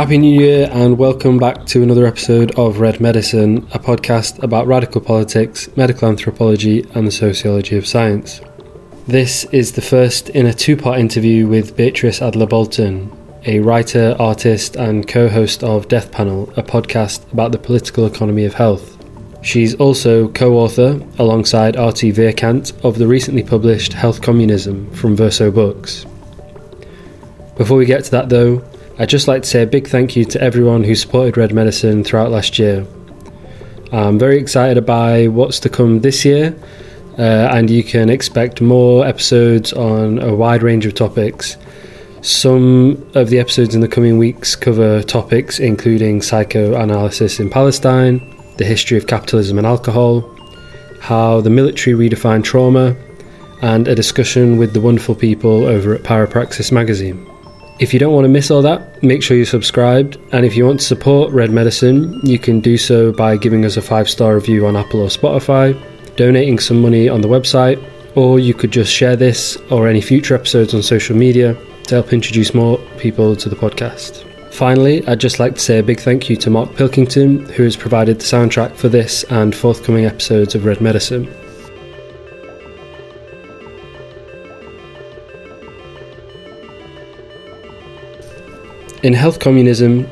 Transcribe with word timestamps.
Happy 0.00 0.16
New 0.16 0.40
Year 0.40 0.66
and 0.72 0.96
welcome 0.96 1.36
back 1.36 1.66
to 1.66 1.82
another 1.82 2.06
episode 2.06 2.58
of 2.58 2.80
Red 2.80 3.02
Medicine, 3.02 3.58
a 3.72 3.78
podcast 3.78 4.42
about 4.42 4.66
radical 4.66 5.02
politics, 5.02 5.68
medical 5.76 6.08
anthropology, 6.08 6.86
and 6.94 7.06
the 7.06 7.10
sociology 7.12 7.76
of 7.76 7.86
science. 7.86 8.40
This 9.06 9.44
is 9.52 9.72
the 9.72 9.82
first 9.82 10.30
in 10.30 10.46
a 10.46 10.54
two 10.54 10.74
part 10.74 10.98
interview 10.98 11.46
with 11.46 11.76
Beatrice 11.76 12.22
Adler 12.22 12.46
Bolton, 12.46 13.14
a 13.44 13.60
writer, 13.60 14.16
artist, 14.18 14.74
and 14.74 15.06
co 15.06 15.28
host 15.28 15.62
of 15.62 15.88
Death 15.88 16.10
Panel, 16.10 16.50
a 16.56 16.62
podcast 16.62 17.30
about 17.30 17.52
the 17.52 17.58
political 17.58 18.06
economy 18.06 18.46
of 18.46 18.54
health. 18.54 18.96
She's 19.42 19.74
also 19.74 20.28
co 20.28 20.54
author, 20.54 20.98
alongside 21.18 21.76
Artie 21.76 22.10
Vierkant, 22.10 22.72
of 22.82 22.96
the 22.96 23.06
recently 23.06 23.42
published 23.42 23.92
Health 23.92 24.22
Communism 24.22 24.90
from 24.92 25.14
Verso 25.14 25.50
Books. 25.50 26.06
Before 27.58 27.76
we 27.76 27.84
get 27.84 28.04
to 28.04 28.10
that, 28.12 28.30
though, 28.30 28.64
I'd 29.00 29.08
just 29.08 29.28
like 29.28 29.44
to 29.44 29.48
say 29.48 29.62
a 29.62 29.66
big 29.66 29.88
thank 29.88 30.14
you 30.14 30.26
to 30.26 30.42
everyone 30.42 30.84
who 30.84 30.94
supported 30.94 31.38
Red 31.38 31.54
Medicine 31.54 32.04
throughout 32.04 32.30
last 32.30 32.58
year. 32.58 32.86
I'm 33.92 34.18
very 34.18 34.38
excited 34.38 34.84
by 34.84 35.26
what's 35.28 35.58
to 35.60 35.70
come 35.70 36.00
this 36.00 36.22
year, 36.22 36.54
uh, 37.18 37.22
and 37.50 37.70
you 37.70 37.82
can 37.82 38.10
expect 38.10 38.60
more 38.60 39.06
episodes 39.06 39.72
on 39.72 40.18
a 40.18 40.34
wide 40.34 40.62
range 40.62 40.84
of 40.84 40.92
topics. 40.92 41.56
Some 42.20 43.10
of 43.14 43.30
the 43.30 43.38
episodes 43.38 43.74
in 43.74 43.80
the 43.80 43.88
coming 43.88 44.18
weeks 44.18 44.54
cover 44.54 45.02
topics 45.02 45.58
including 45.58 46.20
psychoanalysis 46.20 47.40
in 47.40 47.48
Palestine, 47.48 48.20
the 48.58 48.66
history 48.66 48.98
of 48.98 49.06
capitalism 49.06 49.56
and 49.56 49.66
alcohol, 49.66 50.30
how 51.00 51.40
the 51.40 51.48
military 51.48 51.96
redefined 51.96 52.44
trauma, 52.44 52.94
and 53.62 53.88
a 53.88 53.94
discussion 53.94 54.58
with 54.58 54.74
the 54.74 54.80
wonderful 54.82 55.14
people 55.14 55.64
over 55.64 55.94
at 55.94 56.02
Parapraxis 56.02 56.70
magazine. 56.70 57.26
If 57.80 57.94
you 57.94 57.98
don't 57.98 58.12
want 58.12 58.26
to 58.26 58.28
miss 58.28 58.50
all 58.50 58.60
that, 58.60 59.02
make 59.02 59.22
sure 59.22 59.38
you're 59.38 59.46
subscribed. 59.46 60.18
And 60.32 60.44
if 60.44 60.54
you 60.54 60.66
want 60.66 60.80
to 60.80 60.86
support 60.86 61.32
Red 61.32 61.50
Medicine, 61.50 62.20
you 62.22 62.38
can 62.38 62.60
do 62.60 62.76
so 62.76 63.10
by 63.10 63.38
giving 63.38 63.64
us 63.64 63.78
a 63.78 63.80
five 63.80 64.06
star 64.06 64.34
review 64.34 64.66
on 64.66 64.76
Apple 64.76 65.00
or 65.00 65.08
Spotify, 65.08 65.74
donating 66.14 66.58
some 66.58 66.82
money 66.82 67.08
on 67.08 67.22
the 67.22 67.28
website, 67.28 67.82
or 68.16 68.38
you 68.38 68.52
could 68.52 68.70
just 68.70 68.92
share 68.92 69.16
this 69.16 69.56
or 69.70 69.88
any 69.88 70.02
future 70.02 70.34
episodes 70.34 70.74
on 70.74 70.82
social 70.82 71.16
media 71.16 71.56
to 71.84 71.94
help 71.94 72.12
introduce 72.12 72.52
more 72.52 72.76
people 72.98 73.34
to 73.34 73.48
the 73.48 73.56
podcast. 73.56 74.26
Finally, 74.52 75.06
I'd 75.06 75.18
just 75.18 75.38
like 75.38 75.54
to 75.54 75.60
say 75.60 75.78
a 75.78 75.82
big 75.82 76.00
thank 76.00 76.28
you 76.28 76.36
to 76.36 76.50
Mark 76.50 76.76
Pilkington, 76.76 77.46
who 77.46 77.62
has 77.62 77.78
provided 77.78 78.18
the 78.18 78.24
soundtrack 78.24 78.76
for 78.76 78.90
this 78.90 79.24
and 79.30 79.54
forthcoming 79.54 80.04
episodes 80.04 80.54
of 80.54 80.66
Red 80.66 80.82
Medicine. 80.82 81.34
In 89.02 89.14
Health 89.14 89.40
Communism, 89.40 90.06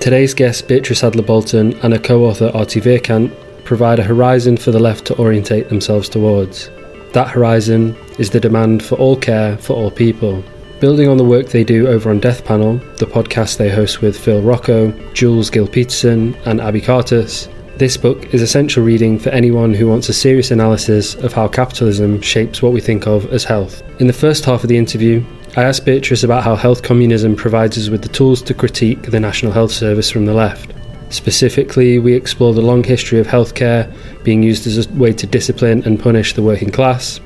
today's 0.00 0.32
guests 0.32 0.62
Beatrice 0.62 1.04
Adler 1.04 1.22
Bolton 1.22 1.74
and 1.80 1.92
her 1.92 1.98
co 1.98 2.24
author 2.24 2.50
Artie 2.54 2.80
Vierkant 2.80 3.30
provide 3.64 3.98
a 3.98 4.02
horizon 4.02 4.56
for 4.56 4.70
the 4.70 4.78
left 4.78 5.04
to 5.06 5.18
orientate 5.18 5.68
themselves 5.68 6.08
towards. 6.08 6.70
That 7.12 7.28
horizon 7.28 7.94
is 8.18 8.30
the 8.30 8.40
demand 8.40 8.82
for 8.82 8.94
all 8.94 9.14
care 9.14 9.58
for 9.58 9.74
all 9.74 9.90
people. 9.90 10.42
Building 10.80 11.06
on 11.06 11.18
the 11.18 11.24
work 11.24 11.48
they 11.48 11.64
do 11.64 11.86
over 11.86 12.08
on 12.08 12.18
Death 12.18 12.46
Panel, 12.46 12.78
the 12.96 13.04
podcast 13.04 13.58
they 13.58 13.68
host 13.68 14.00
with 14.00 14.18
Phil 14.18 14.40
Rocco, 14.40 14.90
Jules 15.12 15.50
Gill 15.50 15.68
Peterson, 15.68 16.34
and 16.46 16.62
Abby 16.62 16.80
Cartus, 16.80 17.50
this 17.76 17.98
book 17.98 18.32
is 18.32 18.40
essential 18.40 18.84
reading 18.84 19.18
for 19.18 19.30
anyone 19.30 19.74
who 19.74 19.88
wants 19.88 20.08
a 20.08 20.14
serious 20.14 20.50
analysis 20.50 21.14
of 21.16 21.34
how 21.34 21.46
capitalism 21.46 22.22
shapes 22.22 22.62
what 22.62 22.72
we 22.72 22.80
think 22.80 23.06
of 23.06 23.30
as 23.34 23.44
health. 23.44 23.82
In 24.00 24.06
the 24.06 24.12
first 24.14 24.46
half 24.46 24.62
of 24.62 24.68
the 24.68 24.78
interview, 24.78 25.22
I 25.56 25.62
asked 25.62 25.84
Beatrice 25.84 26.24
about 26.24 26.42
how 26.42 26.56
health 26.56 26.82
communism 26.82 27.36
provides 27.36 27.78
us 27.78 27.88
with 27.88 28.02
the 28.02 28.08
tools 28.08 28.42
to 28.42 28.54
critique 28.54 29.02
the 29.02 29.20
National 29.20 29.52
Health 29.52 29.70
Service 29.70 30.10
from 30.10 30.26
the 30.26 30.34
left. 30.34 30.72
Specifically, 31.10 32.00
we 32.00 32.12
explore 32.12 32.52
the 32.52 32.60
long 32.60 32.82
history 32.82 33.20
of 33.20 33.28
healthcare 33.28 33.94
being 34.24 34.42
used 34.42 34.66
as 34.66 34.84
a 34.84 34.92
way 34.94 35.12
to 35.12 35.28
discipline 35.28 35.84
and 35.84 36.00
punish 36.00 36.34
the 36.34 36.42
working 36.42 36.72
class, 36.72 37.20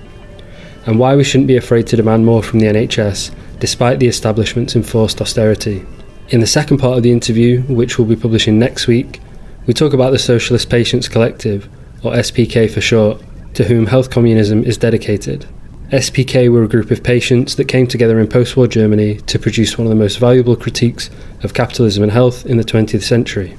and 0.85 0.99
why 0.99 1.17
we 1.17 1.25
shouldn't 1.25 1.47
be 1.47 1.57
afraid 1.57 1.87
to 1.87 1.97
demand 1.97 2.27
more 2.27 2.43
from 2.43 2.59
the 2.59 2.67
NHS 2.67 3.35
despite 3.61 3.99
the 3.99 4.09
establishment's 4.09 4.77
enforced 4.77 5.23
austerity. 5.23 5.87
In 6.29 6.41
the 6.41 6.47
second 6.47 6.77
part 6.77 6.99
of 6.99 7.03
the 7.03 7.13
interview, 7.13 7.63
which 7.63 7.97
we'll 7.97 8.07
be 8.07 8.15
publishing 8.15 8.59
next 8.59 8.87
week, 8.87 9.23
we 9.67 9.73
talk 9.73 9.95
about 9.95 10.11
the 10.11 10.19
Socialist 10.19 10.69
Patients 10.69 11.09
Collective, 11.09 11.67
or 12.03 12.13
SPK 12.13 12.71
for 12.71 12.83
short, 12.83 13.23
to 13.55 13.65
whom 13.65 13.87
health 13.87 14.11
communism 14.11 14.65
is 14.65 14.77
dedicated. 14.77 15.47
SPK 15.91 16.53
were 16.53 16.65
a 16.65 16.69
group 16.69 16.91
of 16.91 17.03
patients 17.03 17.55
that 17.55 17.65
came 17.65 17.87
together 17.87 18.21
in 18.21 18.29
post 18.29 18.59
war 18.59 18.67
Germany 18.67 19.17
to 19.23 19.39
produce 19.39 19.79
one 19.79 19.87
of 19.87 19.89
the 19.91 19.97
most 19.97 20.19
valuable 20.19 20.55
critiques 20.55 21.09
of 21.43 21.55
capitalism 21.55 22.03
and 22.03 22.13
health 22.13 22.45
in 22.45 22.59
the 22.59 22.65
20th 22.65 23.03
century. 23.03 23.57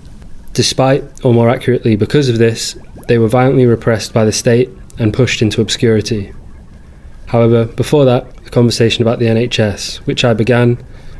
Despite, 0.54 1.04
or 1.26 1.34
more 1.34 1.50
accurately 1.50 1.96
because 1.96 2.30
of 2.30 2.38
this, 2.38 2.78
they 3.08 3.18
were 3.18 3.28
violently 3.28 3.66
repressed 3.66 4.14
by 4.14 4.26
the 4.26 4.32
state 4.32 4.70
and 5.00 5.12
pushed 5.12 5.42
into 5.42 5.60
obscurity. 5.60 6.32
However, 7.26 7.66
before 7.66 8.06
that, 8.06 8.28
a 8.46 8.52
conversation 8.52 9.02
about 9.02 9.18
the 9.18 9.26
NHS, 9.26 10.06
which 10.06 10.24
I 10.24 10.36
began 10.36 10.78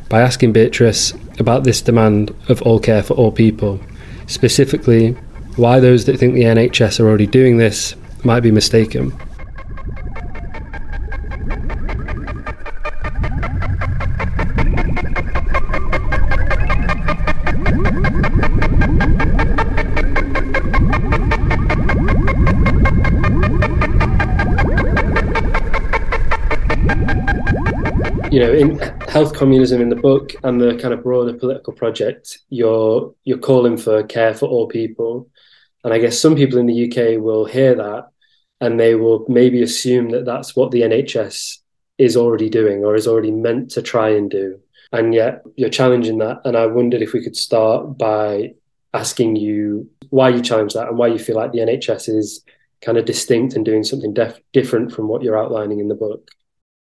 by 0.08 0.20
asking 0.20 0.52
Beatrice 0.52 1.12
about 1.40 1.64
this 1.64 1.82
demand 1.82 2.32
of 2.48 2.62
all 2.62 2.78
care 2.78 3.02
for 3.02 3.14
all 3.14 3.32
people, 3.32 3.80
specifically 4.28 5.16
why 5.56 5.80
those 5.80 6.04
that 6.04 6.20
think 6.20 6.34
the 6.34 6.42
NHS 6.42 7.00
are 7.00 7.08
already 7.08 7.26
doing 7.26 7.56
this 7.56 7.96
might 8.22 8.40
be 8.40 8.52
mistaken. 8.52 9.12
You 28.30 28.38
know, 28.38 28.52
in 28.52 28.78
health 29.08 29.34
communism 29.34 29.80
in 29.80 29.88
the 29.88 29.96
book 29.96 30.32
and 30.44 30.60
the 30.60 30.76
kind 30.76 30.94
of 30.94 31.02
broader 31.02 31.32
political 31.32 31.72
project, 31.72 32.38
you're 32.48 33.12
you're 33.24 33.38
calling 33.38 33.76
for 33.76 34.04
care 34.04 34.34
for 34.34 34.48
all 34.48 34.68
people, 34.68 35.28
and 35.82 35.92
I 35.92 35.98
guess 35.98 36.20
some 36.20 36.36
people 36.36 36.58
in 36.58 36.66
the 36.66 36.86
UK 36.86 37.20
will 37.20 37.44
hear 37.44 37.74
that 37.74 38.08
and 38.60 38.78
they 38.78 38.94
will 38.94 39.24
maybe 39.28 39.62
assume 39.62 40.10
that 40.10 40.26
that's 40.26 40.54
what 40.54 40.70
the 40.70 40.82
NHS 40.82 41.58
is 41.98 42.16
already 42.16 42.50
doing 42.50 42.84
or 42.84 42.94
is 42.94 43.08
already 43.08 43.30
meant 43.30 43.70
to 43.72 43.82
try 43.82 44.10
and 44.10 44.30
do, 44.30 44.60
and 44.92 45.12
yet 45.12 45.42
you're 45.56 45.68
challenging 45.68 46.18
that. 46.18 46.40
And 46.44 46.56
I 46.56 46.66
wondered 46.66 47.02
if 47.02 47.12
we 47.12 47.24
could 47.24 47.36
start 47.36 47.98
by 47.98 48.54
asking 48.94 49.36
you 49.36 49.90
why 50.10 50.28
you 50.28 50.40
challenge 50.40 50.74
that 50.74 50.88
and 50.88 50.98
why 50.98 51.08
you 51.08 51.18
feel 51.18 51.36
like 51.36 51.50
the 51.50 51.58
NHS 51.58 52.08
is 52.08 52.44
kind 52.80 52.96
of 52.96 53.04
distinct 53.04 53.54
and 53.54 53.64
doing 53.64 53.82
something 53.82 54.14
def- 54.14 54.40
different 54.52 54.92
from 54.92 55.08
what 55.08 55.22
you're 55.22 55.38
outlining 55.38 55.80
in 55.80 55.88
the 55.88 55.94
book. 55.94 56.30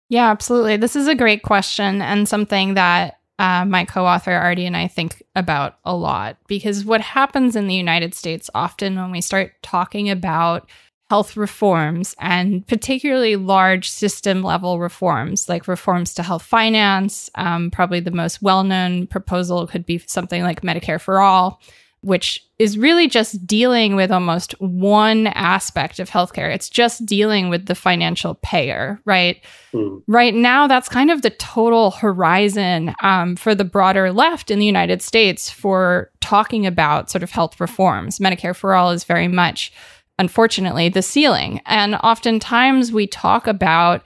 Yeah, 0.10 0.30
absolutely. 0.30 0.78
This 0.78 0.96
is 0.96 1.08
a 1.08 1.16
great 1.16 1.44
question 1.44 2.02
and 2.02 2.28
something 2.28 2.76
that 2.76 3.20
uh, 3.40 3.66
my 3.66 3.86
co 3.86 4.06
author 4.06 4.32
Artie 4.32 4.66
and 4.66 4.76
I 4.76 4.88
think 4.88 5.22
about 5.36 5.78
a 5.86 5.96
lot 5.96 6.38
because 6.48 6.86
what 6.86 7.02
happens 7.02 7.56
in 7.56 7.68
the 7.68 7.76
United 7.76 8.16
States 8.16 8.50
often 8.56 8.96
when 8.96 9.12
we 9.12 9.22
start 9.22 9.54
talking 9.62 10.10
about 10.10 10.68
health 11.10 11.38
reforms 11.38 12.16
and 12.20 12.68
particularly 12.68 13.36
large 13.36 13.90
system 13.90 14.42
level 14.42 14.80
reforms 14.80 15.48
like 15.48 15.68
reforms 15.68 16.14
to 16.16 16.24
health 16.24 16.42
finance, 16.42 17.30
um, 17.36 17.70
probably 17.70 18.00
the 18.00 18.12
most 18.12 18.42
well 18.42 18.64
known 18.64 19.08
proposal 19.08 19.68
could 19.68 19.86
be 19.86 20.00
something 20.00 20.42
like 20.42 20.62
Medicare 20.62 21.00
for 21.00 21.20
All 21.20 21.62
which 22.02 22.46
is 22.60 22.78
really 22.78 23.08
just 23.08 23.46
dealing 23.46 23.96
with 23.96 24.12
almost 24.12 24.54
one 24.62 25.28
aspect 25.28 26.00
of 26.00 26.10
healthcare. 26.10 26.54
It's 26.54 26.70
just 26.70 27.06
dealing 27.06 27.50
with 27.50 27.66
the 27.66 27.76
financial 27.76 28.36
payer, 28.36 29.02
right? 29.06 29.44
Mm. 29.74 30.04
Right 30.08 30.34
now, 30.34 30.68
that's 30.68 30.90
kind 30.90 31.12
of 31.12 31.22
the 31.22 31.32
total 31.32 31.92
horizon 31.92 32.94
um, 33.02 33.36
for 33.36 33.54
the 33.54 33.66
broader 33.66 34.12
left 34.12 34.52
in 34.52 34.60
the 34.60 34.66
United 34.66 35.02
States 35.02 35.50
for 35.50 36.12
talking 36.22 36.66
about 36.66 37.10
sort 37.10 37.24
of 37.24 37.32
health 37.32 37.60
reforms. 37.60 38.20
Medicare 38.20 38.56
for 38.56 38.74
All 38.74 38.92
is 38.92 39.04
very 39.04 39.28
much, 39.28 39.72
unfortunately, 40.20 40.90
the 40.90 41.02
ceiling. 41.02 41.62
And 41.66 41.96
oftentimes 41.96 42.92
we 42.92 43.08
talk 43.08 43.48
about 43.48 44.04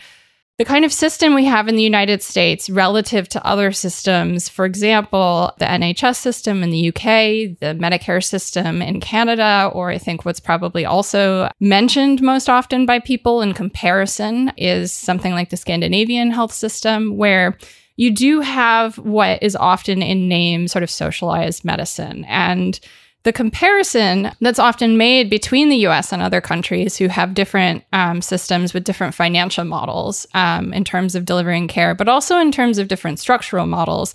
the 0.61 0.65
kind 0.65 0.85
of 0.85 0.93
system 0.93 1.33
we 1.33 1.45
have 1.45 1.67
in 1.67 1.75
the 1.75 1.81
United 1.81 2.21
States 2.21 2.69
relative 2.69 3.27
to 3.27 3.43
other 3.43 3.71
systems, 3.71 4.47
for 4.47 4.63
example, 4.63 5.51
the 5.57 5.65
NHS 5.65 6.17
system 6.17 6.61
in 6.61 6.69
the 6.69 6.89
UK, 6.89 7.57
the 7.59 7.75
Medicare 7.79 8.23
system 8.23 8.79
in 8.79 8.99
Canada, 8.99 9.71
or 9.73 9.89
I 9.89 9.97
think 9.97 10.23
what's 10.23 10.39
probably 10.39 10.85
also 10.85 11.49
mentioned 11.59 12.21
most 12.21 12.47
often 12.47 12.85
by 12.85 12.99
people 12.99 13.41
in 13.41 13.55
comparison 13.55 14.51
is 14.55 14.91
something 14.91 15.31
like 15.31 15.49
the 15.49 15.57
Scandinavian 15.57 16.29
health 16.29 16.53
system, 16.53 17.17
where 17.17 17.57
you 17.95 18.11
do 18.11 18.41
have 18.41 18.99
what 18.99 19.41
is 19.41 19.55
often 19.55 20.03
in 20.03 20.27
name 20.27 20.67
sort 20.67 20.83
of 20.83 20.91
socialized 20.91 21.65
medicine. 21.65 22.23
And 22.25 22.79
the 23.23 23.33
comparison 23.33 24.31
that's 24.41 24.59
often 24.59 24.97
made 24.97 25.29
between 25.29 25.69
the 25.69 25.85
US 25.87 26.11
and 26.11 26.21
other 26.21 26.41
countries 26.41 26.97
who 26.97 27.07
have 27.07 27.33
different 27.33 27.83
um, 27.93 28.21
systems 28.21 28.73
with 28.73 28.83
different 28.83 29.13
financial 29.13 29.63
models 29.63 30.25
um, 30.33 30.73
in 30.73 30.83
terms 30.83 31.13
of 31.15 31.25
delivering 31.25 31.67
care, 31.67 31.93
but 31.93 32.09
also 32.09 32.37
in 32.37 32.51
terms 32.51 32.77
of 32.77 32.87
different 32.87 33.19
structural 33.19 33.67
models, 33.67 34.13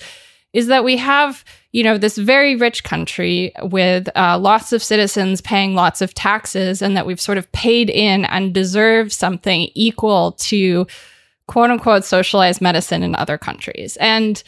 is 0.52 0.68
that 0.68 0.84
we 0.84 0.96
have 0.96 1.44
you 1.72 1.84
know 1.84 1.98
this 1.98 2.16
very 2.16 2.56
rich 2.56 2.84
country 2.84 3.52
with 3.64 4.08
uh, 4.16 4.38
lots 4.38 4.72
of 4.72 4.82
citizens 4.82 5.42
paying 5.42 5.74
lots 5.74 6.00
of 6.00 6.14
taxes 6.14 6.80
and 6.80 6.96
that 6.96 7.04
we've 7.04 7.20
sort 7.20 7.36
of 7.36 7.50
paid 7.52 7.90
in 7.90 8.24
and 8.24 8.54
deserve 8.54 9.12
something 9.12 9.68
equal 9.74 10.32
to 10.32 10.86
quote 11.46 11.70
unquote 11.70 12.04
socialized 12.04 12.62
medicine 12.62 13.02
in 13.02 13.14
other 13.14 13.36
countries. 13.36 13.96
And 13.98 14.42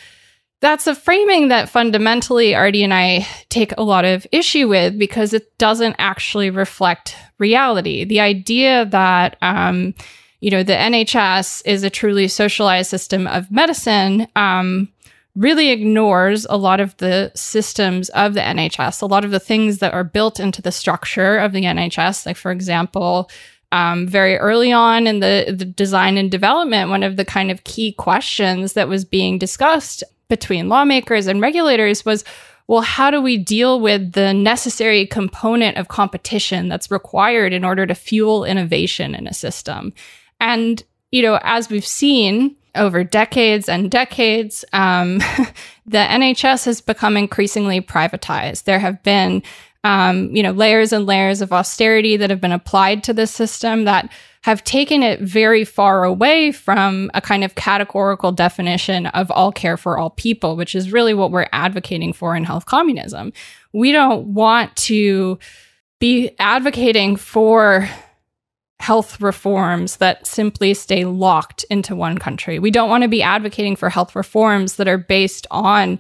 that's 0.61 0.87
a 0.87 0.95
framing 0.95 1.49
that 1.49 1.69
fundamentally 1.69 2.55
Artie 2.55 2.83
and 2.83 2.93
I 2.93 3.27
take 3.49 3.73
a 3.77 3.83
lot 3.83 4.05
of 4.05 4.27
issue 4.33 4.69
with 4.69 4.99
because 4.99 5.33
it 5.33 5.57
doesn't 5.59 5.97
actually 5.99 6.51
reflect 6.51 7.15
reality. 7.39 8.05
The 8.05 8.21
idea 8.21 8.87
that, 8.87 9.37
um, 9.41 9.95
you 10.41 10.51
know, 10.51 10.63
the 10.63 10.73
NHS 10.73 11.63
is 11.65 11.85
a 11.85 11.91
truly 11.91 12.27
socialized 12.27 12.91
system 12.91 13.27
of 13.29 13.51
medicine 13.51 14.27
um, 14.35 14.89
really 15.37 15.71
ignores 15.71 16.45
a 16.47 16.57
lot 16.57 16.81
of 16.81 16.97
the 16.97 17.31
systems 17.37 18.09
of 18.11 18.35
the 18.35 18.41
NHS, 18.41 19.01
a 19.01 19.07
lot 19.07 19.25
of 19.25 19.31
the 19.31 19.39
things 19.39 19.79
that 19.79 19.95
are 19.95 20.05
built 20.05 20.41
into 20.41 20.61
the 20.61 20.73
structure 20.73 21.39
of 21.39 21.53
the 21.53 21.63
NHS. 21.63 22.27
Like, 22.27 22.37
for 22.37 22.51
example, 22.51 23.31
um, 23.71 24.09
very 24.09 24.37
early 24.39 24.73
on 24.73 25.07
in 25.07 25.21
the, 25.21 25.55
the 25.57 25.65
design 25.65 26.19
and 26.19 26.31
development, 26.31 26.91
one 26.91 27.05
of 27.05 27.17
the 27.17 27.25
kind 27.25 27.53
of 27.53 27.63
key 27.63 27.93
questions 27.93 28.73
that 28.73 28.89
was 28.89 29.05
being 29.05 29.39
discussed 29.39 30.03
between 30.29 30.69
lawmakers 30.69 31.27
and 31.27 31.41
regulators 31.41 32.05
was 32.05 32.25
well, 32.69 32.83
how 32.83 33.11
do 33.11 33.23
we 33.23 33.39
deal 33.39 33.81
with 33.81 34.13
the 34.13 34.35
necessary 34.35 35.07
component 35.07 35.79
of 35.79 35.89
competition 35.89 36.69
that's 36.69 36.91
required 36.91 37.55
in 37.55 37.65
order 37.65 37.87
to 37.87 37.95
fuel 37.95 38.45
innovation 38.45 39.15
in 39.15 39.27
a 39.27 39.33
system? 39.33 39.95
And, 40.39 40.83
you 41.11 41.23
know, 41.23 41.41
as 41.43 41.71
we've 41.71 41.87
seen 41.87 42.57
over 42.75 43.03
decades 43.03 43.71
and 43.71 43.91
decades, 43.91 44.67
um, 44.75 45.19
the 45.87 45.99
NHS 45.99 46.67
has 46.67 46.83
become 46.83 47.17
increasingly 47.17 47.81
privatized. 47.81 48.65
There 48.65 48.79
have 48.79 49.03
been 49.03 49.43
um, 49.89 50.37
you 50.37 50.43
know, 50.43 50.51
layers 50.51 50.93
and 50.93 51.07
layers 51.07 51.41
of 51.41 51.51
austerity 51.51 52.19
that 52.19 52.29
have 52.29 52.43
been 52.43 52.53
applied 52.53 53.03
to 53.05 53.15
this 53.15 53.31
system 53.31 53.85
that 53.85 54.13
have 54.43 54.63
taken 54.63 55.03
it 55.03 55.19
very 55.19 55.65
far 55.65 56.05
away 56.05 56.53
from 56.53 57.11
a 57.15 57.23
kind 57.23 57.43
of 57.43 57.55
categorical 57.55 58.31
definition 58.31 59.07
of 59.07 59.31
all 59.31 59.51
care 59.51 59.79
for 59.79 59.97
all 59.97 60.11
people, 60.11 60.57
which 60.57 60.75
is 60.75 60.93
really 60.93 61.15
what 61.15 61.31
we're 61.31 61.49
advocating 61.53 62.13
for 62.13 62.37
in 62.37 62.45
health 62.45 62.67
communism. 62.67 63.33
We 63.73 63.91
don't 63.91 64.35
want 64.35 64.77
to 64.77 65.39
be 66.01 66.33
advocating 66.39 67.17
for 67.17 67.89
health 68.81 69.23
reforms 69.23 69.97
that 69.97 70.27
simply 70.27 70.75
stay 70.75 71.07
locked 71.07 71.65
into 71.71 71.97
one 71.97 72.19
country. 72.19 72.59
We 72.59 72.71
don't 72.71 72.91
want 72.91 73.05
to 73.05 73.09
be 73.09 73.23
advocating 73.23 73.75
for 73.75 73.89
health 73.89 74.15
reforms 74.15 74.77
that 74.77 74.87
are 74.87 74.99
based 74.99 75.47
on 75.51 75.99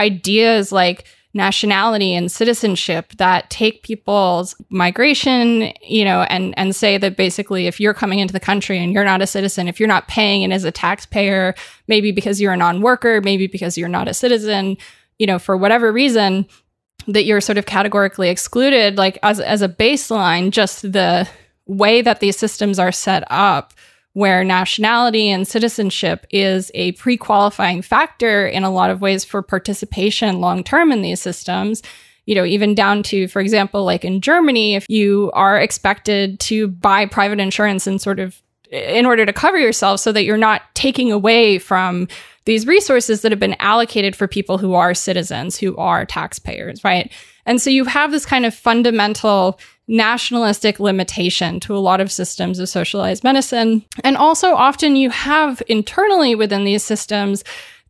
ideas 0.00 0.72
like 0.72 1.06
nationality 1.38 2.14
and 2.14 2.30
citizenship 2.30 3.12
that 3.16 3.48
take 3.48 3.82
people's 3.82 4.54
migration, 4.68 5.72
you 5.82 6.04
know, 6.04 6.22
and 6.24 6.52
and 6.58 6.76
say 6.76 6.98
that 6.98 7.16
basically 7.16 7.66
if 7.66 7.80
you're 7.80 7.94
coming 7.94 8.18
into 8.18 8.32
the 8.32 8.40
country 8.40 8.78
and 8.78 8.92
you're 8.92 9.04
not 9.04 9.22
a 9.22 9.26
citizen, 9.26 9.68
if 9.68 9.80
you're 9.80 9.88
not 9.88 10.08
paying 10.08 10.44
and 10.44 10.52
as 10.52 10.64
a 10.64 10.70
taxpayer, 10.70 11.54
maybe 11.86 12.12
because 12.12 12.40
you're 12.40 12.52
a 12.52 12.56
non-worker, 12.56 13.22
maybe 13.22 13.46
because 13.46 13.78
you're 13.78 13.88
not 13.88 14.08
a 14.08 14.12
citizen, 14.12 14.76
you 15.18 15.26
know, 15.26 15.38
for 15.38 15.56
whatever 15.56 15.90
reason, 15.90 16.46
that 17.06 17.24
you're 17.24 17.40
sort 17.40 17.56
of 17.56 17.64
categorically 17.64 18.28
excluded, 18.28 18.98
like 18.98 19.18
as 19.22 19.40
as 19.40 19.62
a 19.62 19.68
baseline, 19.68 20.50
just 20.50 20.92
the 20.92 21.26
way 21.66 22.02
that 22.02 22.20
these 22.20 22.36
systems 22.36 22.78
are 22.78 22.92
set 22.92 23.22
up 23.30 23.72
where 24.18 24.42
nationality 24.42 25.28
and 25.28 25.46
citizenship 25.46 26.26
is 26.30 26.72
a 26.74 26.90
pre 26.92 27.16
qualifying 27.16 27.80
factor 27.80 28.48
in 28.48 28.64
a 28.64 28.70
lot 28.70 28.90
of 28.90 29.00
ways 29.00 29.24
for 29.24 29.42
participation 29.42 30.40
long 30.40 30.64
term 30.64 30.90
in 30.90 31.02
these 31.02 31.20
systems. 31.20 31.84
You 32.26 32.34
know, 32.34 32.44
even 32.44 32.74
down 32.74 33.04
to, 33.04 33.28
for 33.28 33.38
example, 33.38 33.84
like 33.84 34.04
in 34.04 34.20
Germany, 34.20 34.74
if 34.74 34.86
you 34.88 35.30
are 35.34 35.56
expected 35.56 36.40
to 36.40 36.66
buy 36.66 37.06
private 37.06 37.38
insurance 37.38 37.86
and 37.86 38.00
sort 38.00 38.18
of 38.18 38.42
in 38.72 39.06
order 39.06 39.24
to 39.24 39.32
cover 39.32 39.56
yourself 39.56 40.00
so 40.00 40.10
that 40.10 40.24
you're 40.24 40.36
not 40.36 40.62
taking 40.74 41.12
away 41.12 41.60
from 41.60 42.08
these 42.44 42.66
resources 42.66 43.22
that 43.22 43.30
have 43.30 43.38
been 43.38 43.56
allocated 43.60 44.16
for 44.16 44.26
people 44.26 44.58
who 44.58 44.74
are 44.74 44.94
citizens, 44.94 45.56
who 45.56 45.76
are 45.76 46.04
taxpayers, 46.04 46.82
right? 46.82 47.12
And 47.46 47.62
so 47.62 47.70
you 47.70 47.84
have 47.84 48.10
this 48.10 48.26
kind 48.26 48.44
of 48.44 48.52
fundamental 48.52 49.60
nationalistic 49.88 50.78
limitation 50.78 51.58
to 51.60 51.74
a 51.74 51.78
lot 51.78 52.00
of 52.00 52.12
systems 52.12 52.58
of 52.58 52.68
socialized 52.68 53.24
medicine. 53.24 53.84
And 54.04 54.16
also, 54.16 54.54
often 54.54 54.96
you 54.96 55.10
have 55.10 55.62
internally 55.66 56.34
within 56.34 56.64
these 56.64 56.84
systems 56.84 57.42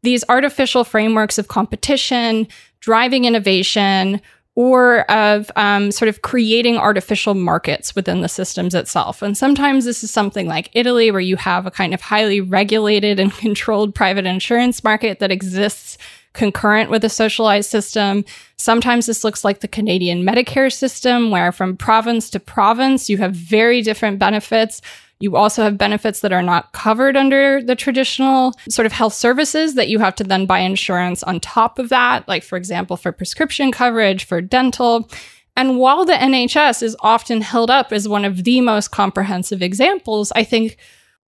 these 0.03 0.25
artificial 0.29 0.85
frameworks 0.85 1.39
of 1.39 1.49
competition, 1.49 2.47
driving 2.81 3.25
innovation, 3.25 4.21
or 4.55 5.09
of 5.11 5.53
um, 5.55 5.93
sort 5.93 6.09
of 6.09 6.23
creating 6.23 6.77
artificial 6.77 7.35
markets 7.35 7.95
within 7.95 8.23
the 8.23 8.29
systems 8.29 8.75
itself. 8.75 9.23
And 9.23 9.39
sometimes 9.39 9.85
this 9.85 10.03
is 10.03 10.11
something 10.11 10.49
like 10.49 10.69
Italy, 10.73 11.13
where 11.13 11.21
you 11.21 11.37
have 11.37 11.65
a 11.65 11.71
kind 11.71 11.95
of 11.95 12.01
highly 12.01 12.41
regulated 12.41 13.21
and 13.21 13.33
controlled 13.39 13.95
private 13.95 14.27
insurance 14.27 14.83
market 14.83 15.21
that 15.21 15.31
exists 15.31 15.97
concurrent 16.39 16.89
with 16.89 17.05
a 17.05 17.09
socialized 17.09 17.69
system. 17.69 18.25
Sometimes 18.57 19.07
this 19.07 19.25
looks 19.25 19.45
like 19.45 19.61
the 19.61 19.69
Canadian 19.69 20.23
Medicare 20.23 20.73
system, 20.73 21.31
where 21.31 21.53
from 21.53 21.77
province 21.77 22.31
to 22.31 22.41
province, 22.41 23.11
you 23.11 23.19
have 23.19 23.35
very 23.35 23.83
different 23.83 24.21
benefits. 24.21 24.81
You 25.19 25.35
also 25.35 25.65
have 25.65 25.77
benefits 25.77 26.21
that 26.21 26.33
are 26.33 26.43
not 26.43 26.71
covered 26.73 27.17
under 27.17 27.61
the 27.61 27.75
traditional 27.75 28.55
sort 28.69 28.87
of 28.87 28.93
health 28.93 29.15
services 29.15 29.75
that 29.75 29.89
you 29.89 29.99
have 29.99 30.15
to 30.15 30.25
then 30.25 30.47
buy 30.47 30.61
insurance 30.61 31.25
on 31.25 31.41
top 31.41 31.81
of 31.81 31.89
that, 31.89 32.27
like, 32.29 32.45
for 32.45 32.57
example, 32.57 32.97
for 32.97 33.11
prescription 33.11 33.73
coverage, 33.73 34.25
for 34.25 34.41
dental. 34.41 35.11
And 35.57 35.77
while 35.77 36.05
the 36.05 36.13
NHS 36.13 36.85
is 36.85 36.97
often 37.01 37.41
held 37.41 37.69
up 37.69 37.93
as 37.93 38.07
one 38.07 38.25
of 38.25 38.45
the 38.45 38.61
most 38.61 38.93
comprehensive 38.93 39.61
examples, 39.61 40.31
I 40.37 40.45
think 40.45 40.77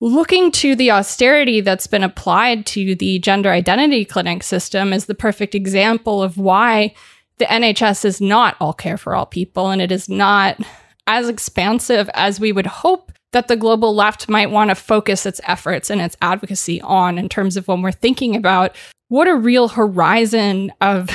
looking 0.01 0.51
to 0.51 0.75
the 0.75 0.91
austerity 0.91 1.61
that's 1.61 1.87
been 1.87 2.03
applied 2.03 2.67
to 2.67 2.95
the 2.95 3.19
gender 3.19 3.51
identity 3.51 4.05
clinic 4.05 4.43
system 4.43 4.93
is 4.93 5.07
the 5.07 5.15
perfect 5.15 5.55
example 5.55 6.23
of 6.23 6.39
why 6.39 6.95
the 7.39 7.45
NHS 7.47 8.05
is 8.05 8.21
not 8.21 8.57
all 8.61 8.73
care 8.73 8.97
for 8.97 9.15
all 9.15 9.27
people 9.27 9.71
and 9.71 9.81
it 9.81 9.93
is 9.93 10.09
not 10.09 10.59
as 11.07 11.29
expansive 11.29 12.09
as 12.15 12.41
we 12.41 12.53
would 12.53 12.67
hope 12.67 13.13
that 13.33 13.49
the 13.49 13.57
global 13.57 13.95
left 13.95 14.29
might 14.29 14.51
want 14.51 14.71
to 14.71 14.75
focus 14.75 15.25
its 15.27 15.41
efforts 15.47 15.91
and 15.91 16.01
its 16.01 16.17
advocacy 16.21 16.81
on 16.83 17.19
in 17.19 17.29
terms 17.29 17.57
of 17.57 17.69
when 17.69 17.83
we're 17.83 17.93
thinking 17.93 18.35
about 18.35 18.75
what 19.09 19.29
a 19.29 19.35
real 19.35 19.69
horizon 19.69 20.73
of 20.81 21.11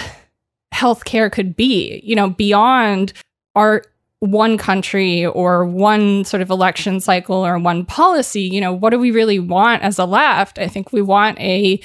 healthcare 0.73 1.31
could 1.31 1.55
be, 1.55 2.01
you 2.03 2.15
know, 2.15 2.29
beyond 2.29 3.13
our 3.55 3.83
one 4.19 4.57
country 4.57 5.25
or 5.25 5.65
one 5.65 6.23
sort 6.25 6.41
of 6.41 6.49
election 6.49 6.99
cycle 6.99 7.45
or 7.45 7.59
one 7.59 7.85
policy. 7.85 8.41
You 8.41 8.61
know, 8.61 8.73
what 8.73 8.91
do 8.91 8.99
we 8.99 9.11
really 9.11 9.39
want 9.39 9.83
as 9.83 9.99
a 9.99 10.05
left? 10.05 10.57
I 10.57 10.67
think 10.67 10.91
we 10.91 11.01
want 11.01 11.39
a 11.39 11.79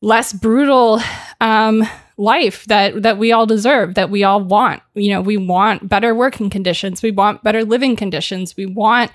less 0.00 0.32
brutal 0.32 1.00
um, 1.40 1.84
life 2.16 2.64
that 2.66 3.02
that 3.02 3.18
we 3.18 3.32
all 3.32 3.46
deserve, 3.46 3.94
that 3.94 4.10
we 4.10 4.24
all 4.24 4.42
want. 4.42 4.82
You 4.94 5.10
know, 5.10 5.20
we 5.20 5.36
want 5.36 5.88
better 5.88 6.14
working 6.14 6.50
conditions, 6.50 7.02
we 7.02 7.10
want 7.10 7.42
better 7.42 7.64
living 7.64 7.96
conditions, 7.96 8.56
we 8.56 8.66
want 8.66 9.10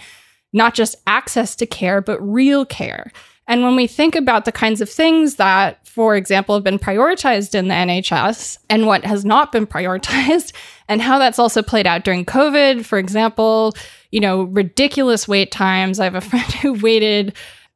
not 0.54 0.74
just 0.74 0.96
access 1.08 1.56
to 1.58 1.66
care, 1.66 2.02
but 2.02 2.20
real 2.22 2.66
care. 2.66 3.12
And 3.48 3.64
when 3.64 3.76
we 3.76 3.88
think 3.88 4.16
about 4.16 4.46
the 4.46 4.52
kinds 4.52 4.80
of 4.80 4.90
things 4.90 5.36
that, 5.36 5.86
for 5.86 6.16
example, 6.16 6.56
have 6.56 6.64
been 6.64 6.80
prioritized 6.80 7.56
in 7.56 7.68
the 7.68 7.74
NHS 7.74 8.58
and 8.70 8.88
what 8.88 9.04
has 9.04 9.26
not 9.26 9.52
been 9.52 9.68
prioritized, 9.68 10.54
and 10.88 11.02
how 11.02 11.20
that's 11.20 11.40
also 11.40 11.62
played 11.62 11.88
out 11.88 12.04
during 12.04 12.26
COVID, 12.26 12.86
for 12.86 12.98
example, 12.98 13.74
you 14.12 14.20
know, 14.20 14.44
ridiculous 14.44 15.28
wait 15.28 15.52
times. 15.52 16.00
I 16.00 16.04
have 16.06 16.16
a 16.16 16.22
friend 16.30 16.52
who 16.54 16.74
waited 16.74 17.36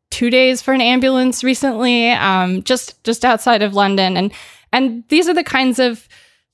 two 0.09 0.29
days 0.29 0.61
for 0.61 0.73
an 0.73 0.81
ambulance 0.81 1.43
recently, 1.43 2.11
um, 2.11 2.63
just 2.63 3.03
just 3.03 3.25
outside 3.25 3.61
of 3.61 3.73
London, 3.73 4.17
and 4.17 4.31
and 4.71 5.03
these 5.09 5.27
are 5.27 5.33
the 5.33 5.43
kinds 5.43 5.79
of 5.79 6.07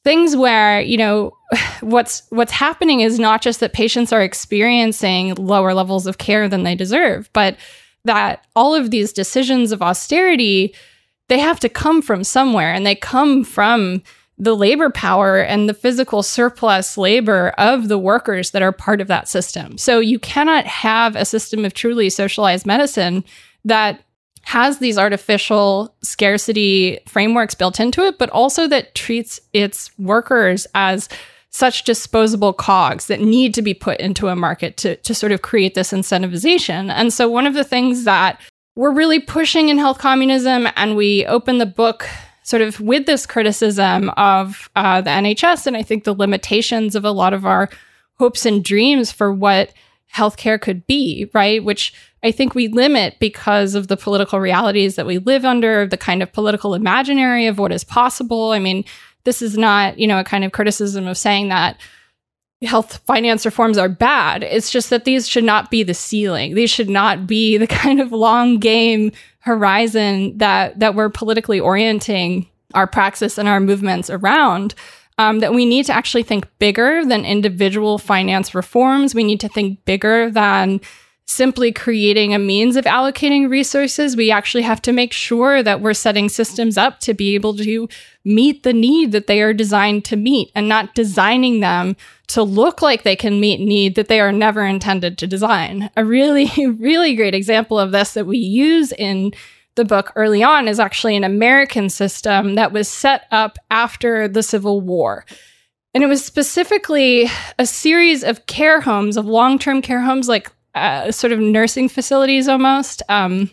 things 0.04 0.36
where 0.36 0.82
you 0.82 0.98
know 0.98 1.34
what's 1.82 2.24
what's 2.30 2.52
happening 2.52 3.02
is 3.02 3.20
not 3.20 3.42
just 3.42 3.60
that 3.60 3.74
patients 3.74 4.12
are 4.12 4.22
experiencing 4.22 5.36
lower 5.36 5.74
levels 5.74 6.08
of 6.08 6.18
care 6.18 6.48
than 6.50 6.64
they 6.64 6.76
deserve, 6.76 7.30
but 7.34 7.58
that 8.06 8.46
all 8.56 8.76
of 8.76 8.92
these 8.92 9.14
decisions 9.14 9.72
of 9.72 9.82
austerity 9.82 10.74
they 11.30 11.40
have 11.40 11.60
to 11.60 11.70
come 11.70 12.02
from 12.02 12.24
somewhere 12.24 12.74
and 12.74 12.86
they 12.86 12.96
come 12.96 13.44
from 13.44 14.04
the 14.38 14.56
labor 14.56 14.90
power 14.90 15.40
and 15.40 15.70
the 15.70 15.74
physical 15.74 16.24
surplus 16.24 16.98
labor 16.98 17.50
of 17.58 17.88
the 17.88 18.00
workers 18.00 18.52
that 18.52 18.62
are 18.62 18.72
part 18.72 19.00
of 19.00 19.08
that 19.08 19.28
system. 19.28 19.78
So 19.78 20.00
you 20.00 20.20
cannot 20.20 20.66
have 20.66 21.16
a 21.16 21.26
system 21.26 21.66
of 21.66 21.74
truly 21.74 22.10
socialized 22.10 22.66
medicine 22.66 23.24
that 23.64 24.04
has 24.44 24.80
these 24.80 24.98
artificial 24.98 25.96
scarcity 26.02 27.00
frameworks 27.08 27.56
built 27.56 27.80
into 27.80 28.02
it, 28.02 28.18
but 28.18 28.30
also 28.32 28.68
that 28.68 28.94
treats 28.96 29.40
its 29.54 29.98
workers 29.98 30.68
as 30.76 31.08
such 31.50 31.84
disposable 31.84 32.52
cogs 32.52 33.08
that 33.08 33.22
need 33.22 33.54
to 33.54 33.62
be 33.62 33.74
put 33.74 34.00
into 34.00 34.28
a 34.28 34.36
market 34.36 34.76
to, 34.78 34.96
to 34.98 35.14
sort 35.14 35.32
of 35.32 35.44
create 35.44 35.76
this 35.76 35.92
incentivization. 35.92 36.92
And 36.92 37.14
so, 37.14 37.30
one 37.30 37.46
of 37.46 37.54
the 37.54 37.64
things 37.64 38.04
that 38.06 38.42
we're 38.76 38.94
really 38.94 39.20
pushing 39.20 39.70
in 39.70 39.78
health 39.78 40.00
communism, 40.00 40.68
and 40.76 40.96
we 40.96 41.26
open 41.28 41.60
the 41.60 41.68
book 41.68 42.10
sort 42.44 42.62
of 42.62 42.80
with 42.80 43.06
this 43.06 43.26
criticism 43.26 44.10
of 44.12 44.70
uh, 44.76 45.02
the 45.02 45.10
NHS, 45.10 45.68
and 45.68 45.76
I 45.76 45.84
think 45.84 46.04
the 46.04 46.14
limitations 46.14 46.96
of 46.96 47.06
a 47.06 47.12
lot 47.12 47.34
of 47.34 47.46
our 47.46 47.70
hopes 48.20 48.46
and 48.46 48.64
dreams 48.64 49.12
for 49.12 49.34
what 49.34 49.74
healthcare 50.14 50.62
could 50.62 50.86
be, 50.86 51.30
right? 51.34 51.64
Which 51.64 51.94
I 52.22 52.32
think 52.32 52.54
we 52.54 52.68
limit 52.68 53.18
because 53.20 53.76
of 53.76 53.88
the 53.88 53.98
political 53.98 54.40
realities 54.40 54.96
that 54.96 55.06
we 55.06 55.18
live 55.18 55.44
under, 55.44 55.88
the 55.88 55.98
kind 55.98 56.22
of 56.22 56.32
political 56.32 56.74
imaginary 56.74 57.48
of 57.48 57.58
what 57.58 57.72
is 57.72 57.84
possible. 57.84 58.52
I 58.52 58.60
mean, 58.60 58.86
this 59.24 59.42
is 59.42 59.58
not, 59.58 59.98
you 59.98 60.08
know, 60.08 60.20
a 60.20 60.24
kind 60.24 60.44
of 60.44 60.52
criticism 60.52 61.08
of 61.08 61.18
saying 61.18 61.50
that 61.50 61.78
health 62.64 62.98
finance 63.06 63.46
reforms 63.46 63.78
are 63.78 63.90
bad. 63.90 64.44
It's 64.44 64.72
just 64.72 64.90
that 64.90 65.06
these 65.06 65.28
should 65.28 65.44
not 65.44 65.70
be 65.70 65.84
the 65.84 65.94
ceiling. 65.94 66.56
These 66.56 66.70
should 66.70 66.90
not 66.90 67.28
be 67.28 67.58
the 67.64 67.68
kind 67.68 68.02
of 68.02 68.12
long 68.12 68.58
game 68.58 69.12
horizon 69.40 70.38
that 70.38 70.80
that 70.80 70.96
we're 70.96 71.10
politically 71.10 71.60
orienting 71.60 72.48
our 72.74 72.88
praxis 72.88 73.38
and 73.38 73.48
our 73.48 73.60
movements 73.60 74.10
around. 74.10 74.74
Um, 75.20 75.40
that 75.40 75.54
we 75.54 75.66
need 75.68 75.86
to 75.86 75.94
actually 75.94 76.24
think 76.24 76.48
bigger 76.58 77.06
than 77.06 77.24
individual 77.24 78.00
finance 78.00 78.56
reforms. 78.56 79.14
We 79.14 79.24
need 79.24 79.40
to 79.42 79.48
think 79.48 79.86
bigger 79.86 80.32
than 80.32 80.82
simply 81.26 81.72
creating 81.72 82.34
a 82.34 82.40
means 82.40 82.76
of 82.76 82.86
allocating 82.86 83.50
resources. 83.50 84.16
We 84.16 84.30
actually 84.30 84.64
have 84.64 84.82
to 84.84 84.92
make 84.92 85.14
sure 85.14 85.64
that 85.64 85.82
we're 85.82 85.94
setting 85.94 86.30
systems 86.30 86.78
up 86.78 87.00
to 87.02 87.14
be 87.14 87.36
able 87.36 87.56
to 87.58 87.88
meet 88.26 88.64
the 88.64 88.74
need 88.74 89.12
that 89.14 89.28
they 89.28 89.42
are 89.42 89.54
designed 89.54 90.06
to 90.06 90.16
meet 90.16 90.52
and 90.54 90.68
not 90.68 90.96
designing 90.96 91.62
them 91.62 91.96
to 92.28 92.44
look 92.44 92.82
like 92.82 93.04
they 93.04 93.16
can 93.16 93.40
meet 93.40 93.60
need 93.60 93.96
that 93.96 94.08
they 94.08 94.20
are 94.20 94.32
never 94.32 94.66
intended 94.66 95.18
to 95.18 95.28
design. 95.28 95.90
A 95.96 96.04
really, 96.04 96.52
really 96.80 97.16
great 97.16 97.36
example 97.36 97.80
of 97.80 97.92
this 97.92 98.14
that 98.14 98.26
we 98.26 98.38
use 98.38 98.92
in 98.92 99.34
the 99.76 99.86
book 99.86 100.12
early 100.16 100.44
on 100.44 100.68
is 100.68 100.80
actually 100.80 101.16
an 101.16 101.24
American 101.24 101.90
system 101.90 102.56
that 102.56 102.72
was 102.72 102.88
set 102.88 103.26
up 103.32 103.58
after 103.72 104.28
the 104.28 104.44
Civil 104.44 104.82
War. 104.82 105.26
And 105.94 106.04
it 106.04 106.08
was 106.08 106.24
specifically 106.24 107.28
a 107.58 107.66
series 107.66 108.24
of 108.24 108.46
care 108.46 108.82
homes, 108.82 109.18
of 109.18 109.26
long 109.26 109.60
term 109.60 109.82
care 109.82 110.02
homes, 110.02 110.28
like 110.28 110.52
uh, 110.76 111.12
sort 111.12 111.34
of 111.34 111.40
nursing 111.40 111.90
facilities 111.90 112.48
almost. 112.48 113.02
Um, 113.10 113.50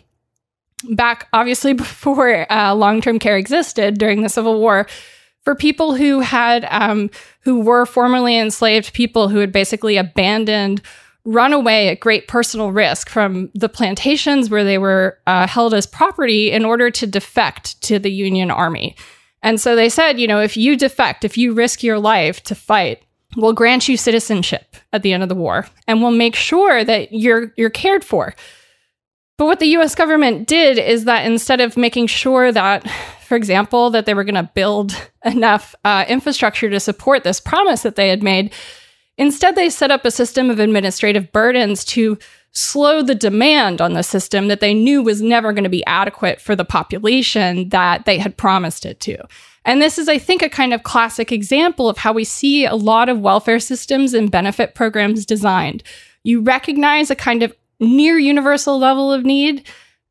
back, 0.91 1.27
obviously, 1.33 1.73
before 1.73 2.51
uh, 2.51 2.73
long 2.73 3.01
term 3.01 3.19
care 3.19 3.37
existed 3.37 3.97
during 3.97 4.21
the 4.21 4.29
Civil 4.29 4.59
War, 4.59 4.87
for 5.43 5.55
people 5.55 5.95
who 5.95 6.19
had, 6.19 6.67
um, 6.69 7.09
who 7.41 7.61
were 7.61 7.85
formerly 7.85 8.37
enslaved 8.37 8.93
people 8.93 9.27
who 9.27 9.39
had 9.39 9.51
basically 9.51 9.97
abandoned, 9.97 10.81
run 11.23 11.53
away 11.53 11.89
at 11.89 11.99
great 11.99 12.27
personal 12.27 12.71
risk 12.71 13.09
from 13.09 13.49
the 13.53 13.69
plantations 13.69 14.49
where 14.49 14.63
they 14.63 14.77
were 14.77 15.19
uh, 15.27 15.47
held 15.47 15.73
as 15.73 15.85
property 15.85 16.51
in 16.51 16.65
order 16.65 16.89
to 16.89 17.05
defect 17.07 17.79
to 17.81 17.99
the 17.99 18.11
Union 18.11 18.49
Army. 18.49 18.95
And 19.43 19.59
so 19.59 19.75
they 19.75 19.89
said, 19.89 20.19
you 20.19 20.27
know, 20.27 20.41
if 20.41 20.55
you 20.55 20.75
defect, 20.75 21.25
if 21.25 21.37
you 21.37 21.53
risk 21.53 21.83
your 21.83 21.99
life 21.99 22.43
to 22.43 22.55
fight, 22.55 23.03
we'll 23.35 23.53
grant 23.53 23.87
you 23.87 23.97
citizenship 23.97 24.75
at 24.93 25.03
the 25.03 25.13
end 25.13 25.23
of 25.23 25.29
the 25.29 25.35
war 25.35 25.67
and 25.87 26.01
we'll 26.01 26.11
make 26.11 26.35
sure 26.35 26.83
that 26.83 27.11
you're 27.11 27.53
you're 27.57 27.69
cared 27.69 28.03
for. 28.03 28.33
But 29.37 29.45
what 29.45 29.59
the 29.59 29.77
US 29.77 29.95
government 29.95 30.47
did 30.47 30.77
is 30.77 31.05
that 31.05 31.25
instead 31.25 31.61
of 31.61 31.77
making 31.77 32.07
sure 32.07 32.51
that 32.51 32.87
for 33.25 33.35
example 33.35 33.89
that 33.91 34.05
they 34.05 34.13
were 34.13 34.23
going 34.23 34.35
to 34.35 34.51
build 34.53 34.93
enough 35.25 35.73
uh, 35.85 36.05
infrastructure 36.07 36.69
to 36.69 36.79
support 36.79 37.23
this 37.23 37.39
promise 37.39 37.83
that 37.83 37.95
they 37.95 38.09
had 38.09 38.21
made, 38.21 38.53
instead 39.17 39.55
they 39.55 39.69
set 39.69 39.91
up 39.91 40.05
a 40.05 40.11
system 40.11 40.49
of 40.49 40.59
administrative 40.59 41.31
burdens 41.31 41.85
to 41.85 42.17
slow 42.53 43.01
the 43.01 43.15
demand 43.15 43.81
on 43.81 43.93
the 43.93 44.03
system 44.03 44.47
that 44.47 44.59
they 44.59 44.73
knew 44.73 45.01
was 45.01 45.21
never 45.21 45.53
going 45.53 45.63
to 45.63 45.69
be 45.69 45.85
adequate 45.85 46.41
for 46.41 46.55
the 46.55 46.65
population 46.65 47.69
that 47.69 48.05
they 48.05 48.17
had 48.17 48.37
promised 48.37 48.85
it 48.85 48.99
to. 48.99 49.17
And 49.63 49.81
this 49.81 49.97
is, 49.97 50.09
I 50.09 50.17
think, 50.17 50.41
a 50.41 50.49
kind 50.49 50.73
of 50.73 50.83
classic 50.83 51.31
example 51.31 51.87
of 51.87 51.97
how 51.97 52.13
we 52.13 52.23
see 52.23 52.65
a 52.65 52.75
lot 52.75 53.09
of 53.09 53.19
welfare 53.19 53.59
systems 53.59 54.13
and 54.13 54.31
benefit 54.31 54.75
programs 54.75 55.25
designed. 55.25 55.83
You 56.23 56.41
recognize 56.41 57.09
a 57.09 57.15
kind 57.15 57.43
of 57.43 57.55
near 57.79 58.17
universal 58.17 58.77
level 58.79 59.13
of 59.13 59.23
need, 59.23 59.67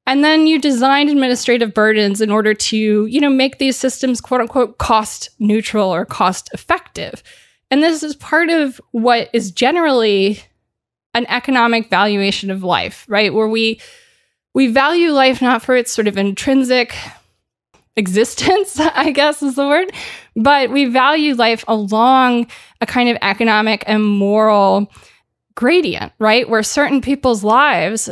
and 0.07 0.25
then 0.25 0.47
you 0.47 0.61
design 0.61 1.09
administrative 1.09 1.75
burdens 1.75 2.21
in 2.21 2.31
order 2.31 2.55
to, 2.55 3.07
you 3.07 3.21
know, 3.21 3.31
make 3.31 3.59
these 3.59 3.77
systems 3.77 4.21
quote 4.21 4.41
unquote 4.41 4.79
cost 4.79 5.31
neutral 5.39 5.93
or 5.93 6.05
cost 6.05 6.49
effective. 6.53 7.23
And 7.71 7.83
this 7.83 8.03
is 8.03 8.17
part 8.17 8.51
of 8.51 8.81
what 8.93 9.31
is 9.33 9.51
generally 9.51 10.41
an 11.15 11.27
economic 11.29 11.89
valuation 11.91 12.51
of 12.51 12.63
life, 12.63 13.05
right? 13.09 13.33
Where 13.33 13.49
we 13.49 13.81
we 14.55 14.67
value 14.67 15.11
life 15.11 15.41
not 15.41 15.63
for 15.63 15.77
its 15.77 15.93
sort 15.93 16.09
of 16.09 16.19
intrinsic 16.19 16.95
existence, 17.97 18.79
I 18.81 19.11
guess 19.13 19.43
is 19.43 19.57
the 19.57 19.67
word, 19.67 19.93
but 20.37 20.71
we 20.71 20.87
value 20.87 21.35
life 21.35 21.65
along 21.69 22.47
a 22.81 22.87
kind 22.87 23.09
of 23.09 23.17
economic 23.23 23.85
and 23.87 24.05
moral 24.05 24.91
gradient, 25.55 26.13
right? 26.19 26.49
Where 26.49 26.63
certain 26.63 27.01
people's 27.01 27.45
lives 27.45 28.09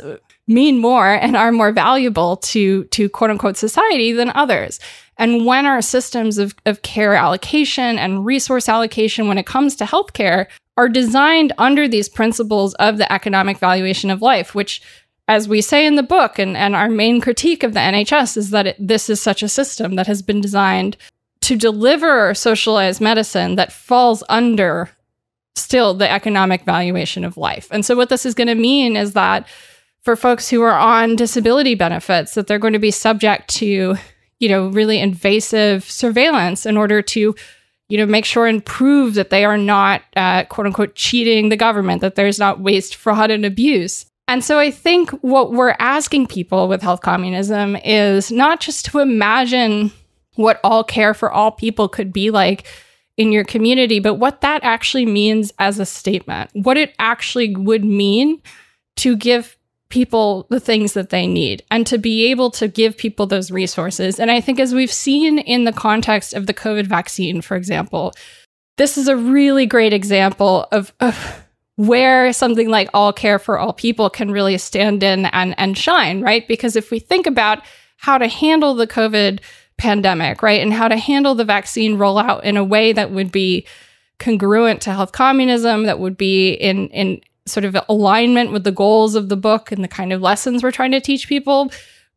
mean 0.46 0.78
more 0.78 1.06
and 1.08 1.36
are 1.36 1.52
more 1.52 1.72
valuable 1.72 2.38
to 2.38 2.84
to 2.84 3.08
quote 3.08 3.30
unquote 3.30 3.56
society 3.56 4.12
than 4.12 4.30
others. 4.34 4.80
And 5.18 5.44
when 5.44 5.66
our 5.66 5.82
systems 5.82 6.38
of, 6.38 6.54
of 6.64 6.82
care 6.82 7.14
allocation 7.14 7.98
and 7.98 8.24
resource 8.24 8.68
allocation 8.68 9.28
when 9.28 9.36
it 9.36 9.46
comes 9.46 9.74
to 9.76 9.84
healthcare 9.84 10.46
are 10.78 10.88
designed 10.88 11.52
under 11.58 11.88
these 11.88 12.08
principles 12.08 12.72
of 12.74 12.98
the 12.98 13.12
economic 13.12 13.58
valuation 13.58 14.10
of 14.10 14.22
life, 14.22 14.54
which 14.54 14.80
as 15.26 15.48
we 15.48 15.60
say 15.60 15.84
in 15.84 15.96
the 15.96 16.02
book, 16.04 16.38
and, 16.38 16.56
and 16.56 16.74
our 16.74 16.88
main 16.88 17.20
critique 17.20 17.64
of 17.64 17.74
the 17.74 17.80
NHS 17.80 18.36
is 18.36 18.50
that 18.50 18.68
it, 18.68 18.76
this 18.78 19.10
is 19.10 19.20
such 19.20 19.42
a 19.42 19.48
system 19.48 19.96
that 19.96 20.06
has 20.06 20.22
been 20.22 20.40
designed 20.40 20.96
to 21.42 21.56
deliver 21.56 22.32
socialized 22.32 23.00
medicine 23.00 23.56
that 23.56 23.72
falls 23.72 24.22
under 24.28 24.88
still 25.56 25.94
the 25.94 26.10
economic 26.10 26.62
valuation 26.62 27.24
of 27.24 27.36
life. 27.36 27.66
And 27.72 27.84
so, 27.84 27.96
what 27.96 28.08
this 28.08 28.24
is 28.24 28.34
going 28.34 28.46
to 28.46 28.54
mean 28.54 28.96
is 28.96 29.12
that 29.14 29.48
for 30.02 30.14
folks 30.14 30.48
who 30.48 30.62
are 30.62 30.78
on 30.78 31.16
disability 31.16 31.74
benefits, 31.74 32.34
that 32.34 32.46
they're 32.46 32.58
going 32.60 32.72
to 32.72 32.78
be 32.78 32.92
subject 32.92 33.48
to, 33.56 33.96
you 34.38 34.48
know, 34.48 34.68
really 34.68 35.00
invasive 35.00 35.84
surveillance 35.84 36.64
in 36.64 36.76
order 36.76 37.02
to 37.02 37.34
you 37.88 37.98
know, 37.98 38.06
make 38.06 38.24
sure 38.24 38.46
and 38.46 38.64
prove 38.64 39.14
that 39.14 39.30
they 39.30 39.44
are 39.44 39.58
not, 39.58 40.02
uh, 40.16 40.44
quote 40.44 40.66
unquote, 40.66 40.94
cheating 40.94 41.48
the 41.48 41.56
government, 41.56 42.00
that 42.02 42.14
there's 42.14 42.38
not 42.38 42.60
waste, 42.60 42.94
fraud, 42.94 43.30
and 43.30 43.44
abuse. 43.44 44.06
And 44.28 44.44
so 44.44 44.58
I 44.58 44.70
think 44.70 45.10
what 45.22 45.52
we're 45.52 45.74
asking 45.78 46.26
people 46.26 46.68
with 46.68 46.82
health 46.82 47.00
communism 47.00 47.76
is 47.76 48.30
not 48.30 48.60
just 48.60 48.84
to 48.86 48.98
imagine 48.98 49.90
what 50.34 50.60
all 50.62 50.84
care 50.84 51.14
for 51.14 51.32
all 51.32 51.50
people 51.50 51.88
could 51.88 52.12
be 52.12 52.30
like 52.30 52.66
in 53.16 53.32
your 53.32 53.44
community, 53.44 53.98
but 53.98 54.14
what 54.14 54.42
that 54.42 54.62
actually 54.62 55.04
means 55.04 55.52
as 55.58 55.80
a 55.80 55.86
statement, 55.86 56.50
what 56.52 56.76
it 56.76 56.94
actually 56.98 57.56
would 57.56 57.84
mean 57.84 58.40
to 58.96 59.16
give 59.16 59.57
people 59.90 60.46
the 60.50 60.60
things 60.60 60.92
that 60.92 61.10
they 61.10 61.26
need 61.26 61.62
and 61.70 61.86
to 61.86 61.98
be 61.98 62.30
able 62.30 62.50
to 62.50 62.68
give 62.68 62.96
people 62.96 63.26
those 63.26 63.50
resources. 63.50 64.20
And 64.20 64.30
I 64.30 64.40
think, 64.40 64.60
as 64.60 64.74
we've 64.74 64.92
seen 64.92 65.38
in 65.38 65.64
the 65.64 65.72
context 65.72 66.34
of 66.34 66.46
the 66.46 66.54
COVID 66.54 66.86
vaccine, 66.86 67.40
for 67.40 67.56
example, 67.56 68.12
this 68.76 68.98
is 68.98 69.08
a 69.08 69.16
really 69.16 69.66
great 69.66 69.92
example 69.92 70.66
of, 70.72 70.92
of 71.00 71.42
where 71.76 72.32
something 72.32 72.68
like 72.68 72.90
all 72.92 73.12
care 73.12 73.38
for 73.38 73.58
all 73.58 73.72
people 73.72 74.10
can 74.10 74.30
really 74.30 74.58
stand 74.58 75.02
in 75.02 75.26
and, 75.26 75.54
and 75.58 75.78
shine, 75.78 76.20
right? 76.22 76.46
Because 76.46 76.76
if 76.76 76.90
we 76.90 76.98
think 76.98 77.26
about 77.26 77.62
how 77.96 78.18
to 78.18 78.28
handle 78.28 78.74
the 78.74 78.86
COVID 78.86 79.40
pandemic, 79.78 80.42
right, 80.42 80.60
and 80.60 80.72
how 80.72 80.88
to 80.88 80.96
handle 80.96 81.34
the 81.34 81.44
vaccine 81.44 81.96
rollout 81.96 82.42
in 82.42 82.56
a 82.56 82.64
way 82.64 82.92
that 82.92 83.10
would 83.10 83.32
be 83.32 83.66
congruent 84.18 84.80
to 84.82 84.92
health 84.92 85.12
communism, 85.12 85.84
that 85.84 86.00
would 86.00 86.16
be 86.16 86.52
in, 86.52 86.88
in 86.88 87.20
sort 87.48 87.64
of 87.64 87.76
alignment 87.88 88.52
with 88.52 88.64
the 88.64 88.72
goals 88.72 89.14
of 89.14 89.28
the 89.28 89.36
book 89.36 89.72
and 89.72 89.82
the 89.82 89.88
kind 89.88 90.12
of 90.12 90.22
lessons 90.22 90.62
we're 90.62 90.70
trying 90.70 90.92
to 90.92 91.00
teach 91.00 91.28
people, 91.28 91.70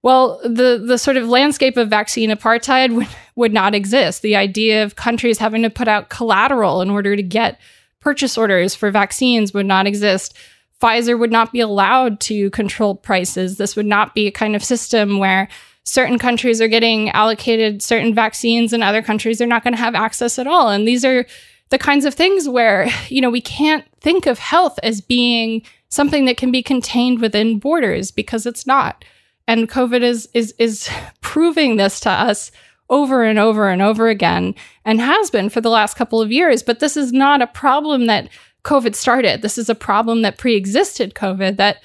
well, 0.04 0.40
the 0.44 0.82
the 0.84 0.98
sort 0.98 1.18
of 1.18 1.30
landscape 1.30 1.78
of 1.78 1.90
vaccine 1.90 2.30
apartheid 2.30 2.92
would, 2.96 3.08
would 3.36 3.54
not 3.54 3.76
exist. 3.76 4.22
The 4.22 4.36
idea 4.36 4.84
of 4.84 4.96
countries 4.96 5.38
having 5.38 5.62
to 5.64 5.70
put 5.70 5.88
out 5.88 6.10
collateral 6.10 6.82
in 6.82 6.90
order 6.90 7.16
to 7.16 7.24
get 7.24 7.60
purchase 8.00 8.38
orders 8.38 8.76
for 8.76 8.92
vaccines 8.92 9.54
would 9.54 9.66
not 9.66 9.88
exist. 9.88 10.36
Pfizer 10.82 11.18
would 11.18 11.32
not 11.32 11.52
be 11.52 11.60
allowed 11.60 12.20
to 12.22 12.50
control 12.50 12.96
prices. 12.96 13.58
This 13.58 13.76
would 13.76 13.86
not 13.86 14.16
be 14.16 14.26
a 14.26 14.32
kind 14.32 14.56
of 14.56 14.64
system 14.64 15.20
where 15.20 15.48
certain 15.84 16.18
countries 16.18 16.60
are 16.62 16.68
getting 16.68 17.10
allocated 17.12 17.82
certain 17.82 18.14
vaccines 18.14 18.74
and 18.74 18.84
other 18.84 19.02
countries 19.02 19.42
are 19.42 19.48
not 19.48 19.64
going 19.64 19.74
to 19.74 19.80
have 19.80 19.96
access 19.96 20.40
at 20.40 20.48
all. 20.48 20.70
And 20.70 20.88
these 20.88 21.06
are 21.06 21.26
the 21.72 21.80
kinds 21.80 22.06
of 22.06 22.14
things 22.14 22.48
where, 22.48 22.88
you 23.08 23.22
know, 23.22 23.30
we 23.30 23.42
can't 23.42 23.86
think 24.00 24.28
of 24.28 24.38
health 24.38 24.78
as 24.84 25.02
being 25.02 25.64
something 25.90 26.26
that 26.26 26.38
can 26.38 26.52
be 26.52 26.62
contained 26.62 27.20
within 27.20 27.60
borders 27.60 28.12
because 28.12 28.46
it's 28.46 28.68
not. 28.68 29.04
And 29.48 29.70
COVID 29.70 30.02
is 30.04 30.30
is 30.34 30.54
is 30.60 30.90
proving 31.22 31.78
this 31.78 32.00
to 32.02 32.10
us 32.10 32.52
over 32.90 33.24
and 33.24 33.40
over 33.40 33.70
and 33.70 33.82
over 33.82 34.10
again 34.10 34.54
and 34.84 35.00
has 35.00 35.32
been 35.32 35.50
for 35.50 35.62
the 35.62 35.70
last 35.70 35.96
couple 35.96 36.22
of 36.22 36.32
years. 36.32 36.62
But 36.62 36.80
this 36.80 36.98
is 36.98 37.14
not 37.14 37.42
a 37.42 37.48
problem 37.48 38.06
that 38.08 38.30
COVID 38.64 38.94
started. 38.94 39.42
This 39.42 39.58
is 39.58 39.70
a 39.70 39.76
problem 39.76 40.22
that 40.22 40.38
pre-existed 40.38 41.16
COVID 41.16 41.56
that 41.56 41.78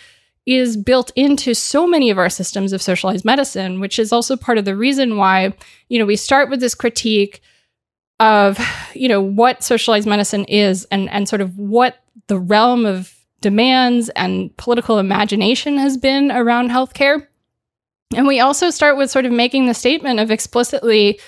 is 0.47 0.76
built 0.76 1.11
into 1.16 1.55
so 1.55 1.87
many 1.87 2.11
of 2.11 2.19
our 2.19 2.28
systems 2.28 2.73
of 2.73 2.83
socialized 2.83 3.25
medicine, 3.25 3.81
which 3.81 3.99
is 3.99 4.12
also 4.12 4.37
part 4.37 4.59
of 4.59 4.64
the 4.64 4.76
reason 4.76 5.16
why, 5.16 5.52
you 5.88 5.99
know, 5.99 6.07
we 6.07 6.16
start 6.16 6.50
with 6.50 6.61
this 6.61 6.75
critique 6.75 7.40
of, 8.20 8.58
you 8.94 9.08
know, 9.08 9.20
what 9.20 9.62
socialized 9.62 10.06
medicine 10.06 10.44
is 10.44 10.87
and 10.90 11.11
and 11.11 11.28
sort 11.28 11.40
of 11.40 11.58
what 11.58 11.99
the 12.28 12.38
realm 12.38 12.87
of 12.87 13.14
demands 13.40 14.08
and 14.11 14.56
political 14.56 14.99
imagination 14.99 15.78
has 15.78 15.96
been 15.96 16.32
around 16.32 16.70
healthcare. 16.70 17.26
And 18.14 18.26
we 18.26 18.40
also 18.40 18.70
start 18.70 18.96
with 18.96 19.11
sort 19.11 19.26
of 19.26 19.32
making 19.32 19.66
the 19.66 19.75
statement 19.75 20.20
of 20.20 20.30
explicitly, 20.30 21.20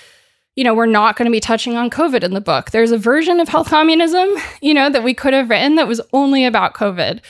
you 0.55 0.63
know, 0.63 0.73
we're 0.73 0.85
not 0.85 1.15
going 1.15 1.25
to 1.25 1.31
be 1.31 1.39
touching 1.39 1.75
on 1.75 1.89
COVID 1.89 2.23
in 2.23 2.33
the 2.33 2.41
book. 2.41 2.71
There's 2.71 2.91
a 2.91 2.97
version 2.97 3.39
of 3.39 3.49
health 3.49 3.69
communism, 3.69 4.29
you 4.61 4.73
know, 4.73 4.89
that 4.89 5.03
we 5.03 5.13
could 5.13 5.33
have 5.33 5.49
written 5.49 5.75
that 5.75 5.87
was 5.87 6.01
only 6.13 6.45
about 6.45 6.73
COVID. 6.73 7.21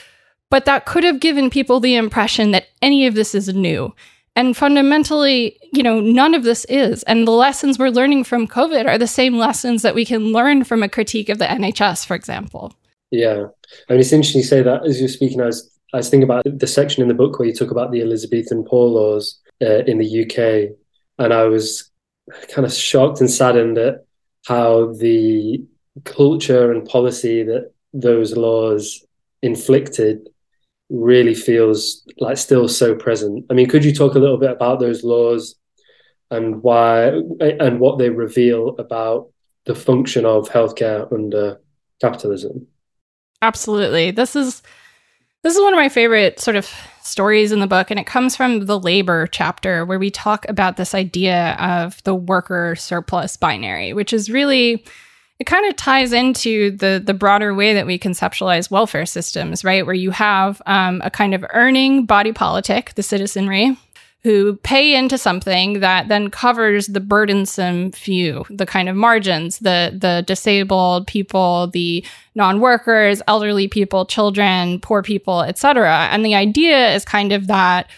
But 0.50 0.66
that 0.66 0.86
could 0.86 1.04
have 1.04 1.20
given 1.20 1.50
people 1.50 1.80
the 1.80 1.96
impression 1.96 2.52
that 2.52 2.68
any 2.82 3.06
of 3.06 3.14
this 3.14 3.36
is 3.36 3.54
new. 3.54 3.94
And 4.40 4.56
fundamentally, 4.56 5.60
you 5.74 5.84
know, 5.84 6.00
none 6.00 6.34
of 6.34 6.44
this 6.44 6.64
is. 6.70 7.04
And 7.04 7.28
the 7.28 7.32
lessons 7.32 7.78
we're 7.78 7.90
learning 7.90 8.24
from 8.24 8.48
COVID 8.48 8.88
are 8.88 8.98
the 8.98 9.06
same 9.06 9.38
lessons 9.38 9.82
that 9.82 9.94
we 9.94 10.06
can 10.06 10.32
learn 10.32 10.64
from 10.64 10.82
a 10.82 10.88
critique 10.88 11.28
of 11.28 11.40
the 11.40 11.46
NHS, 11.46 12.06
for 12.06 12.16
example. 12.16 12.74
Yeah. 13.12 13.48
I 13.90 13.94
mean, 13.94 14.00
it's 14.00 14.14
interesting 14.14 14.40
you 14.40 14.48
say 14.48 14.62
that 14.62 14.86
as 14.86 14.98
you're 14.98 15.10
speaking, 15.10 15.42
I 15.42 15.48
was, 15.48 15.70
I 15.94 15.98
was 15.98 16.10
thinking 16.10 16.24
about 16.24 16.46
the 16.46 16.68
section 16.68 17.02
in 17.02 17.10
the 17.10 17.14
book 17.14 17.38
where 17.38 17.50
you 17.50 17.54
talk 17.54 17.70
about 17.70 17.92
the 17.92 18.00
Elizabethan 18.00 18.64
Poor 18.64 18.88
Laws 18.88 19.42
uh, 19.62 19.84
in 19.84 19.98
the 19.98 20.24
UK. 20.24 20.74
And 21.18 21.34
I 21.34 21.44
was 21.44 21.92
kind 22.48 22.66
of 22.66 22.72
shocked 22.72 23.20
and 23.20 23.30
saddened 23.30 23.78
at 23.78 24.06
how 24.46 24.94
the 24.94 25.62
culture 26.06 26.72
and 26.72 26.88
policy 26.88 27.44
that 27.44 27.74
those 27.92 28.38
laws 28.38 29.06
inflicted 29.42 30.30
really 30.90 31.36
feels 31.36 32.06
like 32.20 32.38
still 32.38 32.68
so 32.68 32.96
present. 32.96 33.46
I 33.50 33.54
mean, 33.54 33.70
could 33.70 33.86
you 33.86 33.94
talk 33.94 34.16
a 34.16 34.20
little 34.20 34.38
bit 34.38 34.52
about 34.52 34.80
those 34.80 35.04
laws 35.04 35.56
and 36.32 36.62
why 36.62 37.08
and 37.40 37.80
what 37.80 37.98
they 38.00 38.10
reveal 38.10 38.76
about 38.78 39.30
the 39.66 39.76
function 39.76 40.26
of 40.26 40.50
healthcare 40.50 41.12
under 41.14 41.60
capitalism? 42.02 42.68
Absolutely. 43.42 44.12
This 44.12 44.36
is 44.36 44.62
this 45.44 45.56
is 45.56 45.62
one 45.62 45.74
of 45.74 45.78
my 45.78 45.90
favorite 45.90 46.40
sort 46.40 46.58
of 46.58 46.70
stories 47.02 47.52
in 47.52 47.60
the 47.60 47.68
book 47.68 47.90
and 47.90 48.00
it 48.00 48.06
comes 48.06 48.36
from 48.36 48.66
the 48.66 48.80
labor 48.80 49.26
chapter 49.28 49.86
where 49.86 49.98
we 49.98 50.12
talk 50.12 50.48
about 50.50 50.76
this 50.76 50.94
idea 50.94 51.56
of 51.60 52.04
the 52.04 52.14
worker 52.14 52.76
surplus 52.76 53.38
binary, 53.38 53.94
which 53.94 54.12
is 54.12 54.30
really 54.30 54.84
it 55.40 55.46
kind 55.46 55.66
of 55.68 55.76
ties 55.78 56.12
into 56.12 56.72
the 56.72 57.02
the 57.04 57.14
broader 57.14 57.54
way 57.56 57.74
that 57.74 57.86
we 57.86 57.98
conceptualize 57.98 58.70
welfare 58.70 59.06
systems, 59.06 59.64
right? 59.64 59.86
Where 59.86 59.96
you 59.96 60.12
have 60.12 60.62
um, 60.66 61.02
a 61.04 61.10
kind 61.10 61.34
of 61.34 61.46
earning 61.54 62.06
body 62.06 62.34
politic, 62.34 62.94
the 62.96 63.04
citizenry, 63.04 63.78
who 64.24 64.58
pay 64.58 64.96
into 64.96 65.18
something 65.18 65.80
that 65.80 66.10
then 66.10 66.30
covers 66.30 66.88
the 66.88 67.00
burdensome 67.00 67.92
few, 67.94 68.46
the 68.50 68.66
kind 68.66 68.90
of 68.90 68.98
margins, 68.98 69.60
the 69.60 69.96
the 69.98 70.26
disabled 70.28 71.08
people, 71.08 71.68
the 71.68 72.06
non-workers, 72.36 73.22
elderly 73.28 73.70
people, 73.70 74.06
children, 74.06 74.80
poor 74.82 75.02
people, 75.02 75.42
etc. 75.42 76.10
And 76.12 76.26
the 76.26 76.36
idea 76.36 76.94
is 76.94 77.06
kind 77.06 77.32
of 77.32 77.48
that 77.48 77.90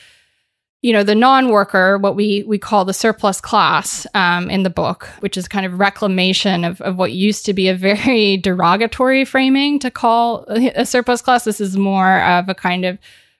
you 0.82 0.91
know 0.91 1.04
the 1.04 1.15
non-worker 1.15 1.98
what 2.00 2.15
we 2.15 2.44
we 2.44 2.58
call 2.58 2.86
the 2.86 2.94
surplus 2.94 3.39
class 3.39 4.08
um, 4.13 4.50
in 4.50 4.63
the 4.63 4.70
book 4.70 5.08
which 5.20 5.38
is 5.38 5.48
kind 5.48 5.65
of 5.65 5.80
reclamation 5.80 6.63
of, 6.63 6.82
of 6.82 6.98
what 6.98 7.12
used 7.12 7.46
to 7.46 7.54
be 7.54 7.67
a 7.67 7.76
very 7.76 8.38
derogatory 8.44 9.26
framing 9.26 9.80
to 9.80 9.91
call 9.91 10.46
a 10.50 10.86
surplus 10.86 11.22
class. 11.22 11.44
This 11.44 11.62
is 11.62 11.78
more 11.78 12.22
of 12.22 12.50
a 12.50 12.56
kind 12.56 12.86
of 12.86 12.98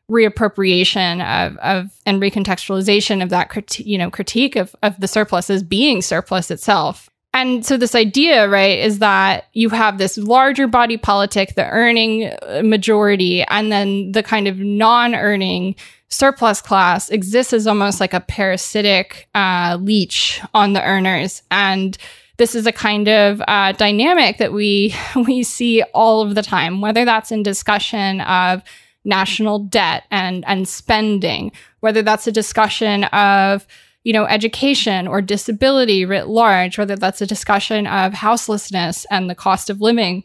reappropriation 0.10 1.21
of, 1.21 1.58
of 1.58 1.89
and 2.06 2.21
recontextualization 2.21 3.23
of 3.23 3.30
that 3.30 3.49
criti- 3.49 3.86
you 3.86 3.97
know 3.97 4.12
critique 4.12 4.56
of, 4.56 4.75
of 4.84 4.99
the 4.99 5.08
surplus 5.08 5.49
as 5.49 5.63
being 5.63 6.01
surplus 6.01 6.51
itself. 6.51 7.10
And 7.34 7.65
so 7.65 7.77
this 7.77 7.95
idea 7.95 8.49
right 8.49 8.77
is 8.77 8.99
that 8.99 9.47
you 9.54 9.69
have 9.69 9.97
this 9.97 10.17
larger 10.17 10.67
body 10.67 10.97
politic 10.97 11.56
the 11.56 11.65
earning 11.65 12.32
majority 12.62 13.43
and 13.43 13.71
then 13.71 14.12
the 14.12 14.21
kind 14.21 14.49
of 14.49 14.58
non-earning 14.60 15.75
surplus 16.12 16.62
class 16.62 17.10
exists 17.10 17.54
as 17.54 17.65
almost 17.65 18.00
like 18.00 18.13
a 18.13 18.19
parasitic 18.19 19.30
uh, 19.34 19.78
leech 19.82 20.41
on 20.54 20.74
the 20.74 20.84
earners. 20.84 21.41
And 21.50 21.97
this 22.38 22.54
is 22.54 22.67
a 22.67 22.71
kind 22.71 23.08
of 23.08 23.41
uh, 23.47 23.71
dynamic 23.71 24.38
that 24.38 24.52
we 24.52 24.93
we 25.15 25.41
see 25.41 25.82
all 25.93 26.21
of 26.21 26.36
the 26.36 26.41
time 26.41 26.82
whether 26.82 27.06
that's 27.06 27.32
in 27.32 27.43
discussion 27.43 28.21
of 28.21 28.62
national 29.04 29.60
debt 29.60 30.04
and 30.12 30.43
and 30.47 30.67
spending 30.67 31.52
whether 31.80 32.02
that's 32.02 32.28
a 32.28 32.32
discussion 32.32 33.06
of 33.06 33.65
you 34.04 34.13
know 34.13 34.26
education 34.26 35.08
or 35.08 35.21
disability 35.21 36.06
writ 36.06 36.28
large 36.28 36.78
whether 36.78 36.95
that's 36.95 37.21
a 37.21 37.28
discussion 37.28 37.88
of 37.88 38.13
houselessness 38.13 39.06
and 39.10 39.30
the 39.30 39.36
cost 39.36 39.69
of 39.69 39.80
living. 39.80 40.24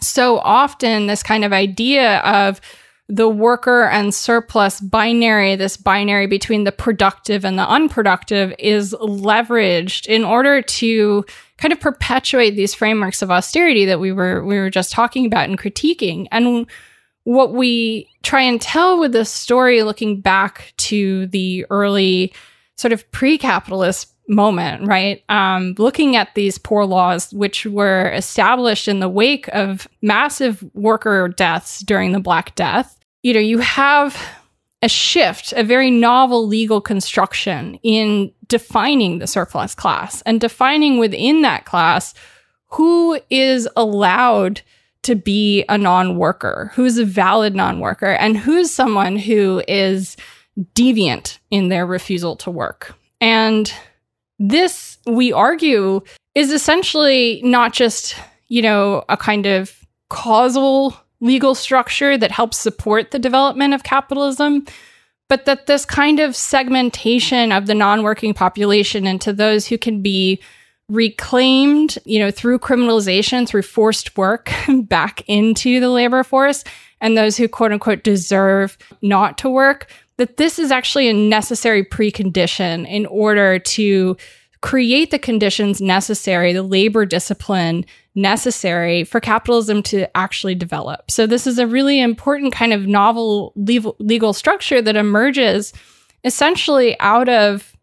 So 0.00 0.38
often 0.38 1.08
this 1.08 1.24
kind 1.24 1.44
of 1.44 1.52
idea 1.52 2.18
of 2.18 2.60
the 3.08 3.28
worker 3.28 3.84
and 3.84 4.14
surplus 4.14 4.80
binary, 4.80 5.56
this 5.56 5.76
binary 5.76 6.26
between 6.26 6.64
the 6.64 6.72
productive 6.72 7.44
and 7.44 7.58
the 7.58 7.66
unproductive, 7.66 8.54
is 8.58 8.94
leveraged 9.00 10.06
in 10.06 10.24
order 10.24 10.60
to 10.60 11.24
kind 11.56 11.72
of 11.72 11.80
perpetuate 11.80 12.50
these 12.50 12.74
frameworks 12.74 13.22
of 13.22 13.30
austerity 13.30 13.86
that 13.86 13.98
we 13.98 14.12
were 14.12 14.44
we 14.44 14.58
were 14.58 14.70
just 14.70 14.92
talking 14.92 15.24
about 15.24 15.48
and 15.48 15.58
critiquing. 15.58 16.26
And 16.30 16.66
what 17.24 17.52
we 17.54 18.08
try 18.22 18.42
and 18.42 18.60
tell 18.60 18.98
with 18.98 19.12
this 19.12 19.30
story, 19.30 19.82
looking 19.82 20.20
back 20.20 20.72
to 20.76 21.26
the 21.28 21.64
early 21.70 22.32
sort 22.76 22.92
of 22.92 23.10
pre-capitalist 23.10 24.12
moment, 24.28 24.86
right? 24.86 25.24
Um, 25.28 25.74
looking 25.78 26.14
at 26.14 26.34
these 26.34 26.58
poor 26.58 26.84
laws, 26.84 27.32
which 27.32 27.64
were 27.64 28.10
established 28.12 28.86
in 28.86 29.00
the 29.00 29.08
wake 29.08 29.48
of 29.48 29.88
massive 30.02 30.62
worker 30.74 31.28
deaths 31.28 31.80
during 31.80 32.12
the 32.12 32.20
Black 32.20 32.54
Death, 32.54 32.97
you 33.22 33.34
know, 33.34 33.40
you 33.40 33.58
have 33.58 34.20
a 34.82 34.88
shift, 34.88 35.52
a 35.56 35.64
very 35.64 35.90
novel 35.90 36.46
legal 36.46 36.80
construction 36.80 37.78
in 37.82 38.32
defining 38.46 39.18
the 39.18 39.26
surplus 39.26 39.74
class 39.74 40.22
and 40.22 40.40
defining 40.40 40.98
within 40.98 41.42
that 41.42 41.64
class 41.64 42.14
who 42.68 43.18
is 43.30 43.68
allowed 43.76 44.62
to 45.02 45.14
be 45.14 45.64
a 45.68 45.78
non 45.78 46.16
worker, 46.16 46.70
who's 46.74 46.98
a 46.98 47.04
valid 47.04 47.54
non 47.54 47.80
worker, 47.80 48.12
and 48.12 48.36
who's 48.36 48.70
someone 48.70 49.16
who 49.16 49.62
is 49.66 50.16
deviant 50.74 51.38
in 51.50 51.68
their 51.68 51.86
refusal 51.86 52.36
to 52.36 52.50
work. 52.50 52.94
And 53.20 53.72
this, 54.38 54.98
we 55.06 55.32
argue, 55.32 56.02
is 56.34 56.52
essentially 56.52 57.40
not 57.42 57.72
just, 57.72 58.16
you 58.48 58.62
know, 58.62 59.04
a 59.08 59.16
kind 59.16 59.46
of 59.46 59.74
causal 60.08 60.96
legal 61.20 61.54
structure 61.54 62.16
that 62.16 62.30
helps 62.30 62.56
support 62.56 63.10
the 63.10 63.18
development 63.18 63.74
of 63.74 63.82
capitalism, 63.82 64.64
but 65.28 65.44
that 65.44 65.66
this 65.66 65.84
kind 65.84 66.20
of 66.20 66.36
segmentation 66.36 67.52
of 67.52 67.66
the 67.66 67.74
non 67.74 68.02
working 68.02 68.34
population 68.34 69.06
into 69.06 69.32
those 69.32 69.66
who 69.66 69.78
can 69.78 70.00
be 70.02 70.40
reclaimed, 70.88 71.98
you 72.04 72.18
know, 72.18 72.30
through 72.30 72.58
criminalization, 72.58 73.46
through 73.46 73.62
forced 73.62 74.16
work 74.16 74.50
back 74.84 75.22
into 75.26 75.80
the 75.80 75.90
labor 75.90 76.24
force, 76.24 76.64
and 77.00 77.16
those 77.16 77.36
who 77.36 77.48
quote 77.48 77.72
unquote 77.72 78.02
deserve 78.02 78.78
not 79.02 79.38
to 79.38 79.50
work, 79.50 79.90
that 80.16 80.36
this 80.36 80.58
is 80.58 80.70
actually 80.70 81.08
a 81.08 81.12
necessary 81.12 81.84
precondition 81.84 82.88
in 82.88 83.06
order 83.06 83.58
to 83.58 84.16
create 84.60 85.10
the 85.10 85.18
conditions 85.18 85.80
necessary, 85.80 86.52
the 86.52 86.62
labor 86.62 87.06
discipline 87.06 87.84
necessary 88.14 89.04
for 89.04 89.20
capitalism 89.20 89.82
to 89.84 90.16
actually 90.16 90.54
develop. 90.54 91.10
So, 91.10 91.26
this 91.26 91.46
is 91.46 91.58
a 91.58 91.66
really 91.66 92.00
important 92.00 92.52
kind 92.52 92.72
of 92.72 92.86
novel 92.86 93.52
legal, 93.56 94.32
structure 94.32 94.82
that 94.82 94.96
emerges 94.96 95.72
essentially 96.24 96.98
out 97.00 97.28
of 97.28 97.76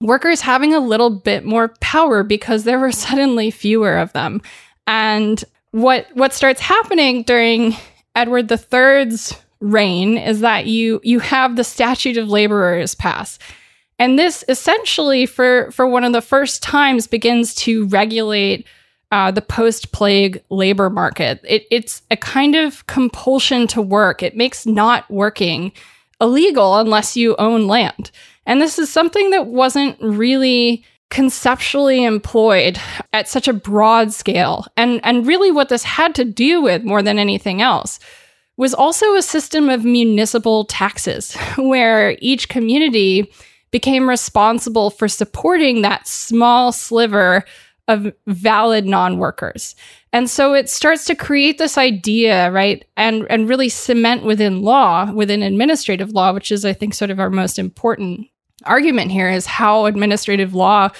workers 0.00 0.40
having 0.40 0.74
a 0.74 0.80
little 0.80 1.10
bit 1.10 1.44
more 1.44 1.68
power 1.80 2.22
because 2.22 2.64
there 2.64 2.78
were 2.78 2.92
suddenly 3.06 3.50
fewer 3.50 3.96
of 3.96 4.12
them. 4.12 4.42
And 4.86 5.42
what 5.72 6.08
what 6.14 6.32
starts 6.32 6.60
happening 6.60 7.22
during 7.22 7.76
Edward 8.14 8.50
III's 8.50 9.34
reign 9.60 10.18
is 10.18 10.40
that 10.40 10.66
you 10.66 11.00
you 11.04 11.20
have 11.20 11.56
the 11.56 11.64
statute 11.64 12.16
of 12.16 12.28
laborers 12.28 12.94
pass 12.94 13.38
and 14.00 14.18
this 14.18 14.42
essentially 14.48 15.26
for 15.26 15.70
for 15.70 15.86
one 15.86 16.02
of 16.02 16.12
the 16.12 16.22
first 16.22 16.62
times 16.62 17.06
begins 17.06 17.54
to 17.54 17.86
regulate 17.86 18.66
uh, 19.12 19.30
the 19.30 19.42
post-plague 19.42 20.42
labor 20.50 20.88
market. 20.88 21.40
It, 21.44 21.66
it's 21.70 22.02
a 22.10 22.16
kind 22.16 22.54
of 22.54 22.86
compulsion 22.86 23.66
to 23.68 23.82
work. 23.82 24.22
It 24.22 24.36
makes 24.36 24.66
not 24.66 25.10
working 25.10 25.72
illegal 26.20 26.76
unless 26.76 27.16
you 27.16 27.34
own 27.36 27.66
land. 27.66 28.12
And 28.46 28.60
this 28.60 28.78
is 28.78 28.90
something 28.90 29.30
that 29.30 29.46
wasn't 29.46 30.00
really 30.00 30.84
conceptually 31.10 32.04
employed 32.04 32.78
at 33.12 33.28
such 33.28 33.48
a 33.48 33.52
broad 33.52 34.12
scale. 34.12 34.66
And 34.76 35.00
and 35.04 35.26
really 35.26 35.50
what 35.50 35.68
this 35.68 35.84
had 35.84 36.14
to 36.14 36.24
do 36.24 36.62
with 36.62 36.84
more 36.84 37.02
than 37.02 37.18
anything 37.18 37.60
else 37.60 37.98
was 38.56 38.72
also 38.72 39.14
a 39.14 39.22
system 39.22 39.68
of 39.68 39.84
municipal 39.84 40.64
taxes, 40.64 41.34
where 41.58 42.16
each 42.20 42.48
community 42.48 43.30
became 43.70 44.08
responsible 44.08 44.90
for 44.90 45.08
supporting 45.08 45.82
that 45.82 46.08
small 46.08 46.72
sliver 46.72 47.44
of 47.88 48.12
valid 48.26 48.86
non-workers. 48.86 49.74
And 50.12 50.30
so 50.30 50.54
it 50.54 50.68
starts 50.70 51.04
to 51.06 51.14
create 51.14 51.58
this 51.58 51.76
idea, 51.76 52.50
right? 52.52 52.84
And 52.96 53.26
and 53.30 53.48
really 53.48 53.68
cement 53.68 54.24
within 54.24 54.62
law, 54.62 55.10
within 55.12 55.42
administrative 55.42 56.10
law, 56.10 56.32
which 56.32 56.52
is 56.52 56.64
I 56.64 56.72
think 56.72 56.94
sort 56.94 57.10
of 57.10 57.20
our 57.20 57.30
most 57.30 57.58
important 57.58 58.28
argument 58.64 59.10
here 59.10 59.28
is 59.28 59.46
how 59.46 59.86
administrative 59.86 60.54
law 60.54 60.90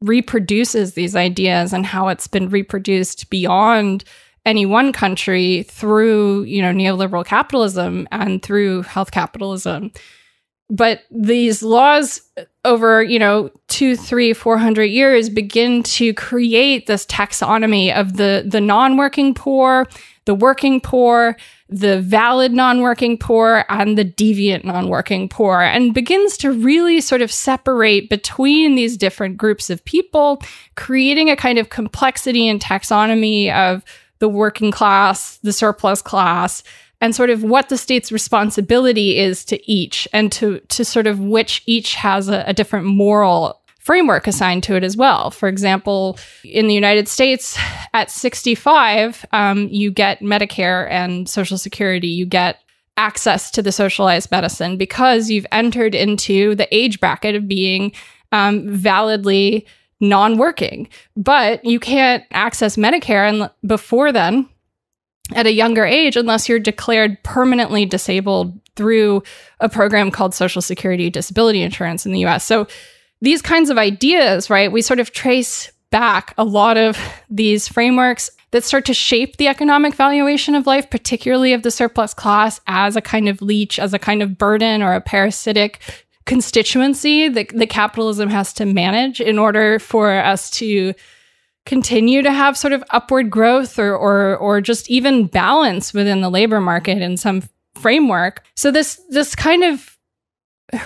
reproduces 0.00 0.94
these 0.94 1.14
ideas 1.14 1.72
and 1.72 1.84
how 1.84 2.08
it's 2.08 2.26
been 2.26 2.48
reproduced 2.48 3.28
beyond 3.30 4.04
any 4.46 4.64
one 4.64 4.92
country 4.92 5.64
through, 5.64 6.44
you 6.44 6.62
know, 6.62 6.72
neoliberal 6.72 7.24
capitalism 7.24 8.08
and 8.10 8.42
through 8.42 8.82
health 8.82 9.10
capitalism. 9.10 9.92
But 10.70 11.02
these 11.10 11.62
laws 11.62 12.22
over, 12.64 13.02
you 13.02 13.18
know, 13.18 13.50
two, 13.68 13.96
three, 13.96 14.32
four 14.32 14.56
hundred 14.56 14.84
years 14.84 15.28
begin 15.28 15.82
to 15.82 16.14
create 16.14 16.86
this 16.86 17.04
taxonomy 17.06 17.92
of 17.92 18.16
the 18.16 18.44
the 18.46 18.60
non-working 18.60 19.34
poor, 19.34 19.88
the 20.26 20.34
working 20.34 20.80
poor, 20.80 21.36
the 21.68 22.00
valid 22.00 22.52
non-working 22.52 23.18
poor, 23.18 23.64
and 23.68 23.98
the 23.98 24.04
deviant 24.04 24.64
non-working 24.64 25.28
poor, 25.28 25.60
and 25.60 25.92
begins 25.92 26.36
to 26.36 26.52
really 26.52 27.00
sort 27.00 27.22
of 27.22 27.32
separate 27.32 28.08
between 28.08 28.76
these 28.76 28.96
different 28.96 29.36
groups 29.36 29.70
of 29.70 29.84
people, 29.84 30.40
creating 30.76 31.30
a 31.30 31.36
kind 31.36 31.58
of 31.58 31.70
complexity 31.70 32.48
and 32.48 32.60
taxonomy 32.60 33.52
of 33.52 33.84
the 34.20 34.28
working 34.28 34.70
class, 34.70 35.38
the 35.38 35.52
surplus 35.52 36.02
class, 36.02 36.62
and 37.00 37.14
sort 37.14 37.30
of 37.30 37.42
what 37.42 37.68
the 37.68 37.78
state's 37.78 38.12
responsibility 38.12 39.18
is 39.18 39.44
to 39.46 39.70
each 39.70 40.06
and 40.12 40.30
to, 40.32 40.60
to 40.68 40.84
sort 40.84 41.06
of 41.06 41.18
which 41.18 41.62
each 41.66 41.94
has 41.94 42.28
a, 42.28 42.44
a 42.46 42.52
different 42.52 42.86
moral 42.86 43.60
framework 43.78 44.26
assigned 44.26 44.62
to 44.62 44.76
it 44.76 44.84
as 44.84 44.96
well. 44.96 45.30
For 45.30 45.48
example, 45.48 46.18
in 46.44 46.68
the 46.68 46.74
United 46.74 47.08
States, 47.08 47.58
at 47.94 48.10
65, 48.10 49.24
um, 49.32 49.68
you 49.68 49.90
get 49.90 50.20
Medicare 50.20 50.88
and 50.90 51.28
Social 51.28 51.58
Security. 51.58 52.08
You 52.08 52.26
get 52.26 52.60
access 52.96 53.50
to 53.52 53.62
the 53.62 53.72
socialized 53.72 54.30
medicine 54.30 54.76
because 54.76 55.30
you've 55.30 55.46
entered 55.50 55.94
into 55.94 56.54
the 56.54 56.72
age 56.74 57.00
bracket 57.00 57.34
of 57.34 57.48
being 57.48 57.92
um, 58.32 58.68
validly 58.68 59.66
non 60.00 60.36
working. 60.36 60.88
But 61.16 61.64
you 61.64 61.80
can't 61.80 62.22
access 62.30 62.76
Medicare 62.76 63.28
and 63.28 63.50
before 63.66 64.12
then 64.12 64.48
at 65.34 65.46
a 65.46 65.52
younger 65.52 65.84
age 65.84 66.16
unless 66.16 66.48
you're 66.48 66.58
declared 66.58 67.22
permanently 67.22 67.86
disabled 67.86 68.58
through 68.76 69.22
a 69.60 69.68
program 69.68 70.10
called 70.10 70.34
Social 70.34 70.62
Security 70.62 71.10
Disability 71.10 71.62
Insurance 71.62 72.06
in 72.06 72.12
the 72.12 72.24
US. 72.26 72.44
So 72.44 72.66
these 73.20 73.42
kinds 73.42 73.70
of 73.70 73.78
ideas, 73.78 74.48
right, 74.48 74.72
we 74.72 74.82
sort 74.82 75.00
of 75.00 75.12
trace 75.12 75.70
back 75.90 76.34
a 76.38 76.44
lot 76.44 76.76
of 76.76 76.98
these 77.28 77.68
frameworks 77.68 78.30
that 78.52 78.64
start 78.64 78.84
to 78.86 78.94
shape 78.94 79.36
the 79.36 79.48
economic 79.48 79.94
valuation 79.94 80.54
of 80.54 80.66
life, 80.66 80.88
particularly 80.90 81.52
of 81.52 81.62
the 81.62 81.70
surplus 81.70 82.14
class, 82.14 82.60
as 82.66 82.96
a 82.96 83.00
kind 83.00 83.28
of 83.28 83.42
leech, 83.42 83.78
as 83.78 83.92
a 83.92 83.98
kind 83.98 84.22
of 84.22 84.38
burden 84.38 84.82
or 84.82 84.94
a 84.94 85.00
parasitic 85.00 85.80
constituency 86.26 87.28
that 87.28 87.70
capitalism 87.70 88.28
has 88.28 88.52
to 88.52 88.64
manage 88.64 89.20
in 89.20 89.38
order 89.38 89.78
for 89.78 90.12
us 90.12 90.50
to 90.50 90.94
continue 91.66 92.22
to 92.22 92.32
have 92.32 92.56
sort 92.56 92.72
of 92.72 92.82
upward 92.90 93.30
growth 93.30 93.78
or 93.78 93.94
or 93.94 94.36
or 94.36 94.60
just 94.60 94.90
even 94.90 95.26
balance 95.26 95.92
within 95.92 96.20
the 96.20 96.30
labor 96.30 96.60
market 96.60 96.98
in 96.98 97.16
some 97.16 97.42
framework. 97.74 98.44
So 98.56 98.70
this 98.70 99.00
this 99.10 99.34
kind 99.34 99.64
of 99.64 99.96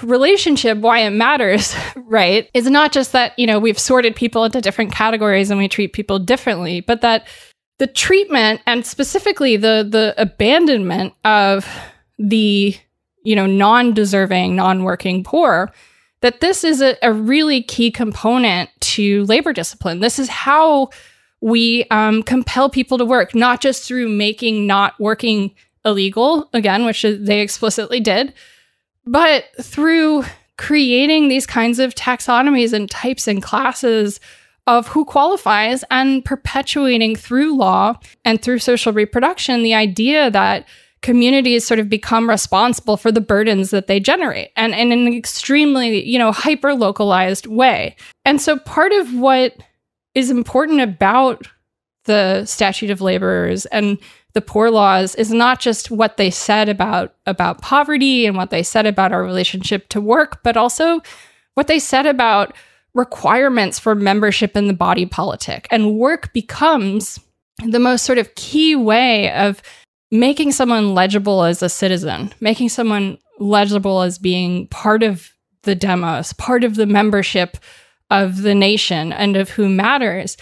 relationship 0.02 0.78
why 0.78 1.00
it 1.00 1.10
matters 1.10 1.76
right 1.96 2.48
is 2.54 2.68
not 2.70 2.90
just 2.90 3.12
that 3.12 3.38
you 3.38 3.46
know 3.46 3.58
we've 3.58 3.78
sorted 3.78 4.16
people 4.16 4.44
into 4.44 4.60
different 4.60 4.92
categories 4.92 5.50
and 5.50 5.58
we 5.58 5.68
treat 5.68 5.92
people 5.92 6.18
differently 6.18 6.80
but 6.80 7.02
that 7.02 7.28
the 7.78 7.86
treatment 7.86 8.62
and 8.64 8.86
specifically 8.86 9.58
the 9.58 9.86
the 9.86 10.14
abandonment 10.16 11.12
of 11.26 11.68
the 12.18 12.74
you 13.24 13.34
know, 13.34 13.46
non-deserving, 13.46 14.54
non-working 14.54 15.24
poor, 15.24 15.72
that 16.24 16.40
this 16.40 16.64
is 16.64 16.80
a, 16.80 16.96
a 17.02 17.12
really 17.12 17.62
key 17.62 17.90
component 17.90 18.70
to 18.80 19.24
labor 19.24 19.52
discipline. 19.52 20.00
This 20.00 20.18
is 20.18 20.30
how 20.30 20.88
we 21.42 21.84
um, 21.90 22.22
compel 22.22 22.70
people 22.70 22.96
to 22.96 23.04
work, 23.04 23.34
not 23.34 23.60
just 23.60 23.86
through 23.86 24.08
making 24.08 24.66
not 24.66 24.98
working 24.98 25.54
illegal, 25.84 26.48
again, 26.54 26.86
which 26.86 27.02
they 27.02 27.42
explicitly 27.42 28.00
did, 28.00 28.32
but 29.04 29.44
through 29.60 30.24
creating 30.56 31.28
these 31.28 31.46
kinds 31.46 31.78
of 31.78 31.94
taxonomies 31.94 32.72
and 32.72 32.90
types 32.90 33.28
and 33.28 33.42
classes 33.42 34.18
of 34.66 34.88
who 34.88 35.04
qualifies 35.04 35.84
and 35.90 36.24
perpetuating 36.24 37.14
through 37.14 37.54
law 37.54 37.98
and 38.24 38.40
through 38.40 38.60
social 38.60 38.94
reproduction 38.94 39.62
the 39.62 39.74
idea 39.74 40.30
that 40.30 40.66
communities 41.04 41.66
sort 41.66 41.78
of 41.78 41.90
become 41.90 42.30
responsible 42.30 42.96
for 42.96 43.12
the 43.12 43.20
burdens 43.20 43.70
that 43.70 43.88
they 43.88 44.00
generate 44.00 44.50
and, 44.56 44.74
and 44.74 44.90
in 44.90 45.06
an 45.06 45.12
extremely, 45.12 46.02
you 46.02 46.18
know, 46.18 46.32
hyper 46.32 46.74
localized 46.74 47.46
way. 47.46 47.94
And 48.24 48.40
so 48.40 48.58
part 48.58 48.90
of 48.90 49.12
what 49.12 49.54
is 50.14 50.30
important 50.30 50.80
about 50.80 51.46
the 52.06 52.46
statute 52.46 52.88
of 52.88 53.02
laborers 53.02 53.66
and 53.66 53.98
the 54.32 54.40
poor 54.40 54.70
laws 54.70 55.14
is 55.14 55.30
not 55.30 55.60
just 55.60 55.90
what 55.90 56.16
they 56.16 56.30
said 56.30 56.70
about 56.70 57.14
about 57.26 57.60
poverty 57.60 58.24
and 58.24 58.34
what 58.34 58.48
they 58.48 58.62
said 58.62 58.86
about 58.86 59.12
our 59.12 59.22
relationship 59.22 59.90
to 59.90 60.00
work, 60.00 60.42
but 60.42 60.56
also 60.56 61.02
what 61.52 61.66
they 61.66 61.78
said 61.78 62.06
about 62.06 62.56
requirements 62.94 63.78
for 63.78 63.94
membership 63.94 64.56
in 64.56 64.68
the 64.68 64.72
body 64.72 65.04
politic. 65.04 65.68
And 65.70 65.98
work 65.98 66.32
becomes 66.32 67.20
the 67.62 67.78
most 67.78 68.06
sort 68.06 68.18
of 68.18 68.34
key 68.36 68.74
way 68.74 69.30
of 69.32 69.62
making 70.14 70.52
someone 70.52 70.94
legible 70.94 71.42
as 71.42 71.60
a 71.60 71.68
citizen, 71.68 72.32
making 72.40 72.68
someone 72.68 73.18
legible 73.40 74.00
as 74.00 74.16
being 74.16 74.68
part 74.68 75.02
of 75.02 75.32
the 75.64 75.74
demos, 75.74 76.32
part 76.34 76.62
of 76.62 76.76
the 76.76 76.86
membership 76.86 77.56
of 78.12 78.42
the 78.42 78.54
nation 78.54 79.12
and 79.12 79.36
of 79.36 79.50
who 79.50 79.68
matters. 79.68 80.36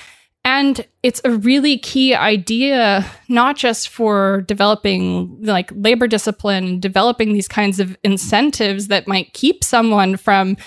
And 0.44 0.86
it's 1.02 1.22
a 1.24 1.30
really 1.30 1.78
key 1.78 2.14
idea, 2.14 3.10
not 3.28 3.56
just 3.56 3.88
for 3.88 4.42
developing 4.42 5.38
like 5.40 5.72
labor 5.74 6.06
discipline, 6.06 6.78
developing 6.78 7.32
these 7.32 7.48
kinds 7.48 7.80
of 7.80 7.96
incentives 8.04 8.88
that 8.88 9.08
might 9.08 9.32
keep 9.32 9.64
someone 9.64 10.18
from 10.18 10.58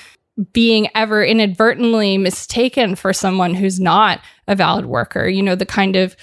being 0.51 0.87
ever 0.95 1.23
inadvertently 1.23 2.17
mistaken 2.17 2.95
for 2.95 3.13
someone 3.13 3.53
who's 3.53 3.79
not 3.79 4.19
a 4.47 4.55
valid 4.55 4.87
worker. 4.87 5.27
You 5.27 5.43
know, 5.43 5.55
the 5.55 5.65
kind 5.65 5.95
of 5.95 6.15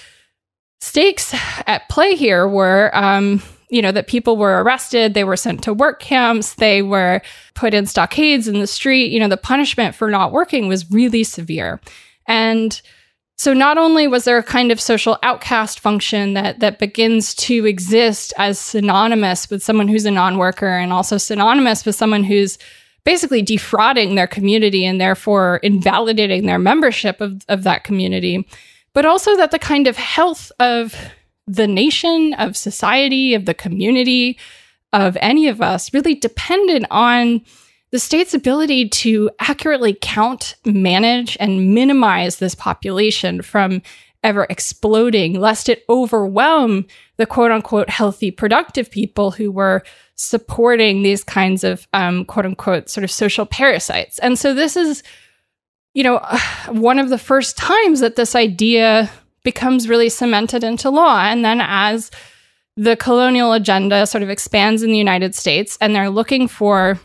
stakes 0.83 1.33
at 1.65 1.87
play 1.87 2.13
here 2.13 2.45
were 2.45 2.91
um, 2.93 3.41
you 3.69 3.81
know 3.81 3.93
that 3.93 4.07
people 4.07 4.35
were 4.35 4.61
arrested 4.61 5.13
they 5.13 5.23
were 5.23 5.37
sent 5.37 5.63
to 5.63 5.73
work 5.73 6.01
camps 6.01 6.55
they 6.55 6.81
were 6.81 7.21
put 7.53 7.73
in 7.73 7.85
stockades 7.85 8.49
in 8.49 8.59
the 8.59 8.67
street. 8.67 9.09
You 9.09 9.21
know 9.21 9.29
the 9.29 9.37
punishment 9.37 9.95
for 9.95 10.09
not 10.09 10.33
working 10.33 10.67
was 10.67 10.91
really 10.91 11.23
severe. 11.23 11.79
And 12.27 12.81
so 13.37 13.53
not 13.53 13.77
only 13.77 14.07
was 14.07 14.25
there 14.25 14.37
a 14.37 14.43
kind 14.43 14.73
of 14.73 14.81
social 14.81 15.17
outcast 15.23 15.79
function 15.79 16.33
that 16.33 16.59
that 16.59 16.79
begins 16.79 17.33
to 17.35 17.65
exist 17.65 18.33
as 18.37 18.59
synonymous 18.59 19.49
with 19.49 19.63
someone 19.63 19.87
who's 19.87 20.05
a 20.05 20.11
non-worker 20.11 20.67
and 20.67 20.91
also 20.91 21.17
synonymous 21.17 21.85
with 21.85 21.95
someone 21.95 22.25
who's 22.25 22.57
basically 23.05 23.41
defrauding 23.41 24.15
their 24.15 24.27
community 24.27 24.85
and 24.85 24.99
therefore 24.99 25.61
invalidating 25.63 26.45
their 26.45 26.59
membership 26.59 27.21
of, 27.21 27.41
of 27.47 27.63
that 27.63 27.85
community 27.85 28.45
but 28.93 29.05
also 29.05 29.35
that 29.37 29.51
the 29.51 29.59
kind 29.59 29.87
of 29.87 29.97
health 29.97 30.51
of 30.59 30.95
the 31.47 31.67
nation, 31.67 32.33
of 32.35 32.55
society, 32.55 33.33
of 33.33 33.45
the 33.45 33.53
community, 33.53 34.37
of 34.93 35.17
any 35.19 35.47
of 35.47 35.61
us 35.61 35.93
really 35.93 36.15
depended 36.15 36.85
on 36.91 37.41
the 37.91 37.99
state's 37.99 38.33
ability 38.33 38.89
to 38.89 39.29
accurately 39.39 39.97
count, 40.01 40.55
manage, 40.65 41.37
and 41.39 41.73
minimize 41.75 42.37
this 42.37 42.55
population 42.55 43.41
from 43.41 43.81
ever 44.23 44.47
exploding, 44.49 45.39
lest 45.39 45.69
it 45.69 45.83
overwhelm 45.89 46.85
the 47.17 47.25
quote 47.25 47.51
unquote 47.51 47.89
healthy, 47.89 48.31
productive 48.31 48.89
people 48.89 49.31
who 49.31 49.51
were 49.51 49.83
supporting 50.15 51.03
these 51.03 51.23
kinds 51.23 51.63
of 51.63 51.87
um, 51.93 52.25
quote 52.25 52.45
unquote 52.45 52.89
sort 52.89 53.03
of 53.03 53.11
social 53.11 53.45
parasites. 53.45 54.17
And 54.19 54.39
so 54.39 54.53
this 54.53 54.77
is, 54.77 55.03
you 55.93 56.03
know, 56.03 56.19
one 56.69 56.99
of 56.99 57.09
the 57.09 57.17
first 57.17 57.57
times 57.57 57.99
that 57.99 58.15
this 58.15 58.35
idea 58.35 59.09
becomes 59.43 59.89
really 59.89 60.09
cemented 60.09 60.63
into 60.63 60.89
law. 60.89 61.23
And 61.23 61.43
then 61.43 61.61
as 61.61 62.11
the 62.75 62.95
colonial 62.95 63.53
agenda 63.53 64.07
sort 64.07 64.23
of 64.23 64.29
expands 64.29 64.81
in 64.81 64.89
the 64.89 64.97
United 64.97 65.35
States 65.35 65.77
and 65.79 65.95
they're 65.95 66.09
looking 66.09 66.47
for 66.47 66.99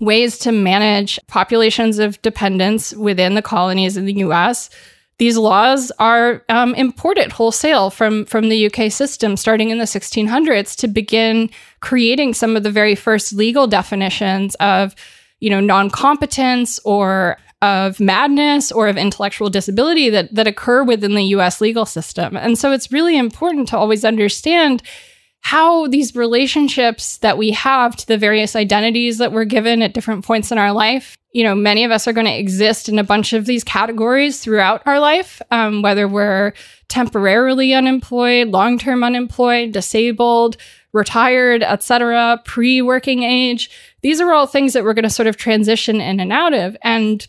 ways 0.00 0.38
to 0.38 0.52
manage 0.52 1.18
populations 1.28 1.98
of 1.98 2.20
dependents 2.22 2.92
within 2.94 3.34
the 3.34 3.42
colonies 3.42 3.96
in 3.96 4.06
the 4.06 4.14
US, 4.14 4.70
these 5.18 5.38
laws 5.38 5.90
are 5.98 6.42
um, 6.50 6.74
imported 6.74 7.32
wholesale 7.32 7.88
from, 7.88 8.26
from 8.26 8.48
the 8.48 8.66
UK 8.66 8.90
system 8.92 9.36
starting 9.36 9.70
in 9.70 9.78
the 9.78 9.84
1600s 9.84 10.76
to 10.76 10.88
begin 10.88 11.48
creating 11.80 12.34
some 12.34 12.56
of 12.56 12.62
the 12.62 12.70
very 12.70 12.94
first 12.94 13.32
legal 13.32 13.66
definitions 13.66 14.54
of, 14.56 14.94
you 15.40 15.48
know, 15.48 15.60
non-competence 15.60 16.78
or 16.80 17.38
of 17.62 17.98
madness 17.98 18.70
or 18.70 18.88
of 18.88 18.96
intellectual 18.96 19.48
disability 19.48 20.10
that, 20.10 20.34
that 20.34 20.46
occur 20.46 20.84
within 20.84 21.14
the 21.14 21.24
US 21.24 21.60
legal 21.60 21.86
system. 21.86 22.36
And 22.36 22.58
so 22.58 22.72
it's 22.72 22.92
really 22.92 23.16
important 23.16 23.68
to 23.68 23.78
always 23.78 24.04
understand 24.04 24.82
how 25.40 25.86
these 25.86 26.16
relationships 26.16 27.18
that 27.18 27.38
we 27.38 27.52
have 27.52 27.94
to 27.94 28.06
the 28.08 28.18
various 28.18 28.56
identities 28.56 29.18
that 29.18 29.32
we're 29.32 29.44
given 29.44 29.80
at 29.80 29.94
different 29.94 30.24
points 30.24 30.50
in 30.50 30.58
our 30.58 30.72
life. 30.72 31.16
You 31.32 31.44
know, 31.44 31.54
many 31.54 31.84
of 31.84 31.92
us 31.92 32.08
are 32.08 32.12
going 32.12 32.26
to 32.26 32.36
exist 32.36 32.88
in 32.88 32.98
a 32.98 33.04
bunch 33.04 33.32
of 33.32 33.46
these 33.46 33.62
categories 33.62 34.40
throughout 34.40 34.82
our 34.86 34.98
life, 34.98 35.40
um, 35.52 35.82
whether 35.82 36.08
we're 36.08 36.52
temporarily 36.88 37.74
unemployed, 37.74 38.48
long 38.48 38.76
term 38.76 39.04
unemployed, 39.04 39.70
disabled, 39.72 40.56
retired, 40.92 41.62
etc., 41.62 42.42
pre 42.44 42.82
working 42.82 43.22
age. 43.22 43.70
These 44.02 44.20
are 44.20 44.32
all 44.32 44.46
things 44.46 44.72
that 44.72 44.82
we're 44.82 44.94
going 44.94 45.04
to 45.04 45.10
sort 45.10 45.28
of 45.28 45.36
transition 45.36 46.00
in 46.00 46.18
and 46.18 46.32
out 46.32 46.54
of. 46.54 46.76
And 46.82 47.24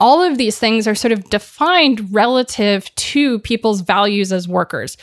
all 0.00 0.22
of 0.22 0.38
these 0.38 0.58
things 0.58 0.86
are 0.86 0.94
sort 0.94 1.12
of 1.12 1.28
defined 1.30 2.12
relative 2.12 2.94
to 2.94 3.38
people's 3.40 3.80
values 3.80 4.32
as 4.32 4.48
workers. 4.48 4.96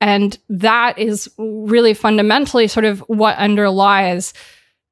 And 0.00 0.38
that 0.48 0.98
is 0.98 1.30
really 1.38 1.94
fundamentally 1.94 2.66
sort 2.68 2.86
of 2.86 3.00
what 3.00 3.36
underlies 3.36 4.32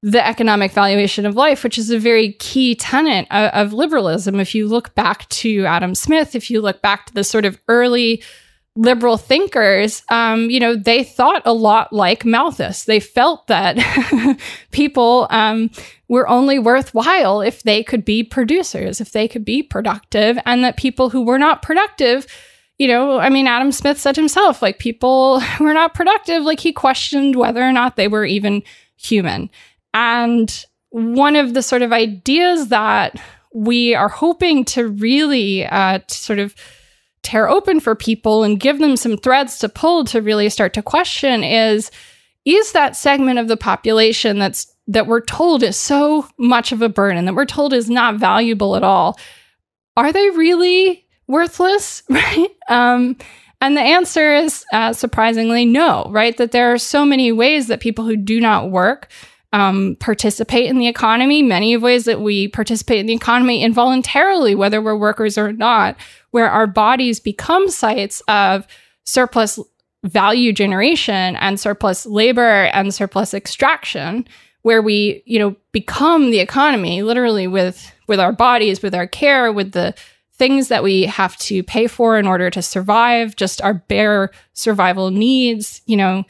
the 0.03 0.25
economic 0.25 0.73
valuation 0.73 1.27
of 1.27 1.35
life, 1.35 1.65
which 1.65 1.79
is 1.79 1.91
a 1.91 1.99
very 1.99 2.33
key 2.35 2.75
tenet 2.75 3.27
of, 3.31 3.51
of, 3.53 3.73
liberalism. 3.73 4.39
If 4.39 4.55
you 4.55 4.69
look 4.69 4.95
back 4.95 5.29
to 5.31 5.65
Adam 5.65 5.95
Smith, 5.95 6.37
if 6.37 6.51
you 6.51 6.61
look 6.61 6.83
back 6.83 7.07
to 7.07 7.15
the 7.15 7.25
sort 7.25 7.45
of 7.45 7.59
early 7.67 8.23
liberal 8.79 9.17
thinkers, 9.17 10.05
um, 10.09 10.49
you 10.51 10.61
know, 10.61 10.77
they 10.77 11.03
thought 11.03 11.43
a 11.45 11.53
lot 11.53 11.93
like 11.93 12.25
Malthus. 12.25 12.85
They 12.85 13.01
felt 13.01 13.49
that 13.49 13.77
people 14.71 15.27
um, 15.31 15.71
were 16.07 16.29
only 16.29 16.61
worthwhile 16.61 17.41
if 17.41 17.65
they 17.65 17.83
could 17.83 18.05
be 18.05 18.23
producers, 18.23 19.01
if 19.01 19.11
they 19.11 19.27
could 19.27 19.45
be 19.45 19.65
productive, 19.65 20.39
and 20.47 20.63
that 20.63 20.77
people 20.77 21.11
who 21.11 21.23
were 21.23 21.39
not 21.39 21.61
productive 21.61 22.27
you 22.79 22.87
know, 22.87 23.19
I 23.19 23.29
mean, 23.29 23.49
Adam 23.49 23.73
Smith 23.73 23.99
said 23.99 24.15
himself, 24.15 24.63
like 24.63 24.79
people 24.79 25.43
were 25.61 25.75
not 25.75 25.95
productive. 25.95 26.45
Like 26.45 26.61
he 26.61 26.73
questioned 26.73 27.35
whether 27.35 27.61
or 27.61 27.73
not 27.73 27.97
they 27.97 28.07
were 28.07 28.25
even 28.25 28.63
human. 28.97 29.51
And 29.93 30.65
one 30.91 31.35
of 31.35 31.55
the 31.55 31.63
sort 31.63 31.83
of 31.83 31.93
ideas 31.93 32.69
that 32.69 33.21
we 33.53 33.97
are 33.97 34.09
hoping 34.09 34.65
to 34.67 34.87
really 34.87 35.67
uh, 35.67 35.99
to 35.99 36.15
sort 36.15 36.39
of 36.39 36.55
tear 37.23 37.49
open 37.49 37.81
for 37.81 37.95
people 37.95 38.43
and 38.43 38.61
give 38.61 38.79
them 38.79 38.97
some 38.97 39.17
threads 39.17 39.59
to 39.59 39.69
pull 39.69 40.05
to 40.05 40.23
really 40.23 40.49
start 40.49 40.73
to 40.75 40.83
question 40.83 41.43
is 41.45 41.91
is 42.45 42.73
that 42.73 42.97
segment 42.97 43.39
of 43.39 43.49
the 43.49 43.57
population 43.57 44.39
that's 44.39 44.73
that 44.87 45.07
we're 45.07 45.21
told 45.21 45.63
is 45.63 45.77
so 45.77 46.27
much 46.39 46.73
of 46.73 46.81
a 46.81 46.89
burden 46.89 47.25
that 47.25 47.35
we're 47.35 47.45
told 47.45 47.73
is 47.73 47.91
not 47.91 48.17
valuable 48.17 48.77
at 48.77 48.83
all 48.83 49.19
are 49.97 50.13
they 50.13 50.31
really 50.31 51.05
worthless, 51.29 52.03
right? 52.11 52.49
Um, 52.69 53.17
and 53.61 53.77
the 53.77 53.83
answer 53.83 54.35
is 54.35 54.65
uh, 54.73 54.93
surprisingly 54.93 55.65
no, 55.65 56.07
right? 56.11 56.37
That 56.37 56.53
there 56.53 56.73
are 56.73 56.79
so 56.79 57.05
many 57.05 57.33
ways 57.33 57.67
that 57.67 57.81
people 57.81 58.05
who 58.05 58.17
do 58.17 58.41
not 58.41 58.71
work 58.71 59.09
um, 59.53 59.97
participate 60.01 60.67
in 60.67 60.79
the 60.79 60.89
economy, 60.89 61.43
many 61.43 61.75
of 61.75 61.83
ways 61.83 62.05
that 62.05 62.21
we 62.21 62.49
participate 62.49 63.01
in 63.01 63.07
the 63.07 63.15
economy 63.15 63.63
involuntarily, 63.63 64.55
whether 64.55 64.81
we're 64.81 64.97
workers 64.97 65.39
or 65.39 65.53
not, 65.53 65.97
where 66.31 66.51
our 66.51 66.67
bodies 66.67 67.21
become 67.21 67.69
sites 67.69 68.21
of 68.29 68.67
surplus 69.05 69.59
value 70.05 70.53
generation 70.53 71.35
and 71.37 71.59
surplus 71.59 72.07
labor 72.07 72.65
and 72.67 72.95
surplus 72.95 73.35
extraction 73.35 74.27
where 74.63 74.81
we 74.81 75.23
you 75.27 75.41
know 75.41 75.57
become 75.73 76.31
the 76.31 76.39
economy 76.39 77.03
literally 77.03 77.49
with 77.49 77.93
with 78.07 78.21
our 78.21 78.33
bodies 78.33 78.81
with 78.81 78.95
our 78.95 79.09
care 79.09 79.53
with 79.53 79.73
the 79.73 79.93
things 80.39 80.69
that 80.69 80.85
we 80.85 81.03
have 81.03 81.37
to 81.39 81.63
pay 81.65 81.87
for 81.87 82.17
in 82.17 82.27
order 82.27 82.49
to 82.49 82.63
survive, 82.63 83.35
just 83.37 83.61
our 83.61 83.75
bare 83.75 84.31
survival 84.53 85.11
needs. 85.11 85.83
You 85.87 85.97
know, 85.97 86.25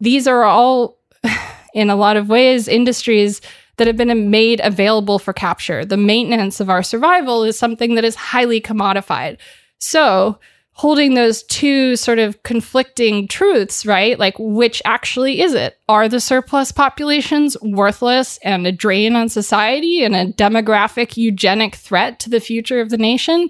these 0.00 0.26
are 0.26 0.44
all, 0.44 0.98
in 1.74 1.90
a 1.90 1.96
lot 1.96 2.16
of 2.16 2.28
ways, 2.28 2.68
industries 2.68 3.40
that 3.76 3.86
have 3.86 3.96
been 3.96 4.30
made 4.30 4.60
available 4.62 5.18
for 5.18 5.32
capture. 5.32 5.84
The 5.84 5.96
maintenance 5.96 6.60
of 6.60 6.70
our 6.70 6.82
survival 6.82 7.42
is 7.44 7.58
something 7.58 7.94
that 7.94 8.04
is 8.04 8.14
highly 8.14 8.60
commodified. 8.60 9.38
So, 9.78 10.38
holding 10.74 11.14
those 11.14 11.42
two 11.44 11.96
sort 11.96 12.18
of 12.18 12.42
conflicting 12.44 13.28
truths, 13.28 13.84
right? 13.84 14.18
Like, 14.18 14.34
which 14.38 14.80
actually 14.84 15.42
is 15.42 15.52
it? 15.54 15.78
Are 15.88 16.08
the 16.08 16.20
surplus 16.20 16.72
populations 16.72 17.56
worthless 17.60 18.38
and 18.42 18.66
a 18.66 18.72
drain 18.72 19.14
on 19.14 19.28
society 19.28 20.02
and 20.02 20.16
a 20.16 20.32
demographic 20.32 21.16
eugenic 21.16 21.74
threat 21.74 22.18
to 22.20 22.30
the 22.30 22.40
future 22.40 22.80
of 22.80 22.90
the 22.90 22.96
nation? 22.96 23.48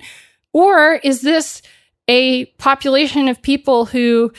Or 0.53 0.95
is 1.05 1.23
this 1.23 1.63
a 2.09 2.47
population 2.59 3.29
of 3.29 3.41
people 3.41 3.87
who 3.87 4.33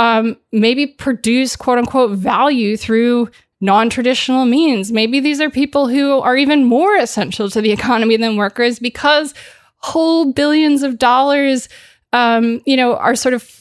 um, 0.00 0.36
maybe 0.52 0.86
produce 0.86 1.56
quote 1.56 1.78
unquote 1.78 2.12
value 2.16 2.76
through 2.76 3.30
non 3.60 3.90
traditional 3.90 4.46
means? 4.46 4.90
Maybe 4.90 5.20
these 5.20 5.40
are 5.40 5.50
people 5.50 5.88
who 5.88 6.20
are 6.20 6.36
even 6.36 6.64
more 6.64 6.96
essential 6.96 7.50
to 7.50 7.60
the 7.60 7.72
economy 7.72 8.16
than 8.16 8.36
workers 8.36 8.78
because 8.78 9.34
whole 9.76 10.32
billions 10.32 10.82
of 10.82 10.98
dollars 10.98 11.68
um, 12.12 12.60
you 12.66 12.76
know, 12.76 12.96
are 12.96 13.14
sort 13.14 13.34
of 13.34 13.60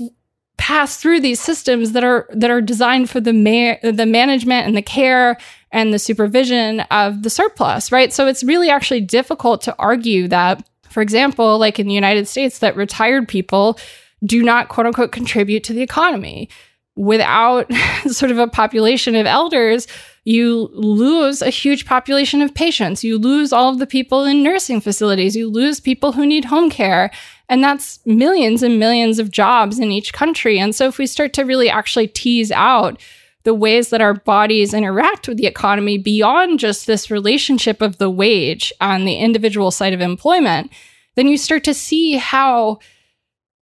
pass 0.57 0.97
through 0.97 1.21
these 1.21 1.39
systems 1.39 1.93
that 1.93 2.03
are 2.03 2.27
that 2.31 2.49
are 2.49 2.61
designed 2.61 3.09
for 3.09 3.19
the 3.19 3.33
ma- 3.33 3.77
the 3.81 4.05
management 4.05 4.67
and 4.67 4.75
the 4.75 4.81
care 4.81 5.37
and 5.71 5.93
the 5.93 5.99
supervision 5.99 6.81
of 6.91 7.23
the 7.23 7.29
surplus, 7.29 7.91
right? 7.91 8.11
So 8.11 8.27
it's 8.27 8.43
really 8.43 8.69
actually 8.69 9.01
difficult 9.01 9.61
to 9.63 9.75
argue 9.77 10.27
that, 10.27 10.67
for 10.89 11.01
example, 11.01 11.57
like 11.59 11.79
in 11.79 11.87
the 11.87 11.93
United 11.93 12.27
States, 12.27 12.59
that 12.59 12.75
retired 12.75 13.27
people 13.27 13.79
do 14.23 14.43
not 14.43 14.69
quote 14.69 14.87
unquote 14.87 15.11
contribute 15.11 15.63
to 15.65 15.73
the 15.73 15.81
economy. 15.81 16.49
Without 16.95 17.71
sort 18.07 18.31
of 18.31 18.37
a 18.37 18.47
population 18.47 19.15
of 19.15 19.25
elders, 19.25 19.87
you 20.25 20.69
lose 20.73 21.41
a 21.41 21.49
huge 21.49 21.85
population 21.85 22.41
of 22.41 22.53
patients. 22.53 23.03
You 23.03 23.17
lose 23.17 23.53
all 23.53 23.71
of 23.71 23.79
the 23.79 23.87
people 23.87 24.25
in 24.25 24.43
nursing 24.43 24.81
facilities. 24.81 25.35
You 25.35 25.49
lose 25.49 25.79
people 25.79 26.11
who 26.11 26.25
need 26.25 26.45
home 26.45 26.69
care. 26.69 27.09
And 27.47 27.63
that's 27.63 27.99
millions 28.05 28.61
and 28.61 28.77
millions 28.77 29.17
of 29.17 29.31
jobs 29.31 29.79
in 29.79 29.91
each 29.91 30.13
country. 30.13 30.59
And 30.59 30.75
so 30.75 30.87
if 30.87 30.97
we 30.97 31.07
start 31.07 31.33
to 31.33 31.45
really 31.45 31.69
actually 31.69 32.07
tease 32.07 32.51
out 32.51 33.01
the 33.43 33.53
ways 33.53 33.89
that 33.89 34.01
our 34.01 34.13
bodies 34.13 34.73
interact 34.73 35.27
with 35.27 35.37
the 35.37 35.47
economy 35.47 35.97
beyond 35.97 36.59
just 36.59 36.85
this 36.85 37.09
relationship 37.09 37.81
of 37.81 37.97
the 37.97 38.09
wage 38.09 38.71
on 38.81 39.05
the 39.05 39.15
individual 39.15 39.71
side 39.71 39.93
of 39.93 40.01
employment, 40.01 40.71
then 41.15 41.27
you 41.27 41.37
start 41.37 41.63
to 41.63 41.73
see 41.73 42.17
how 42.17 42.79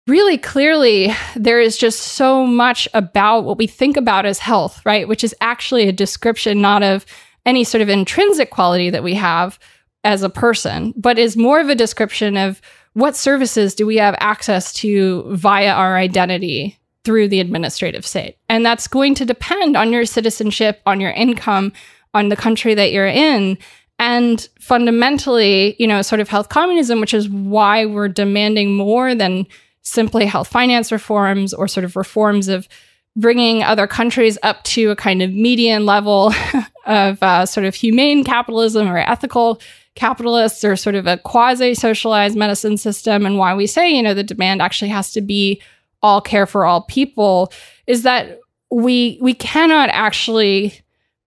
really 0.07 0.37
clearly 0.37 1.13
there 1.35 1.59
is 1.59 1.77
just 1.77 1.99
so 1.99 2.45
much 2.45 2.87
about 2.93 3.43
what 3.43 3.57
we 3.57 3.67
think 3.67 3.97
about 3.97 4.25
as 4.25 4.39
health, 4.39 4.81
right? 4.85 5.07
Which 5.07 5.23
is 5.23 5.35
actually 5.41 5.87
a 5.87 5.93
description 5.93 6.61
not 6.61 6.83
of 6.83 7.05
any 7.45 7.63
sort 7.63 7.81
of 7.81 7.89
intrinsic 7.89 8.49
quality 8.49 8.89
that 8.89 9.03
we 9.03 9.13
have 9.15 9.59
as 10.03 10.23
a 10.23 10.29
person, 10.29 10.93
but 10.95 11.19
is 11.19 11.37
more 11.37 11.59
of 11.59 11.69
a 11.69 11.75
description 11.75 12.37
of 12.37 12.61
what 12.93 13.15
services 13.15 13.73
do 13.75 13.85
we 13.85 13.97
have 13.97 14.15
access 14.19 14.73
to 14.73 15.23
via 15.35 15.71
our 15.71 15.97
identity 15.97 16.77
through 17.03 17.27
the 17.27 17.39
administrative 17.39 18.05
state? 18.05 18.37
And 18.49 18.65
that's 18.65 18.87
going 18.87 19.15
to 19.15 19.25
depend 19.25 19.77
on 19.77 19.93
your 19.93 20.05
citizenship, 20.05 20.81
on 20.85 20.99
your 20.99 21.11
income, 21.11 21.71
on 22.13 22.29
the 22.29 22.35
country 22.35 22.73
that 22.73 22.91
you're 22.91 23.07
in. 23.07 23.57
And 23.97 24.47
fundamentally, 24.59 25.75
you 25.79 25.87
know, 25.87 26.01
sort 26.01 26.21
of 26.21 26.29
health 26.29 26.49
communism, 26.49 26.99
which 26.99 27.13
is 27.13 27.29
why 27.29 27.85
we're 27.85 28.07
demanding 28.07 28.75
more 28.75 29.13
than 29.15 29.45
simply 29.81 30.25
health 30.25 30.47
finance 30.47 30.91
reforms 30.91 31.53
or 31.53 31.67
sort 31.67 31.83
of 31.83 31.95
reforms 31.95 32.47
of 32.47 32.67
bringing 33.15 33.61
other 33.63 33.87
countries 33.87 34.37
up 34.43 34.63
to 34.63 34.89
a 34.91 34.95
kind 34.95 35.21
of 35.21 35.31
median 35.31 35.85
level 35.85 36.33
of 36.85 37.21
uh, 37.21 37.45
sort 37.45 37.65
of 37.65 37.75
humane 37.75 38.23
capitalism 38.23 38.87
or 38.87 38.97
ethical 38.97 39.61
capitalists 39.95 40.63
or 40.63 40.75
sort 40.75 40.95
of 40.95 41.07
a 41.07 41.17
quasi 41.17 41.73
socialized 41.73 42.37
medicine 42.37 42.77
system. 42.77 43.25
And 43.25 43.37
why 43.37 43.53
we 43.53 43.67
say, 43.67 43.89
you 43.89 44.01
know, 44.01 44.13
the 44.13 44.23
demand 44.23 44.61
actually 44.61 44.89
has 44.89 45.11
to 45.11 45.21
be 45.21 45.61
all 46.01 46.21
care 46.21 46.45
for 46.45 46.65
all 46.65 46.83
people 46.83 47.51
is 47.85 48.03
that 48.03 48.39
we 48.71 49.19
we 49.21 49.33
cannot 49.33 49.89
actually 49.89 50.73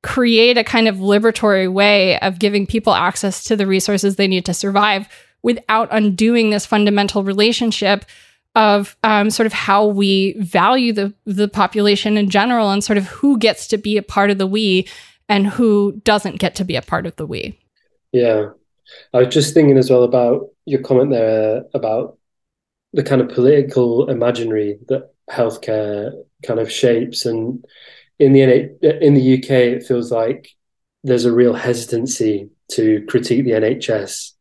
create 0.02 0.58
a 0.58 0.64
kind 0.64 0.88
of 0.88 0.96
liberatory 0.96 1.70
way 1.70 2.18
of 2.20 2.38
giving 2.38 2.66
people 2.66 2.94
access 2.94 3.44
to 3.44 3.56
the 3.56 3.66
resources 3.66 4.16
they 4.16 4.26
need 4.26 4.44
to 4.44 4.54
survive 4.54 5.08
without 5.42 5.88
undoing 5.90 6.50
this 6.50 6.66
fundamental 6.66 7.22
relationship 7.22 8.04
of 8.54 8.96
um, 9.02 9.30
sort 9.30 9.46
of 9.46 9.52
how 9.52 9.86
we 9.86 10.34
value 10.38 10.92
the 10.92 11.12
the 11.24 11.48
population 11.48 12.16
in 12.16 12.30
general 12.30 12.70
and 12.70 12.84
sort 12.84 12.96
of 12.96 13.06
who 13.08 13.38
gets 13.38 13.66
to 13.68 13.78
be 13.78 13.96
a 13.96 14.02
part 14.02 14.30
of 14.30 14.38
the 14.38 14.46
we 14.46 14.86
and 15.28 15.46
who 15.46 16.00
doesn't 16.04 16.38
get 16.38 16.54
to 16.54 16.64
be 16.64 16.76
a 16.76 16.82
part 16.82 17.06
of 17.06 17.16
the 17.16 17.26
we. 17.26 17.58
Yeah. 18.12 18.50
I 19.12 19.18
was 19.20 19.34
just 19.34 19.54
thinking 19.54 19.78
as 19.78 19.90
well 19.90 20.04
about 20.04 20.50
your 20.66 20.82
comment 20.82 21.10
there 21.10 21.64
about 21.74 22.18
the 22.92 23.02
kind 23.02 23.20
of 23.20 23.28
political 23.30 24.08
imaginary 24.08 24.78
that 24.88 25.10
healthcare 25.30 26.12
kind 26.46 26.60
of 26.60 26.70
shapes 26.70 27.24
and 27.24 27.64
in 28.18 28.32
the 28.34 28.42
in 29.04 29.14
the 29.14 29.38
UK 29.38 29.50
it 29.50 29.86
feels 29.86 30.12
like 30.12 30.50
there's 31.02 31.24
a 31.24 31.32
real 31.32 31.54
hesitancy 31.54 32.50
to 32.70 33.04
critique 33.08 33.44
the 33.44 33.52
NHS 33.52 34.33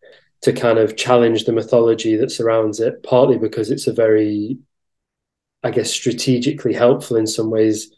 to 0.44 0.52
kind 0.52 0.78
of 0.78 0.98
challenge 0.98 1.46
the 1.46 1.54
mythology 1.54 2.18
that 2.18 2.32
surrounds 2.32 2.80
it, 2.80 3.02
partly 3.04 3.38
because 3.38 3.72
it's 3.72 3.88
a 3.88 3.94
very, 3.94 4.58
I 5.64 5.72
guess, 5.72 5.90
strategically 5.90 6.74
helpful 6.74 7.16
in 7.18 7.28
some 7.28 7.50
ways 7.50 7.92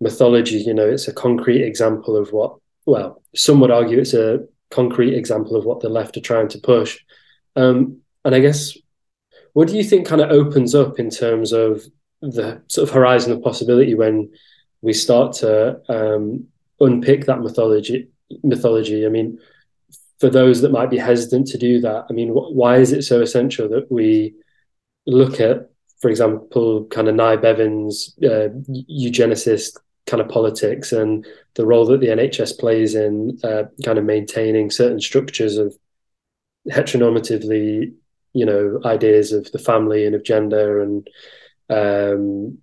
mythology. 0.00 0.56
You 0.58 0.74
know, 0.74 0.88
it's 0.88 1.08
a 1.08 1.12
concrete 1.12 1.62
example 1.62 2.16
of 2.16 2.32
what, 2.32 2.56
well, 2.86 3.22
some 3.34 3.60
would 3.60 3.70
argue 3.70 4.00
it's 4.00 4.14
a 4.14 4.40
concrete 4.70 5.14
example 5.14 5.54
of 5.54 5.64
what 5.64 5.80
the 5.80 5.88
left 5.88 6.16
are 6.16 6.20
trying 6.20 6.48
to 6.48 6.58
push. 6.58 6.98
Um, 7.54 7.98
and 8.24 8.34
I 8.34 8.40
guess, 8.40 8.76
what 9.52 9.68
do 9.68 9.76
you 9.76 9.84
think 9.84 10.08
kind 10.08 10.20
of 10.20 10.30
opens 10.30 10.74
up 10.74 10.98
in 10.98 11.08
terms 11.08 11.52
of 11.52 11.82
the 12.20 12.62
sort 12.66 12.88
of 12.88 12.94
horizon 12.94 13.32
of 13.32 13.42
possibility 13.42 13.94
when 13.94 14.32
we 14.82 14.92
start 14.92 15.34
to 15.34 15.80
um, 15.88 16.48
unpick 16.80 17.26
that 17.26 17.40
mythology? 17.40 18.08
Mythology. 18.42 19.06
I 19.06 19.08
mean, 19.08 19.38
for 20.18 20.30
those 20.30 20.60
that 20.62 20.72
might 20.72 20.90
be 20.90 20.98
hesitant 20.98 21.46
to 21.48 21.58
do 21.58 21.80
that, 21.80 22.06
I 22.08 22.12
mean, 22.12 22.30
wh- 22.30 22.52
why 22.52 22.78
is 22.78 22.92
it 22.92 23.02
so 23.02 23.20
essential 23.20 23.68
that 23.70 23.90
we 23.90 24.34
look 25.06 25.40
at, 25.40 25.70
for 26.00 26.10
example, 26.10 26.84
kind 26.86 27.08
of 27.08 27.14
Nye 27.14 27.36
Bevan's 27.36 28.16
uh, 28.22 28.48
eugenicist 28.68 29.78
kind 30.06 30.20
of 30.20 30.28
politics 30.28 30.92
and 30.92 31.26
the 31.54 31.66
role 31.66 31.84
that 31.86 32.00
the 32.00 32.08
NHS 32.08 32.58
plays 32.58 32.94
in 32.94 33.38
uh, 33.42 33.64
kind 33.84 33.98
of 33.98 34.04
maintaining 34.04 34.70
certain 34.70 35.00
structures 35.00 35.58
of 35.58 35.76
heteronormativity, 36.70 37.92
you 38.32 38.46
know, 38.46 38.80
ideas 38.84 39.32
of 39.32 39.50
the 39.52 39.58
family 39.58 40.06
and 40.06 40.14
of 40.14 40.24
gender 40.24 40.80
and 40.80 41.08
um, 41.68 42.58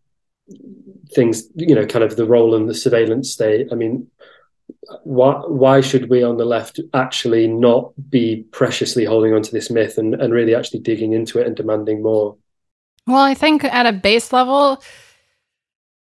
things, 1.13 1.43
you 1.55 1.75
know, 1.75 1.85
kind 1.85 2.03
of 2.03 2.15
the 2.15 2.25
role 2.25 2.55
in 2.55 2.67
the 2.67 2.73
surveillance 2.73 3.31
state. 3.31 3.67
I 3.71 3.75
mean, 3.75 4.07
why 5.03 5.33
why 5.47 5.81
should 5.81 6.09
we 6.09 6.23
on 6.23 6.37
the 6.37 6.45
left 6.45 6.79
actually 6.93 7.47
not 7.47 7.93
be 8.09 8.45
preciously 8.51 9.05
holding 9.05 9.33
on 9.33 9.41
to 9.41 9.51
this 9.51 9.69
myth 9.69 9.97
and, 9.97 10.15
and 10.15 10.33
really 10.33 10.55
actually 10.55 10.79
digging 10.79 11.13
into 11.13 11.39
it 11.39 11.47
and 11.47 11.55
demanding 11.55 12.03
more? 12.03 12.37
Well, 13.07 13.23
I 13.23 13.33
think 13.33 13.63
at 13.63 13.85
a 13.85 13.91
base 13.91 14.31
level, 14.31 14.81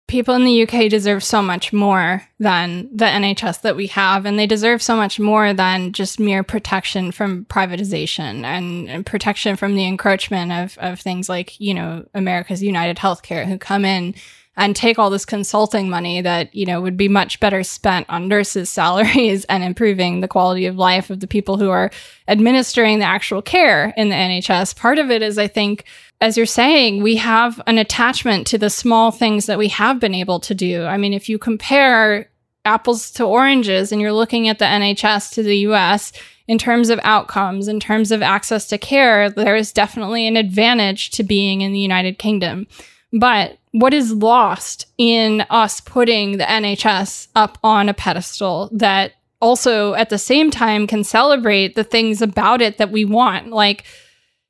people 0.09 0.35
in 0.35 0.45
the 0.45 0.63
UK 0.63 0.91
deserve 0.91 1.25
so 1.25 1.41
much 1.41 1.73
more 1.73 2.23
than 2.39 2.89
the 2.95 3.07
NHS 3.07 3.63
that 3.63 3.77
we 3.77 3.87
have, 3.89 4.27
and 4.27 4.39
they 4.39 4.47
deserve 4.47 4.83
so 4.83 4.95
much 4.95 5.19
more 5.19 5.55
than 5.55 5.93
just 5.93 6.21
mere 6.21 6.43
protection 6.43 7.13
from 7.13 7.47
privatization 7.47 8.45
and, 8.45 8.91
and, 8.91 9.07
protection 9.07 9.57
from 9.57 9.75
the 9.75 9.87
encroachment 9.87 10.53
of, 10.53 10.77
of 10.79 11.01
things 11.01 11.31
like, 11.31 11.59
you 11.59 11.73
know, 11.73 12.05
America's 12.13 12.63
United 12.63 12.99
Healthcare, 12.99 13.47
who 13.47 13.57
come 13.57 13.87
in 13.87 14.15
and 14.57 14.77
take 14.77 14.99
all 14.99 15.09
this 15.09 15.25
consulting 15.25 15.89
money 15.89 16.21
that, 16.21 16.55
you 16.55 16.67
know, 16.67 16.81
would 16.81 16.97
be 16.97 17.09
much 17.09 17.41
better 17.41 17.63
spent 17.63 18.07
on 18.09 18.29
nurses' 18.29 18.69
salaries 18.71 19.45
and 19.47 19.65
improving 19.65 20.21
the 20.21 20.29
quality 20.29 20.67
of 20.67 20.77
life 20.77 21.11
of 21.11 21.21
the 21.21 21.27
people 21.27 21.57
who 21.57 21.71
are 21.71 21.91
administering 22.29 22.99
the 22.99 23.05
actual 23.05 23.41
care 23.41 23.95
in 23.97 24.09
the 24.09 24.15
NHS. 24.15 24.77
Part 24.77 24.99
of 24.99 25.11
it 25.11 25.23
is, 25.23 25.39
I 25.39 25.49
think, 25.49 25.85
as 26.21 26.37
you're 26.37 26.47
saying, 26.47 27.03
we 27.03 27.17
have 27.17 27.61
an 27.67 27.79
attachment 27.79 28.47
to 28.49 28.59
the 28.59 28.71
small 28.71 29.11
things 29.11 29.47
that 29.47 29.59
we 29.59 29.69
have 29.69 29.99
been 29.99 30.15
able 30.15 30.41
to 30.41 30.55
do. 30.55 30.85
I 30.85 30.97
mean, 30.97 31.15
if 31.15 31.29
you 31.29 31.39
compare 31.39 32.29
apples 32.65 33.11
to 33.11 33.25
oranges 33.25 33.91
and 33.91 34.01
you're 34.01 34.13
looking 34.13 34.49
at 34.49 34.59
the 34.59 34.65
NHS 34.65 35.33
to 35.35 35.43
the 35.43 35.59
US 35.59 36.13
in 36.47 36.59
terms 36.59 36.91
of 36.91 37.01
outcomes, 37.03 37.67
in 37.69 37.81
terms 37.81 38.13
of 38.13 38.23
access 38.23 38.69
to 38.69 38.79
care, 38.79 39.31
there 39.31 39.57
is 39.57 39.73
definitely 39.73 40.27
an 40.27 40.37
advantage 40.37 41.11
to 41.13 41.25
being 41.25 41.63
in 41.63 41.73
the 41.73 41.81
United 41.81 42.19
Kingdom. 42.19 42.67
But 43.13 43.59
what 43.73 43.93
is 43.95 44.13
lost 44.13 44.87
in 44.99 45.43
us 45.51 45.81
putting 45.81 46.39
the 46.39 46.45
NHS 46.45 47.29
up 47.35 47.59
on 47.65 47.89
a 47.89 47.95
pedestal 47.95 48.69
that 48.73 49.13
also 49.41 49.95
at 49.95 50.11
the 50.11 50.19
same 50.19 50.51
time 50.51 50.87
can 50.87 51.03
celebrate 51.03 51.75
the 51.75 51.85
things 51.85 52.23
about 52.23 52.63
it 52.63 52.79
that 52.79 52.93
we 52.93 53.05
want, 53.05 53.49
like 53.49 53.85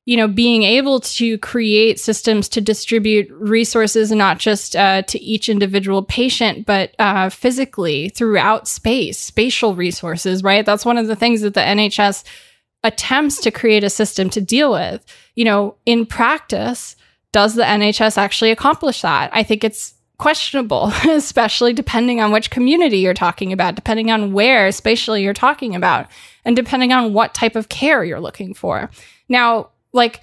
you 0.04 0.16
know, 0.16 0.26
being 0.26 0.64
able 0.64 0.98
to 0.98 1.38
create 1.38 2.00
systems 2.00 2.48
to 2.48 2.60
distribute 2.60 3.30
resources 3.30 4.10
not 4.10 4.38
just 4.38 4.74
uh, 4.74 5.02
to 5.02 5.20
each 5.20 5.48
individual 5.48 6.02
patient, 6.02 6.66
but 6.66 6.92
uh, 6.98 7.28
physically 7.28 8.08
throughout 8.08 8.66
space, 8.66 9.16
spatial 9.16 9.76
resources, 9.76 10.42
right? 10.42 10.66
That's 10.66 10.84
one 10.84 10.98
of 10.98 11.06
the 11.06 11.14
things 11.14 11.42
that 11.42 11.54
the 11.54 11.60
NHS 11.60 12.24
attempts 12.82 13.40
to 13.42 13.52
create 13.52 13.84
a 13.84 13.90
system 13.90 14.28
to 14.30 14.40
deal 14.40 14.72
with. 14.72 15.04
You 15.36 15.44
know, 15.44 15.76
in 15.86 16.04
practice, 16.04 16.96
does 17.32 17.54
the 17.54 17.62
NHS 17.62 18.16
actually 18.18 18.50
accomplish 18.50 19.02
that? 19.02 19.30
I 19.32 19.42
think 19.42 19.64
it's 19.64 19.94
questionable, 20.18 20.92
especially 21.08 21.72
depending 21.72 22.20
on 22.20 22.30
which 22.30 22.50
community 22.50 22.98
you're 22.98 23.14
talking 23.14 23.52
about, 23.52 23.74
depending 23.74 24.10
on 24.10 24.32
where 24.32 24.70
spatially 24.70 25.22
you're 25.22 25.34
talking 25.34 25.74
about, 25.74 26.06
and 26.44 26.54
depending 26.54 26.92
on 26.92 27.12
what 27.12 27.34
type 27.34 27.56
of 27.56 27.68
care 27.68 28.04
you're 28.04 28.20
looking 28.20 28.54
for. 28.54 28.90
Now, 29.28 29.70
like 29.92 30.20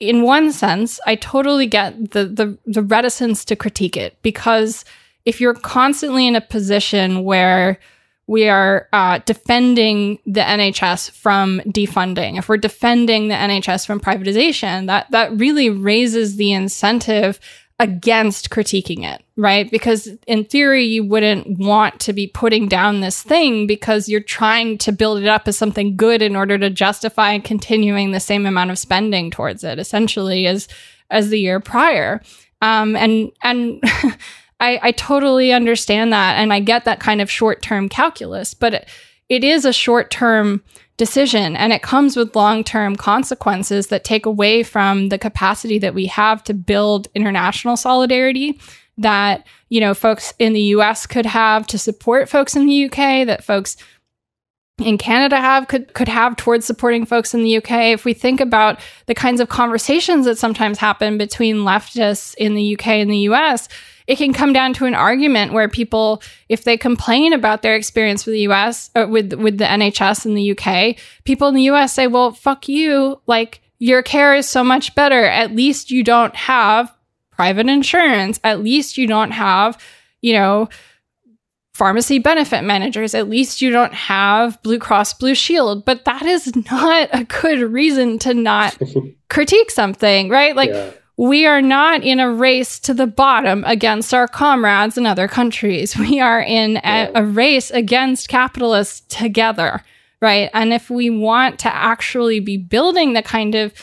in 0.00 0.22
one 0.22 0.52
sense, 0.52 1.00
I 1.06 1.16
totally 1.16 1.66
get 1.66 2.10
the 2.10 2.26
the 2.26 2.58
the 2.66 2.82
reticence 2.82 3.44
to 3.46 3.56
critique 3.56 3.96
it 3.96 4.16
because 4.22 4.84
if 5.24 5.40
you're 5.40 5.54
constantly 5.54 6.26
in 6.26 6.36
a 6.36 6.40
position 6.40 7.24
where 7.24 7.78
we 8.28 8.46
are 8.46 8.88
uh, 8.92 9.18
defending 9.24 10.18
the 10.26 10.42
NHS 10.42 11.10
from 11.10 11.60
defunding, 11.66 12.38
if 12.38 12.48
we're 12.48 12.58
defending 12.58 13.28
the 13.28 13.34
NHS 13.34 13.86
from 13.86 13.98
privatization, 13.98 14.86
that 14.86 15.10
that 15.10 15.36
really 15.36 15.70
raises 15.70 16.36
the 16.36 16.52
incentive 16.52 17.40
against 17.80 18.50
critiquing 18.50 19.02
it, 19.02 19.22
right? 19.36 19.70
Because 19.70 20.08
in 20.26 20.44
theory, 20.44 20.84
you 20.84 21.04
wouldn't 21.04 21.58
want 21.58 22.00
to 22.00 22.12
be 22.12 22.26
putting 22.26 22.68
down 22.68 23.00
this 23.00 23.22
thing 23.22 23.66
because 23.66 24.08
you're 24.08 24.20
trying 24.20 24.76
to 24.78 24.92
build 24.92 25.20
it 25.20 25.28
up 25.28 25.48
as 25.48 25.56
something 25.56 25.96
good 25.96 26.20
in 26.20 26.36
order 26.36 26.58
to 26.58 26.68
justify 26.68 27.38
continuing 27.38 28.10
the 28.10 28.20
same 28.20 28.44
amount 28.46 28.70
of 28.70 28.78
spending 28.78 29.30
towards 29.30 29.64
it, 29.64 29.78
essentially 29.78 30.46
as 30.46 30.68
as 31.10 31.30
the 31.30 31.40
year 31.40 31.60
prior. 31.60 32.20
Um, 32.60 32.94
and 32.94 33.32
and 33.42 33.82
I, 34.60 34.80
I 34.82 34.92
totally 34.92 35.52
understand 35.52 36.12
that. 36.12 36.36
And 36.36 36.52
I 36.52 36.60
get 36.60 36.84
that 36.84 37.00
kind 37.00 37.20
of 37.20 37.30
short 37.30 37.62
term 37.62 37.88
calculus, 37.88 38.54
but 38.54 38.74
it, 38.74 38.88
it 39.28 39.44
is 39.44 39.64
a 39.64 39.72
short 39.72 40.10
term 40.10 40.62
decision 40.96 41.54
and 41.54 41.72
it 41.72 41.80
comes 41.80 42.16
with 42.16 42.34
long 42.34 42.64
term 42.64 42.96
consequences 42.96 43.86
that 43.86 44.04
take 44.04 44.26
away 44.26 44.62
from 44.62 45.10
the 45.10 45.18
capacity 45.18 45.78
that 45.78 45.94
we 45.94 46.06
have 46.06 46.42
to 46.44 46.52
build 46.52 47.08
international 47.14 47.76
solidarity 47.76 48.58
that, 48.98 49.46
you 49.68 49.80
know, 49.80 49.94
folks 49.94 50.34
in 50.40 50.52
the 50.52 50.62
US 50.62 51.06
could 51.06 51.26
have 51.26 51.66
to 51.68 51.78
support 51.78 52.28
folks 52.28 52.56
in 52.56 52.66
the 52.66 52.86
UK, 52.86 53.26
that 53.26 53.44
folks 53.44 53.76
in 54.78 54.98
Canada 54.98 55.36
have 55.36 55.68
could 55.68 55.92
could 55.94 56.08
have 56.08 56.36
towards 56.36 56.64
supporting 56.64 57.04
folks 57.04 57.34
in 57.34 57.42
the 57.42 57.56
UK. 57.56 57.70
If 57.92 58.04
we 58.04 58.14
think 58.14 58.40
about 58.40 58.80
the 59.06 59.14
kinds 59.14 59.40
of 59.40 59.48
conversations 59.48 60.24
that 60.26 60.38
sometimes 60.38 60.78
happen 60.78 61.18
between 61.18 61.58
leftists 61.58 62.34
in 62.36 62.54
the 62.54 62.74
UK 62.74 62.88
and 62.88 63.10
the 63.10 63.28
US, 63.30 63.68
it 64.08 64.16
can 64.16 64.32
come 64.32 64.54
down 64.54 64.72
to 64.72 64.86
an 64.86 64.94
argument 64.94 65.52
where 65.52 65.68
people, 65.68 66.22
if 66.48 66.64
they 66.64 66.78
complain 66.78 67.34
about 67.34 67.60
their 67.60 67.76
experience 67.76 68.24
with 68.24 68.32
the 68.32 68.48
US 68.48 68.90
or 68.96 69.02
uh, 69.02 69.06
with 69.06 69.34
with 69.34 69.58
the 69.58 69.66
NHS 69.66 70.24
in 70.24 70.34
the 70.34 70.52
UK, 70.52 70.96
people 71.24 71.46
in 71.48 71.54
the 71.54 71.70
US 71.70 71.92
say, 71.92 72.06
"Well, 72.06 72.32
fuck 72.32 72.68
you! 72.68 73.20
Like 73.26 73.60
your 73.78 74.02
care 74.02 74.34
is 74.34 74.48
so 74.48 74.64
much 74.64 74.94
better. 74.94 75.24
At 75.24 75.54
least 75.54 75.90
you 75.90 76.02
don't 76.02 76.34
have 76.34 76.92
private 77.30 77.68
insurance. 77.68 78.40
At 78.42 78.62
least 78.62 78.98
you 78.98 79.06
don't 79.06 79.30
have, 79.30 79.80
you 80.20 80.32
know." 80.32 80.68
pharmacy 81.74 82.18
benefit 82.18 82.62
managers. 82.62 83.14
At 83.14 83.28
least 83.28 83.62
you 83.62 83.70
don't 83.70 83.94
have 83.94 84.60
Blue 84.64 84.80
Cross 84.80 85.14
Blue 85.14 85.36
Shield, 85.36 85.84
but 85.84 86.06
that 86.06 86.22
is 86.22 86.52
not 86.68 87.08
a 87.12 87.22
good 87.22 87.60
reason 87.60 88.18
to 88.18 88.34
not 88.34 88.76
critique 89.30 89.70
something, 89.70 90.28
right? 90.28 90.56
Like 90.56 90.70
yeah 90.70 90.90
we 91.18 91.46
are 91.46 91.60
not 91.60 92.04
in 92.04 92.20
a 92.20 92.32
race 92.32 92.78
to 92.78 92.94
the 92.94 93.06
bottom 93.08 93.64
against 93.66 94.14
our 94.14 94.28
comrades 94.28 94.96
in 94.96 95.04
other 95.04 95.28
countries. 95.28 95.96
We 95.98 96.20
are 96.20 96.40
in 96.40 96.78
a, 96.78 97.10
a 97.14 97.24
race 97.24 97.70
against 97.72 98.28
capitalists 98.28 99.00
together, 99.14 99.82
right? 100.22 100.48
And 100.54 100.72
if 100.72 100.88
we 100.88 101.10
want 101.10 101.58
to 101.60 101.74
actually 101.74 102.38
be 102.38 102.56
building 102.56 103.12
the 103.12 103.22
kind 103.22 103.56
of 103.56 103.74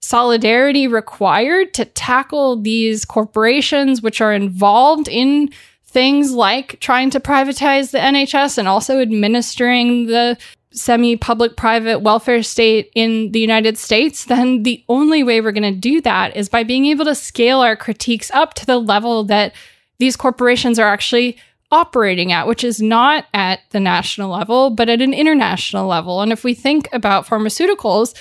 solidarity 0.00 0.86
required 0.86 1.74
to 1.74 1.84
tackle 1.84 2.60
these 2.60 3.04
corporations 3.04 4.00
which 4.00 4.20
are 4.20 4.32
involved 4.32 5.08
in 5.08 5.50
things 5.84 6.32
like 6.32 6.78
trying 6.78 7.10
to 7.10 7.20
privatize 7.20 7.90
the 7.90 7.98
NHS 7.98 8.58
and 8.58 8.68
also 8.68 9.00
administering 9.00 10.06
the 10.06 10.36
semi 10.74 11.16
public 11.16 11.56
private 11.56 12.00
welfare 12.00 12.42
state 12.42 12.90
in 12.94 13.32
the 13.32 13.40
United 13.40 13.78
States, 13.78 14.24
then 14.24 14.62
the 14.62 14.84
only 14.88 15.22
way 15.22 15.40
we're 15.40 15.52
going 15.52 15.74
to 15.74 15.78
do 15.78 16.00
that 16.00 16.36
is 16.36 16.48
by 16.48 16.64
being 16.64 16.86
able 16.86 17.04
to 17.04 17.14
scale 17.14 17.60
our 17.60 17.76
critiques 17.76 18.30
up 18.32 18.54
to 18.54 18.66
the 18.66 18.78
level 18.78 19.24
that 19.24 19.54
these 19.98 20.16
corporations 20.16 20.78
are 20.78 20.88
actually 20.88 21.38
operating 21.70 22.32
at, 22.32 22.46
which 22.46 22.64
is 22.64 22.82
not 22.82 23.26
at 23.32 23.60
the 23.70 23.80
national 23.80 24.30
level, 24.30 24.70
but 24.70 24.88
at 24.88 25.00
an 25.00 25.14
international 25.14 25.86
level. 25.86 26.20
And 26.20 26.32
if 26.32 26.44
we 26.44 26.54
think 26.54 26.88
about 26.92 27.26
pharmaceuticals, 27.26 28.14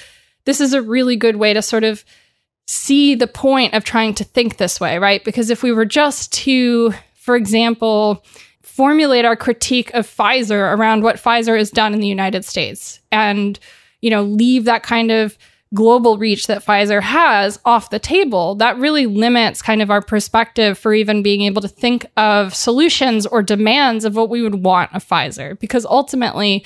this 0.46 0.62
is 0.62 0.74
a 0.74 0.82
really 0.82 1.16
good 1.16 1.36
way 1.36 1.54
to 1.54 1.62
sort 1.62 1.84
of 1.84 2.06
see 2.68 3.14
the 3.16 3.28
point 3.28 3.74
of 3.74 3.84
trying 3.84 4.14
to 4.16 4.24
think 4.24 4.58
this 4.58 4.80
way, 4.80 4.98
right? 4.98 5.24
Because 5.24 5.50
if 5.50 5.64
we 5.64 5.72
were 5.72 5.86
just 5.86 6.32
to 6.34 6.94
for 7.24 7.38
example, 7.38 8.26
formulate 8.74 9.24
our 9.24 9.36
critique 9.36 9.94
of 9.94 10.08
Pfizer 10.08 10.76
around 10.76 11.04
what 11.04 11.18
Pfizer 11.18 11.56
has 11.56 11.70
done 11.70 11.94
in 11.94 12.00
the 12.00 12.08
United 12.08 12.44
States 12.44 13.00
and, 13.12 13.60
you 14.02 14.10
know, 14.10 14.24
leave 14.24 14.66
that 14.66 14.82
kind 14.82 15.12
of 15.12 15.38
global 15.76 16.18
reach 16.18 16.48
that 16.48 16.66
Pfizer 16.66 17.00
has 17.00 17.60
off 17.66 17.92
the 17.92 18.00
table, 18.00 18.56
that 18.56 18.76
really 18.78 19.06
limits 19.06 19.62
kind 19.62 19.80
of 19.84 19.92
our 19.92 20.02
perspective 20.02 20.76
for 20.76 20.92
even 20.92 21.22
being 21.22 21.42
able 21.42 21.62
to 21.62 21.68
think 21.68 22.08
of 22.18 22.56
solutions 22.56 23.28
or 23.28 23.44
demands 23.44 24.06
of 24.06 24.16
what 24.16 24.30
we 24.30 24.42
would 24.42 24.64
want 24.64 24.92
of 24.96 25.08
Pfizer. 25.08 25.60
Because 25.60 25.86
ultimately, 25.86 26.66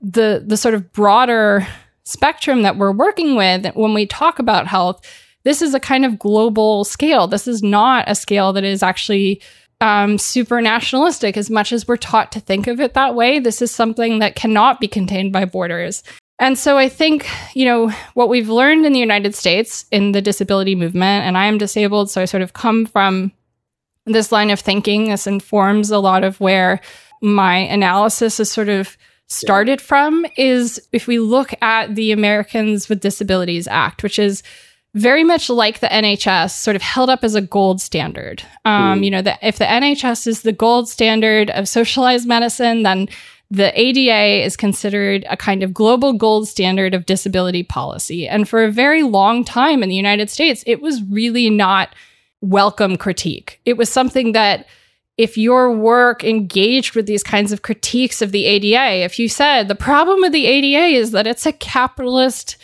the 0.00 0.44
the 0.46 0.56
sort 0.56 0.74
of 0.74 0.92
broader 0.92 1.66
spectrum 2.04 2.62
that 2.62 2.76
we're 2.76 2.92
working 2.92 3.34
with 3.34 3.66
when 3.74 3.94
we 3.94 4.06
talk 4.06 4.38
about 4.38 4.68
health, 4.68 5.04
this 5.42 5.60
is 5.60 5.74
a 5.74 5.80
kind 5.80 6.04
of 6.04 6.20
global 6.20 6.84
scale. 6.84 7.26
This 7.26 7.48
is 7.48 7.64
not 7.64 8.08
a 8.08 8.14
scale 8.14 8.52
that 8.52 8.62
is 8.62 8.84
actually 8.84 9.42
um, 9.80 10.18
super 10.18 10.60
nationalistic 10.60 11.36
as 11.36 11.50
much 11.50 11.72
as 11.72 11.86
we're 11.86 11.96
taught 11.96 12.32
to 12.32 12.40
think 12.40 12.66
of 12.66 12.80
it 12.80 12.94
that 12.94 13.14
way. 13.14 13.38
This 13.38 13.62
is 13.62 13.70
something 13.70 14.18
that 14.18 14.34
cannot 14.34 14.80
be 14.80 14.88
contained 14.88 15.32
by 15.32 15.44
borders. 15.44 16.02
And 16.40 16.58
so 16.58 16.78
I 16.78 16.88
think, 16.88 17.28
you 17.54 17.64
know, 17.64 17.90
what 18.14 18.28
we've 18.28 18.48
learned 18.48 18.86
in 18.86 18.92
the 18.92 19.00
United 19.00 19.34
States 19.34 19.86
in 19.90 20.12
the 20.12 20.22
disability 20.22 20.74
movement, 20.74 21.24
and 21.24 21.36
I 21.36 21.46
am 21.46 21.58
disabled, 21.58 22.10
so 22.10 22.22
I 22.22 22.26
sort 22.26 22.42
of 22.42 22.52
come 22.52 22.86
from 22.86 23.32
this 24.06 24.30
line 24.30 24.50
of 24.50 24.60
thinking. 24.60 25.08
This 25.08 25.26
informs 25.26 25.90
a 25.90 25.98
lot 25.98 26.22
of 26.22 26.40
where 26.40 26.80
my 27.20 27.56
analysis 27.56 28.38
is 28.38 28.50
sort 28.50 28.68
of 28.68 28.96
started 29.26 29.80
from 29.80 30.24
is 30.36 30.80
if 30.92 31.06
we 31.06 31.18
look 31.18 31.52
at 31.60 31.94
the 31.94 32.12
Americans 32.12 32.88
with 32.88 33.00
Disabilities 33.00 33.68
Act, 33.68 34.02
which 34.02 34.18
is 34.18 34.42
very 34.94 35.22
much 35.22 35.50
like 35.50 35.80
the 35.80 35.86
NHS, 35.86 36.50
sort 36.50 36.76
of 36.76 36.82
held 36.82 37.10
up 37.10 37.22
as 37.22 37.34
a 37.34 37.42
gold 37.42 37.80
standard. 37.80 38.42
Um, 38.64 39.00
mm. 39.00 39.04
You 39.04 39.10
know, 39.10 39.22
that 39.22 39.38
if 39.42 39.58
the 39.58 39.64
NHS 39.64 40.26
is 40.26 40.42
the 40.42 40.52
gold 40.52 40.88
standard 40.88 41.50
of 41.50 41.68
socialized 41.68 42.26
medicine, 42.26 42.82
then 42.82 43.08
the 43.50 43.78
ADA 43.78 44.44
is 44.44 44.56
considered 44.56 45.24
a 45.30 45.36
kind 45.36 45.62
of 45.62 45.72
global 45.72 46.12
gold 46.12 46.48
standard 46.48 46.94
of 46.94 47.06
disability 47.06 47.62
policy. 47.62 48.28
And 48.28 48.48
for 48.48 48.64
a 48.64 48.70
very 48.70 49.02
long 49.02 49.44
time 49.44 49.82
in 49.82 49.88
the 49.88 49.94
United 49.94 50.28
States, 50.28 50.62
it 50.66 50.82
was 50.82 51.02
really 51.04 51.48
not 51.48 51.94
welcome 52.40 52.96
critique. 52.96 53.60
It 53.64 53.76
was 53.76 53.90
something 53.90 54.32
that 54.32 54.66
if 55.16 55.36
your 55.36 55.74
work 55.74 56.22
engaged 56.22 56.94
with 56.94 57.06
these 57.06 57.24
kinds 57.24 57.50
of 57.50 57.62
critiques 57.62 58.22
of 58.22 58.32
the 58.32 58.44
ADA, 58.44 59.04
if 59.04 59.18
you 59.18 59.28
said 59.28 59.66
the 59.66 59.74
problem 59.74 60.20
with 60.20 60.32
the 60.32 60.46
ADA 60.46 60.96
is 60.96 61.10
that 61.10 61.26
it's 61.26 61.46
a 61.46 61.52
capitalist 61.52 62.56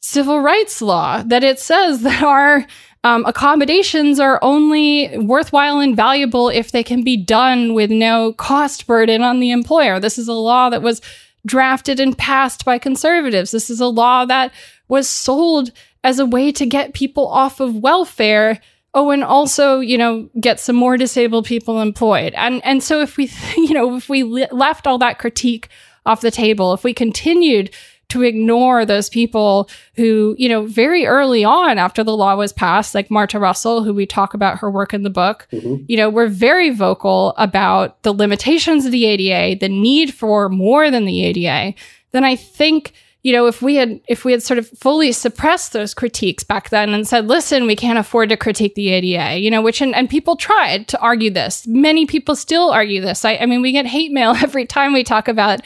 civil 0.00 0.40
rights 0.40 0.80
law 0.80 1.22
that 1.22 1.44
it 1.44 1.58
says 1.58 2.02
that 2.02 2.22
our 2.22 2.66
um, 3.04 3.24
accommodations 3.26 4.18
are 4.18 4.38
only 4.42 5.16
worthwhile 5.18 5.80
and 5.80 5.96
valuable 5.96 6.48
if 6.48 6.72
they 6.72 6.82
can 6.82 7.02
be 7.02 7.16
done 7.16 7.74
with 7.74 7.90
no 7.90 8.32
cost 8.32 8.86
burden 8.86 9.22
on 9.22 9.40
the 9.40 9.50
employer. 9.50 10.00
This 10.00 10.18
is 10.18 10.28
a 10.28 10.32
law 10.32 10.68
that 10.70 10.82
was 10.82 11.00
drafted 11.46 12.00
and 12.00 12.16
passed 12.16 12.64
by 12.64 12.78
conservatives. 12.78 13.50
This 13.50 13.70
is 13.70 13.80
a 13.80 13.86
law 13.86 14.24
that 14.24 14.52
was 14.88 15.08
sold 15.08 15.70
as 16.04 16.18
a 16.18 16.26
way 16.26 16.52
to 16.52 16.66
get 16.66 16.94
people 16.94 17.26
off 17.28 17.60
of 17.60 17.76
welfare. 17.76 18.60
Oh, 18.94 19.10
and 19.10 19.22
also, 19.22 19.80
you 19.80 19.98
know, 19.98 20.28
get 20.40 20.58
some 20.58 20.76
more 20.76 20.96
disabled 20.96 21.46
people 21.46 21.80
employed. 21.80 22.34
And 22.34 22.64
and 22.64 22.82
so 22.82 23.00
if 23.00 23.16
we, 23.16 23.30
you 23.56 23.74
know, 23.74 23.96
if 23.96 24.08
we 24.08 24.22
left 24.24 24.86
all 24.86 24.98
that 24.98 25.18
critique 25.18 25.68
off 26.04 26.20
the 26.20 26.30
table, 26.30 26.72
if 26.72 26.84
we 26.84 26.94
continued 26.94 27.70
to 28.08 28.22
ignore 28.22 28.86
those 28.86 29.10
people 29.10 29.68
who, 29.94 30.34
you 30.38 30.48
know, 30.48 30.64
very 30.66 31.06
early 31.06 31.44
on 31.44 31.78
after 31.78 32.02
the 32.02 32.16
law 32.16 32.34
was 32.36 32.52
passed, 32.52 32.94
like 32.94 33.10
Marta 33.10 33.38
Russell, 33.38 33.84
who 33.84 33.92
we 33.92 34.06
talk 34.06 34.32
about 34.32 34.58
her 34.58 34.70
work 34.70 34.94
in 34.94 35.02
the 35.02 35.10
book, 35.10 35.46
mm-hmm. 35.52 35.84
you 35.88 35.96
know, 35.96 36.08
were 36.08 36.26
very 36.26 36.70
vocal 36.70 37.34
about 37.36 38.02
the 38.04 38.14
limitations 38.14 38.86
of 38.86 38.92
the 38.92 39.04
ADA, 39.04 39.58
the 39.58 39.68
need 39.68 40.14
for 40.14 40.48
more 40.48 40.90
than 40.90 41.04
the 41.04 41.24
ADA, 41.24 41.74
then 42.12 42.24
I 42.24 42.36
think 42.36 42.94
you 43.24 43.32
know, 43.32 43.46
if 43.46 43.60
we 43.60 43.74
had 43.74 44.00
if 44.06 44.24
we 44.24 44.32
had 44.32 44.42
sort 44.42 44.58
of 44.58 44.68
fully 44.68 45.10
suppressed 45.10 45.72
those 45.72 45.92
critiques 45.92 46.44
back 46.44 46.70
then 46.70 46.94
and 46.94 47.06
said, 47.06 47.26
listen, 47.26 47.66
we 47.66 47.74
can't 47.74 47.98
afford 47.98 48.28
to 48.28 48.36
critique 48.36 48.74
the 48.74 48.88
ADA, 48.88 49.38
you 49.38 49.50
know, 49.50 49.60
which 49.60 49.80
and, 49.80 49.94
and 49.94 50.08
people 50.08 50.36
tried 50.36 50.86
to 50.88 51.00
argue 51.00 51.30
this. 51.30 51.66
Many 51.66 52.06
people 52.06 52.36
still 52.36 52.70
argue 52.70 53.00
this. 53.00 53.24
I, 53.24 53.36
I 53.36 53.46
mean, 53.46 53.60
we 53.60 53.72
get 53.72 53.86
hate 53.86 54.12
mail 54.12 54.30
every 54.42 54.66
time 54.66 54.92
we 54.92 55.02
talk 55.02 55.26
about 55.26 55.60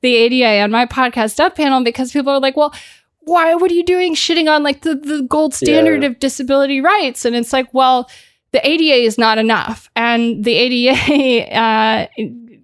the 0.00 0.14
ADA 0.14 0.60
on 0.62 0.70
my 0.70 0.86
podcast 0.86 1.36
Death 1.36 1.54
Panel 1.54 1.82
because 1.82 2.12
people 2.12 2.32
are 2.32 2.40
like, 2.40 2.56
well, 2.56 2.74
why 3.20 3.54
what 3.54 3.70
are 3.70 3.74
you 3.74 3.84
doing 3.84 4.14
shitting 4.14 4.50
on 4.50 4.62
like 4.62 4.82
the, 4.82 4.94
the 4.94 5.22
gold 5.22 5.54
standard 5.54 6.02
yeah. 6.02 6.08
of 6.08 6.18
disability 6.18 6.80
rights? 6.80 7.24
And 7.24 7.36
it's 7.36 7.52
like, 7.52 7.72
well, 7.72 8.08
the 8.52 8.66
ADA 8.66 9.04
is 9.04 9.18
not 9.18 9.38
enough. 9.38 9.90
And 9.94 10.44
the 10.44 10.54
ADA 10.54 11.54
uh, 11.56 12.06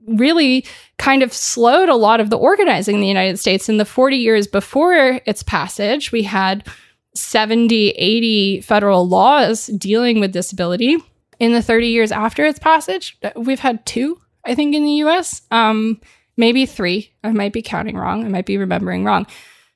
really 0.06 0.66
kind 0.98 1.22
of 1.22 1.32
slowed 1.32 1.88
a 1.88 1.96
lot 1.96 2.20
of 2.20 2.30
the 2.30 2.38
organizing 2.38 2.96
in 2.96 3.00
the 3.00 3.08
United 3.08 3.38
States. 3.38 3.68
In 3.68 3.76
the 3.76 3.84
40 3.84 4.16
years 4.16 4.46
before 4.46 5.20
its 5.26 5.42
passage, 5.42 6.12
we 6.12 6.22
had 6.22 6.66
70, 7.14 7.90
80 7.90 8.60
federal 8.62 9.06
laws 9.06 9.66
dealing 9.66 10.20
with 10.20 10.32
disability. 10.32 10.96
In 11.40 11.52
the 11.52 11.62
30 11.62 11.88
years 11.88 12.12
after 12.12 12.44
its 12.44 12.58
passage, 12.58 13.18
we've 13.36 13.60
had 13.60 13.84
two, 13.86 14.20
I 14.44 14.54
think, 14.54 14.74
in 14.74 14.84
the 14.84 14.92
US, 15.04 15.42
um, 15.50 16.00
maybe 16.36 16.66
three. 16.66 17.12
I 17.22 17.32
might 17.32 17.52
be 17.52 17.62
counting 17.62 17.96
wrong. 17.96 18.24
I 18.24 18.28
might 18.28 18.46
be 18.46 18.58
remembering 18.58 19.04
wrong. 19.04 19.26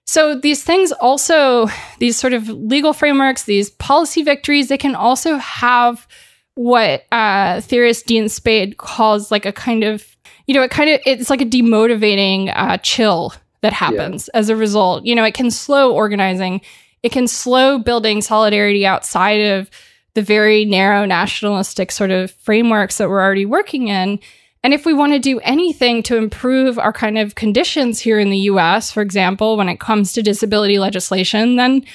So 0.06 0.34
these 0.34 0.64
things 0.64 0.90
also, 0.92 1.68
these 1.98 2.16
sort 2.16 2.32
of 2.32 2.48
legal 2.48 2.92
frameworks, 2.92 3.44
these 3.44 3.70
policy 3.70 4.22
victories, 4.22 4.68
they 4.68 4.78
can 4.78 4.94
also 4.94 5.36
have 5.36 6.06
what 6.54 7.04
uh, 7.12 7.60
theorist 7.60 8.06
Dean 8.06 8.28
Spade 8.28 8.78
calls 8.78 9.30
like 9.30 9.46
a 9.46 9.52
kind 9.52 9.84
of 9.84 10.16
you 10.48 10.54
know, 10.54 10.62
it 10.62 10.70
kind 10.70 10.90
of 10.90 11.00
it's 11.06 11.30
like 11.30 11.42
a 11.42 11.46
demotivating 11.46 12.50
uh, 12.56 12.78
chill 12.78 13.34
that 13.60 13.74
happens 13.74 14.30
yeah. 14.32 14.40
as 14.40 14.48
a 14.48 14.56
result. 14.56 15.04
You 15.04 15.14
know, 15.14 15.24
it 15.24 15.34
can 15.34 15.50
slow 15.50 15.92
organizing. 15.92 16.62
It 17.02 17.12
can 17.12 17.28
slow 17.28 17.78
building 17.78 18.22
solidarity 18.22 18.86
outside 18.86 19.40
of 19.40 19.70
the 20.14 20.22
very 20.22 20.64
narrow 20.64 21.04
nationalistic 21.04 21.92
sort 21.92 22.10
of 22.10 22.30
frameworks 22.30 22.96
that 22.96 23.10
we're 23.10 23.20
already 23.20 23.44
working 23.44 23.88
in. 23.88 24.18
And 24.68 24.74
if 24.74 24.84
we 24.84 24.92
want 24.92 25.14
to 25.14 25.18
do 25.18 25.40
anything 25.40 26.02
to 26.02 26.18
improve 26.18 26.78
our 26.78 26.92
kind 26.92 27.16
of 27.16 27.34
conditions 27.34 28.00
here 28.00 28.18
in 28.18 28.28
the 28.28 28.50
US, 28.50 28.92
for 28.92 29.00
example, 29.00 29.56
when 29.56 29.66
it 29.66 29.80
comes 29.80 30.12
to 30.12 30.22
disability 30.22 30.78
legislation, 30.78 31.56
then 31.56 31.86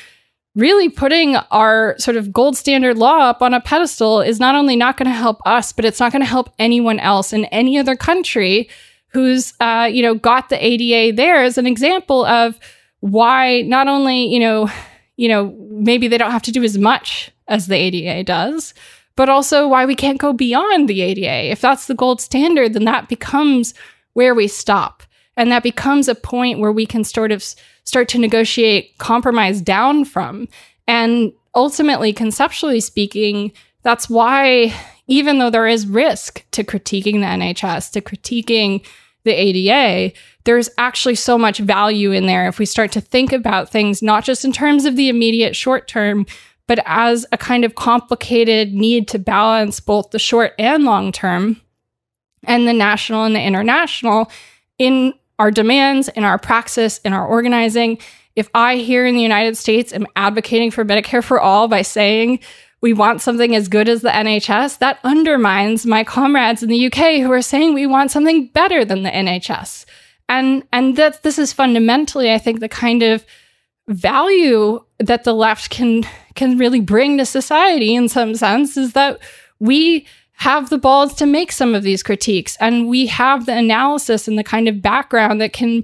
really 0.55 0.89
putting 0.89 1.35
our 1.35 1.93
sort 1.99 2.17
of 2.17 2.33
gold 2.33 2.57
standard 2.57 2.97
law 2.97 3.29
up 3.29 3.43
on 3.43 3.53
a 3.53 3.61
pedestal 3.61 4.21
is 4.21 4.39
not 4.39 4.55
only 4.55 4.75
not 4.75 4.97
going 4.97 5.05
to 5.05 5.15
help 5.15 5.39
us, 5.45 5.71
but 5.71 5.85
it's 5.85 5.99
not 5.99 6.11
going 6.11 6.23
to 6.23 6.27
help 6.27 6.51
anyone 6.57 6.99
else 6.99 7.31
in 7.31 7.45
any 7.45 7.77
other 7.77 7.95
country 7.95 8.67
who's, 9.09 9.53
uh, 9.59 9.87
you 9.87 10.01
know, 10.01 10.15
got 10.15 10.49
the 10.49 10.57
ADA 10.57 11.15
there 11.15 11.43
as 11.43 11.59
an 11.59 11.67
example 11.67 12.25
of 12.25 12.59
why 13.01 13.61
not 13.61 13.87
only, 13.87 14.33
you 14.33 14.39
know, 14.39 14.67
you 15.15 15.27
know, 15.27 15.55
maybe 15.69 16.07
they 16.07 16.17
don't 16.17 16.31
have 16.31 16.41
to 16.41 16.51
do 16.51 16.63
as 16.63 16.75
much 16.75 17.29
as 17.47 17.67
the 17.67 17.75
ADA 17.75 18.23
does, 18.23 18.73
but 19.15 19.29
also 19.29 19.67
why 19.67 19.85
we 19.85 19.95
can't 19.95 20.19
go 20.19 20.33
beyond 20.33 20.87
the 20.87 21.01
ADA. 21.01 21.51
If 21.51 21.61
that's 21.61 21.87
the 21.87 21.95
gold 21.95 22.21
standard, 22.21 22.73
then 22.73 22.85
that 22.85 23.09
becomes 23.09 23.73
where 24.13 24.33
we 24.33 24.47
stop. 24.47 25.03
And 25.35 25.51
that 25.51 25.63
becomes 25.63 26.07
a 26.07 26.15
point 26.15 26.59
where 26.59 26.71
we 26.71 26.85
can 26.85 27.03
sort 27.03 27.31
of 27.31 27.43
start 27.83 28.07
to 28.09 28.19
negotiate 28.19 28.97
compromise 28.97 29.61
down 29.61 30.05
from. 30.05 30.47
And 30.87 31.33
ultimately, 31.55 32.13
conceptually 32.13 32.79
speaking, 32.79 33.51
that's 33.81 34.09
why, 34.09 34.73
even 35.07 35.39
though 35.39 35.49
there 35.49 35.67
is 35.67 35.87
risk 35.87 36.45
to 36.51 36.63
critiquing 36.63 37.13
the 37.13 37.25
NHS, 37.25 37.91
to 37.91 38.01
critiquing 38.01 38.85
the 39.23 39.31
ADA, 39.31 40.15
there's 40.43 40.69
actually 40.77 41.15
so 41.15 41.37
much 41.37 41.59
value 41.59 42.11
in 42.11 42.25
there 42.25 42.47
if 42.47 42.59
we 42.59 42.65
start 42.65 42.91
to 42.91 43.01
think 43.01 43.31
about 43.31 43.69
things 43.69 44.01
not 44.01 44.23
just 44.23 44.43
in 44.43 44.51
terms 44.51 44.85
of 44.85 44.95
the 44.95 45.09
immediate 45.09 45.55
short 45.55 45.87
term, 45.87 46.25
but 46.67 46.79
as 46.85 47.25
a 47.31 47.37
kind 47.37 47.65
of 47.65 47.75
complicated 47.75 48.73
need 48.73 49.07
to 49.09 49.19
balance 49.19 49.79
both 49.79 50.11
the 50.11 50.19
short 50.19 50.53
and 50.57 50.83
long 50.83 51.11
term 51.11 51.61
and 52.45 52.67
the 52.67 52.73
national 52.73 53.23
and 53.25 53.35
the 53.35 53.41
international 53.41 54.31
in 54.77 55.13
our 55.39 55.51
demands, 55.51 56.09
in 56.09 56.23
our 56.23 56.37
praxis, 56.37 56.99
in 56.99 57.13
our 57.13 57.25
organizing. 57.25 57.97
If 58.35 58.49
I 58.53 58.77
here 58.77 59.05
in 59.05 59.15
the 59.15 59.21
United 59.21 59.57
States 59.57 59.93
am 59.93 60.07
advocating 60.15 60.71
for 60.71 60.85
Medicare 60.85 61.23
for 61.23 61.39
all 61.39 61.67
by 61.67 61.81
saying 61.81 62.39
we 62.81 62.93
want 62.93 63.21
something 63.21 63.55
as 63.55 63.67
good 63.67 63.87
as 63.87 64.01
the 64.01 64.09
NHS, 64.09 64.79
that 64.79 64.99
undermines 65.03 65.85
my 65.85 66.03
comrades 66.03 66.63
in 66.63 66.69
the 66.69 66.87
UK 66.87 67.21
who 67.21 67.31
are 67.31 67.41
saying 67.41 67.73
we 67.73 67.87
want 67.87 68.11
something 68.11 68.47
better 68.47 68.83
than 68.83 69.03
the 69.03 69.09
NHS. 69.09 69.85
And 70.29 70.63
and 70.71 70.95
that 70.97 71.23
this 71.23 71.37
is 71.37 71.53
fundamentally, 71.53 72.31
I 72.31 72.37
think, 72.37 72.59
the 72.59 72.69
kind 72.69 73.03
of 73.03 73.25
value 73.87 74.79
that 74.99 75.23
the 75.23 75.33
left 75.33 75.69
can 75.69 76.03
can 76.35 76.57
really 76.57 76.79
bring 76.79 77.17
to 77.17 77.25
society 77.25 77.93
in 77.95 78.07
some 78.07 78.33
sense 78.33 78.77
is 78.77 78.93
that 78.93 79.19
we 79.59 80.05
have 80.33 80.69
the 80.69 80.77
balls 80.77 81.13
to 81.13 81.25
make 81.25 81.51
some 81.51 81.75
of 81.75 81.83
these 81.83 82.01
critiques 82.01 82.57
and 82.59 82.87
we 82.87 83.05
have 83.05 83.45
the 83.45 83.55
analysis 83.55 84.27
and 84.27 84.39
the 84.39 84.43
kind 84.43 84.67
of 84.67 84.81
background 84.81 85.39
that 85.39 85.53
can 85.53 85.83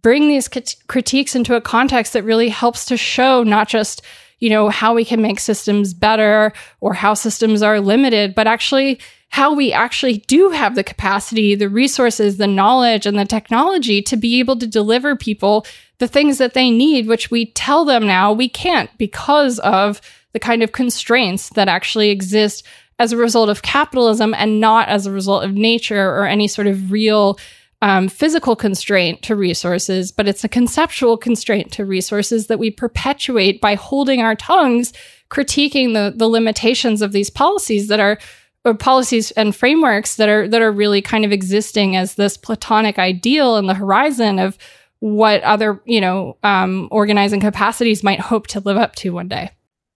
bring 0.00 0.28
these 0.28 0.48
critiques 0.88 1.34
into 1.34 1.54
a 1.54 1.60
context 1.60 2.12
that 2.12 2.24
really 2.24 2.48
helps 2.48 2.84
to 2.86 2.96
show 2.96 3.42
not 3.42 3.68
just 3.68 4.02
you 4.42 4.50
know, 4.50 4.70
how 4.70 4.92
we 4.92 5.04
can 5.04 5.22
make 5.22 5.38
systems 5.38 5.94
better 5.94 6.52
or 6.80 6.94
how 6.94 7.14
systems 7.14 7.62
are 7.62 7.78
limited, 7.78 8.34
but 8.34 8.48
actually 8.48 8.98
how 9.28 9.54
we 9.54 9.72
actually 9.72 10.18
do 10.26 10.50
have 10.50 10.74
the 10.74 10.82
capacity, 10.82 11.54
the 11.54 11.68
resources, 11.68 12.38
the 12.38 12.46
knowledge, 12.48 13.06
and 13.06 13.16
the 13.16 13.24
technology 13.24 14.02
to 14.02 14.16
be 14.16 14.40
able 14.40 14.56
to 14.56 14.66
deliver 14.66 15.14
people 15.14 15.64
the 16.02 16.08
things 16.08 16.38
that 16.38 16.54
they 16.54 16.68
need, 16.68 17.06
which 17.06 17.30
we 17.30 17.46
tell 17.52 17.84
them 17.84 18.04
now 18.04 18.32
we 18.32 18.48
can't 18.48 18.90
because 18.98 19.60
of 19.60 20.00
the 20.32 20.40
kind 20.40 20.60
of 20.60 20.72
constraints 20.72 21.50
that 21.50 21.68
actually 21.68 22.10
exist 22.10 22.66
as 22.98 23.12
a 23.12 23.16
result 23.16 23.48
of 23.48 23.62
capitalism 23.62 24.34
and 24.34 24.58
not 24.58 24.88
as 24.88 25.06
a 25.06 25.12
result 25.12 25.44
of 25.44 25.54
nature 25.54 26.10
or 26.10 26.26
any 26.26 26.48
sort 26.48 26.66
of 26.66 26.90
real 26.90 27.38
um, 27.82 28.08
physical 28.08 28.56
constraint 28.56 29.22
to 29.22 29.36
resources, 29.36 30.10
but 30.10 30.26
it's 30.26 30.42
a 30.42 30.48
conceptual 30.48 31.16
constraint 31.16 31.70
to 31.70 31.84
resources 31.84 32.48
that 32.48 32.58
we 32.58 32.68
perpetuate 32.68 33.60
by 33.60 33.76
holding 33.76 34.20
our 34.20 34.34
tongues, 34.34 34.92
critiquing 35.30 35.94
the 35.94 36.12
the 36.16 36.28
limitations 36.28 37.00
of 37.00 37.12
these 37.12 37.30
policies 37.30 37.86
that 37.86 38.00
are 38.00 38.18
policies 38.80 39.30
and 39.32 39.54
frameworks 39.54 40.16
that 40.16 40.28
are 40.28 40.48
that 40.48 40.62
are 40.62 40.72
really 40.72 41.00
kind 41.00 41.24
of 41.24 41.30
existing 41.30 41.94
as 41.94 42.16
this 42.16 42.36
platonic 42.36 42.98
ideal 42.98 43.56
in 43.56 43.66
the 43.66 43.74
horizon 43.74 44.40
of 44.40 44.58
what 45.02 45.42
other 45.42 45.82
you 45.84 46.00
know 46.00 46.36
um, 46.44 46.86
organizing 46.92 47.40
capacities 47.40 48.04
might 48.04 48.20
hope 48.20 48.46
to 48.46 48.60
live 48.60 48.76
up 48.76 48.94
to 48.94 49.10
one 49.10 49.26
day. 49.26 49.50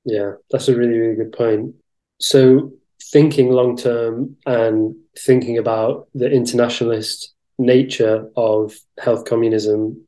Yeah, 0.04 0.32
that's 0.50 0.66
a 0.66 0.74
really 0.74 0.98
really 0.98 1.14
good 1.14 1.32
point. 1.32 1.76
So 2.20 2.72
thinking 3.12 3.50
long 3.50 3.76
term 3.76 4.36
and 4.46 4.96
thinking 5.16 5.58
about 5.58 6.08
the 6.14 6.28
internationalist 6.28 7.32
nature 7.56 8.28
of 8.36 8.74
health 8.98 9.26
communism, 9.26 10.04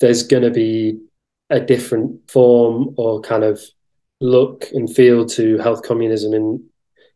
there's 0.00 0.24
going 0.24 0.42
to 0.42 0.50
be 0.50 1.00
a 1.48 1.58
different 1.58 2.30
form 2.30 2.94
or 2.98 3.22
kind 3.22 3.44
of 3.44 3.62
look 4.20 4.66
and 4.74 4.94
feel 4.94 5.24
to 5.24 5.56
health 5.56 5.84
communism 5.84 6.34
in 6.34 6.62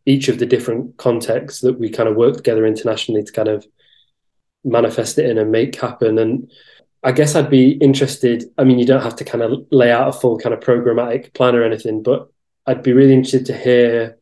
each 0.07 0.29
of 0.29 0.39
the 0.39 0.47
different 0.47 0.97
contexts 0.97 1.61
that 1.61 1.79
we 1.79 1.91
kind 1.91 2.09
of 2.09 2.17
work 2.17 2.37
together 2.37 2.65
internationally 2.65 3.23
to 3.23 3.33
kind 3.33 3.49
of 3.49 3.67
manifest 4.65 5.19
it 5.19 5.29
in 5.29 5.37
and 5.37 5.53
make 5.53 5.79
happen. 5.79 6.19
And 6.19 6.51
I 7.07 7.13
guess 7.13 7.37
I'd 7.37 7.49
be 7.49 7.71
interested. 7.71 8.47
I 8.59 8.65
mean, 8.65 8.81
you 8.81 8.85
don't 8.85 9.05
have 9.05 9.15
to 9.17 9.25
kind 9.25 9.45
of 9.45 9.65
lay 9.71 9.93
out 9.93 10.09
a 10.09 10.13
full 10.13 10.39
kind 10.39 10.53
of 10.53 10.59
programmatic 10.59 11.33
plan 11.35 11.55
or 11.55 11.63
anything, 11.63 12.03
but 12.03 12.29
I'd 12.67 12.83
be 12.83 12.93
really 12.93 13.13
interested 13.13 13.47
to 13.47 13.57
hear 13.57 14.19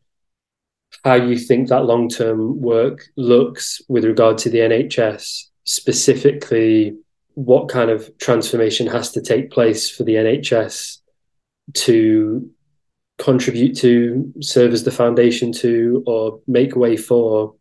how 1.03 1.15
you 1.15 1.35
think 1.35 1.69
that 1.69 1.85
long 1.85 2.09
term 2.09 2.61
work 2.61 3.07
looks 3.15 3.81
with 3.89 4.05
regard 4.05 4.37
to 4.37 4.51
the 4.51 4.59
NHS, 4.59 5.45
specifically 5.63 6.95
what 7.33 7.69
kind 7.69 7.89
of 7.89 8.15
transformation 8.19 8.85
has 8.85 9.11
to 9.13 9.21
take 9.21 9.49
place 9.49 9.89
for 9.89 10.03
the 10.03 10.13
NHS 10.13 10.99
to 11.73 12.51
contribute 13.17 13.75
to, 13.77 14.31
serve 14.41 14.73
as 14.73 14.83
the 14.83 14.91
foundation 14.91 15.51
to, 15.53 16.03
or 16.05 16.39
make 16.45 16.75
way 16.75 16.97
for 16.97 17.55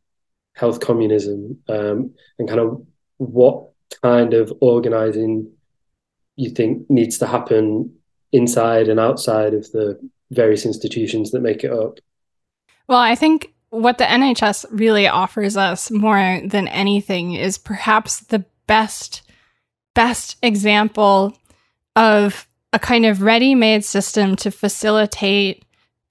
health 0.55 0.81
communism, 0.81 1.61
um, 1.71 2.13
and 2.39 2.47
kind 2.47 2.61
of 2.61 2.87
what 3.17 3.71
kind 4.03 4.35
of 4.35 4.53
organizing 4.61 5.51
you 6.37 6.51
think 6.51 6.89
needs 6.91 7.19
to 7.19 7.27
happen 7.27 7.95
inside 8.33 8.89
and 8.89 8.99
outside 8.99 9.55
of 9.55 9.71
the 9.73 9.99
various 10.31 10.67
institutions 10.67 11.31
that 11.31 11.41
make 11.41 11.63
it 11.63 11.73
up. 11.73 11.99
Well, 12.89 12.99
I 12.99 13.15
think 13.15 13.55
what 13.71 13.99
the 13.99 14.05
NHS 14.05 14.67
really 14.71 15.07
offers 15.09 15.57
us 15.57 15.91
more 15.91 16.41
than 16.45 16.69
anything 16.69 17.33
is 17.33 17.59
perhaps 17.59 18.21
the 18.21 18.45
best 18.67 19.23
best 19.95 20.37
example 20.43 21.37
of 21.95 22.49
a 22.73 22.79
kind 22.79 23.07
of 23.07 23.23
ready-made 23.23 23.85
system 23.85 24.35
to 24.35 24.51
facilitate 24.51 25.64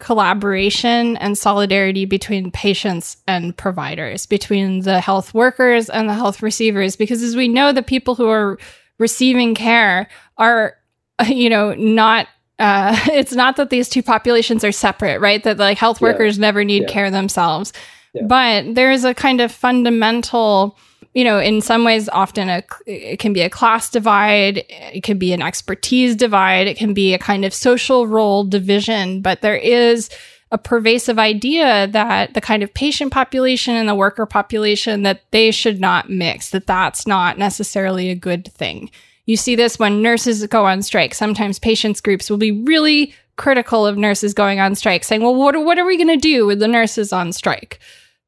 collaboration 0.04 1.16
and 1.18 1.38
solidarity 1.38 2.04
between 2.04 2.52
patients 2.52 3.16
and 3.26 3.56
providers, 3.56 4.26
between 4.26 4.82
the 4.82 5.00
health 5.00 5.34
workers 5.34 5.90
and 5.90 6.10
the 6.10 6.14
health 6.14 6.42
receivers 6.42 6.98
because 6.98 7.24
as 7.24 7.38
we 7.38 7.48
know 7.48 7.72
the 7.72 7.82
people 7.82 8.14
who 8.14 8.28
are 8.28 8.60
receiving 9.00 9.56
care 9.56 10.10
are 10.38 10.76
you 11.28 11.50
know 11.50 11.74
not 11.76 12.28
uh, 12.60 12.98
it's 13.12 13.34
not 13.34 13.56
that 13.56 13.70
these 13.70 13.88
two 13.90 14.04
populations 14.04 14.64
are 14.64 14.72
separate, 14.74 15.20
right? 15.22 15.44
That 15.44 15.58
like 15.58 15.78
health 15.78 16.02
workers 16.02 16.38
yeah. 16.38 16.42
never 16.42 16.64
need 16.64 16.84
yeah. 16.84 16.90
care 16.90 17.10
themselves. 17.10 17.72
Yeah. 18.14 18.24
But 18.28 18.76
there 18.76 18.92
is 18.92 19.06
a 19.06 19.14
kind 19.14 19.42
of 19.42 19.52
fundamental, 19.52 20.78
you 21.14 21.24
know, 21.24 21.40
in 21.40 21.62
some 21.62 21.84
ways, 21.84 22.10
often 22.10 22.50
a, 22.50 22.64
it 22.86 23.20
can 23.20 23.34
be 23.34 23.42
a 23.42 23.50
class 23.50 23.90
divide, 23.90 24.66
it 24.70 25.04
can 25.04 25.18
be 25.18 25.32
an 25.34 25.42
expertise 25.42 26.16
divide, 26.16 26.68
it 26.68 26.78
can 26.78 26.94
be 26.94 27.14
a 27.14 27.20
kind 27.20 27.46
of 27.46 27.54
social 27.54 28.08
role 28.08 28.44
division, 28.44 29.22
but 29.22 29.42
there 29.42 29.56
is 29.56 30.10
a 30.52 30.58
pervasive 30.58 31.18
idea 31.18 31.88
that 31.88 32.34
the 32.36 32.42
kind 32.42 32.62
of 32.62 32.74
patient 32.74 33.12
population 33.12 33.76
and 33.76 33.90
the 33.90 33.96
worker 33.96 34.26
population 34.26 35.02
that 35.02 35.22
they 35.32 35.50
should 35.50 35.80
not 35.80 36.10
mix, 36.10 36.52
that 36.52 36.68
that's 36.68 37.08
not 37.08 37.38
necessarily 37.40 38.10
a 38.10 38.16
good 38.16 38.52
thing. 38.54 38.90
You 39.26 39.38
see 39.38 39.56
this 39.56 39.80
when 39.80 40.02
nurses 40.02 40.46
go 40.48 40.66
on 40.66 40.82
strike. 40.82 41.16
Sometimes 41.16 41.58
patients 41.58 42.02
groups 42.02 42.30
will 42.30 42.38
be 42.38 42.52
really 42.52 43.16
critical 43.36 43.88
of 43.88 43.98
nurses 43.98 44.34
going 44.34 44.60
on 44.60 44.76
strike, 44.76 45.04
saying, 45.04 45.22
well, 45.24 45.34
what, 45.34 45.56
what 45.64 45.80
are 45.80 45.86
we 45.86 45.98
going 45.98 46.08
to 46.08 46.18
do 46.18 46.46
with 46.46 46.60
the 46.60 46.68
nurses 46.68 47.12
on 47.12 47.34
strike? 47.34 47.80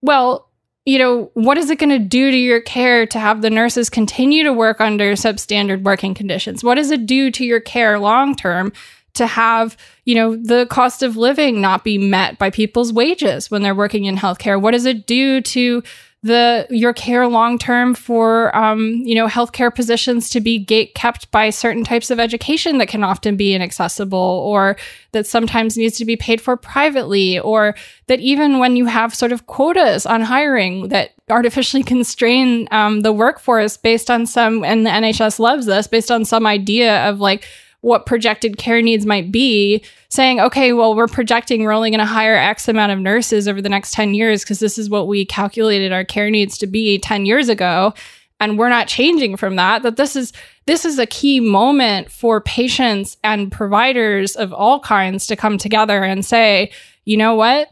Well, 0.01 0.49
you 0.85 0.99
know, 0.99 1.31
what 1.33 1.57
is 1.57 1.69
it 1.71 1.79
going 1.79 1.89
to 1.89 1.99
do 1.99 2.29
to 2.29 2.37
your 2.37 2.61
care 2.61 3.07
to 3.07 3.19
have 3.19 3.41
the 3.41 3.49
nurses 3.49 3.89
continue 3.89 4.43
to 4.43 4.53
work 4.53 4.79
under 4.79 5.13
substandard 5.13 5.81
working 5.81 6.13
conditions? 6.13 6.63
What 6.63 6.75
does 6.75 6.91
it 6.91 7.07
do 7.07 7.31
to 7.31 7.43
your 7.43 7.59
care 7.59 7.99
long 7.99 8.35
term 8.35 8.71
to 9.15 9.25
have, 9.25 9.75
you 10.03 10.13
know, 10.13 10.35
the 10.35 10.67
cost 10.69 11.01
of 11.01 11.17
living 11.17 11.59
not 11.59 11.83
be 11.83 11.97
met 11.97 12.37
by 12.37 12.51
people's 12.51 12.93
wages 12.93 13.49
when 13.49 13.63
they're 13.63 13.73
working 13.73 14.05
in 14.05 14.15
healthcare? 14.15 14.61
What 14.61 14.71
does 14.71 14.85
it 14.85 15.07
do 15.07 15.41
to 15.41 15.81
the 16.25 16.65
your 16.71 16.91
care 16.91 17.27
long 17.27 17.59
term 17.59 17.93
for 17.93 18.53
um, 18.57 18.93
you 19.05 19.13
know 19.13 19.27
healthcare 19.27 19.73
positions 19.73 20.27
to 20.27 20.41
be 20.41 20.57
gate 20.57 20.95
kept 20.95 21.29
by 21.29 21.51
certain 21.51 21.83
types 21.83 22.09
of 22.09 22.19
education 22.19 22.79
that 22.79 22.87
can 22.87 23.03
often 23.03 23.37
be 23.37 23.53
inaccessible 23.53 24.17
or 24.17 24.75
that 25.11 25.27
sometimes 25.27 25.77
needs 25.77 25.97
to 25.97 26.03
be 26.03 26.15
paid 26.15 26.41
for 26.41 26.57
privately 26.57 27.37
or 27.39 27.75
that 28.07 28.19
even 28.21 28.57
when 28.57 28.75
you 28.75 28.87
have 28.87 29.13
sort 29.13 29.31
of 29.31 29.45
quotas 29.45 30.07
on 30.07 30.23
hiring 30.23 30.87
that 30.87 31.11
artificially 31.29 31.83
constrain 31.93 32.67
um, 32.71 33.01
the 33.01 33.13
workforce 33.13 33.77
based 33.77 34.09
on 34.09 34.25
some 34.25 34.63
and 34.63 34.83
the 34.83 34.89
nhs 34.89 35.37
loves 35.37 35.67
this 35.67 35.85
based 35.85 36.09
on 36.09 36.25
some 36.25 36.47
idea 36.47 37.07
of 37.07 37.19
like 37.19 37.45
what 37.81 38.05
projected 38.05 38.57
care 38.57 38.81
needs 38.81 39.05
might 39.05 39.31
be, 39.31 39.83
saying, 40.09 40.39
okay, 40.39 40.73
well, 40.73 40.95
we're 40.95 41.07
projecting 41.07 41.63
we're 41.63 41.71
only 41.71 41.89
going 41.89 41.99
to 41.99 42.05
hire 42.05 42.35
X 42.35 42.67
amount 42.67 42.91
of 42.91 42.99
nurses 42.99 43.47
over 43.47 43.61
the 43.61 43.69
next 43.69 43.93
10 43.93 44.13
years 44.13 44.43
because 44.43 44.59
this 44.59 44.77
is 44.77 44.89
what 44.89 45.07
we 45.07 45.25
calculated 45.25 45.91
our 45.91 46.03
care 46.03 46.29
needs 46.29 46.57
to 46.57 46.67
be 46.67 46.97
10 46.97 47.25
years 47.25 47.49
ago. 47.49 47.93
And 48.39 48.57
we're 48.57 48.69
not 48.69 48.87
changing 48.87 49.37
from 49.37 49.55
that, 49.55 49.83
that 49.83 49.95
this 49.95 50.15
is 50.15 50.33
this 50.65 50.83
is 50.83 50.99
a 50.99 51.05
key 51.05 51.39
moment 51.39 52.11
for 52.11 52.41
patients 52.41 53.17
and 53.23 53.51
providers 53.51 54.35
of 54.35 54.51
all 54.51 54.79
kinds 54.79 55.27
to 55.27 55.35
come 55.35 55.57
together 55.57 56.03
and 56.03 56.25
say, 56.25 56.71
you 57.05 57.17
know 57.17 57.35
what? 57.35 57.69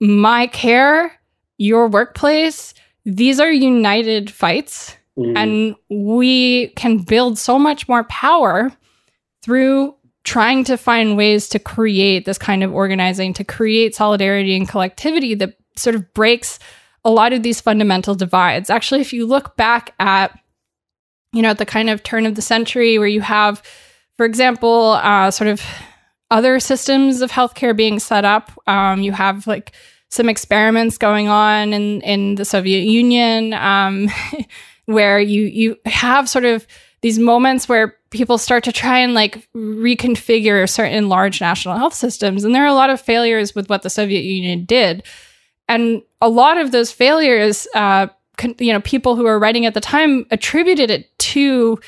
My 0.00 0.46
care, 0.46 1.20
your 1.58 1.88
workplace, 1.88 2.72
these 3.04 3.40
are 3.40 3.52
united 3.52 4.30
fights. 4.30 4.96
Mm. 5.18 5.36
And 5.36 5.76
we 5.90 6.68
can 6.68 6.98
build 6.98 7.36
so 7.36 7.58
much 7.58 7.88
more 7.88 8.04
power 8.04 8.72
through 9.42 9.94
trying 10.24 10.64
to 10.64 10.76
find 10.76 11.16
ways 11.16 11.48
to 11.48 11.58
create 11.58 12.24
this 12.24 12.38
kind 12.38 12.62
of 12.62 12.72
organizing, 12.74 13.32
to 13.34 13.44
create 13.44 13.94
solidarity 13.94 14.54
and 14.54 14.68
collectivity 14.68 15.34
that 15.34 15.54
sort 15.76 15.96
of 15.96 16.12
breaks 16.14 16.58
a 17.04 17.10
lot 17.10 17.32
of 17.32 17.42
these 17.42 17.60
fundamental 17.60 18.14
divides. 18.14 18.68
Actually, 18.68 19.00
if 19.00 19.12
you 19.12 19.26
look 19.26 19.56
back 19.56 19.94
at, 19.98 20.38
you 21.32 21.40
know, 21.40 21.50
at 21.50 21.58
the 21.58 21.66
kind 21.66 21.88
of 21.88 22.02
turn 22.02 22.26
of 22.26 22.34
the 22.34 22.42
century 22.42 22.98
where 22.98 23.08
you 23.08 23.22
have, 23.22 23.62
for 24.16 24.26
example, 24.26 24.92
uh, 25.02 25.30
sort 25.30 25.48
of 25.48 25.62
other 26.30 26.60
systems 26.60 27.22
of 27.22 27.30
healthcare 27.30 27.74
being 27.74 27.98
set 27.98 28.24
up, 28.24 28.52
um, 28.66 29.00
you 29.00 29.12
have 29.12 29.46
like 29.46 29.72
some 30.10 30.28
experiments 30.28 30.98
going 30.98 31.28
on 31.28 31.72
in, 31.72 32.02
in 32.02 32.34
the 32.34 32.44
Soviet 32.44 32.84
Union. 32.84 33.54
Um, 33.54 34.08
where 34.90 35.20
you 35.20 35.42
you 35.44 35.76
have 35.86 36.28
sort 36.28 36.44
of 36.44 36.66
these 37.00 37.18
moments 37.18 37.68
where 37.68 37.96
people 38.10 38.38
start 38.38 38.64
to 38.64 38.72
try 38.72 38.98
and 38.98 39.14
like 39.14 39.48
reconfigure 39.54 40.68
certain 40.68 41.08
large 41.08 41.40
national 41.40 41.76
health 41.76 41.94
systems 41.94 42.44
and 42.44 42.54
there 42.54 42.64
are 42.64 42.68
a 42.68 42.74
lot 42.74 42.90
of 42.90 43.00
failures 43.00 43.54
with 43.54 43.68
what 43.68 43.82
the 43.82 43.90
soviet 43.90 44.22
union 44.22 44.64
did. 44.64 45.02
And 45.68 46.02
a 46.20 46.28
lot 46.28 46.58
of 46.58 46.72
those 46.72 46.90
failures 46.90 47.68
uh, 47.74 48.08
con- 48.36 48.56
you 48.58 48.72
know 48.72 48.80
people 48.80 49.16
who 49.16 49.24
were 49.24 49.38
writing 49.38 49.66
at 49.66 49.74
the 49.74 49.80
time 49.80 50.26
attributed 50.30 50.90
it 50.90 51.16
to 51.18 51.78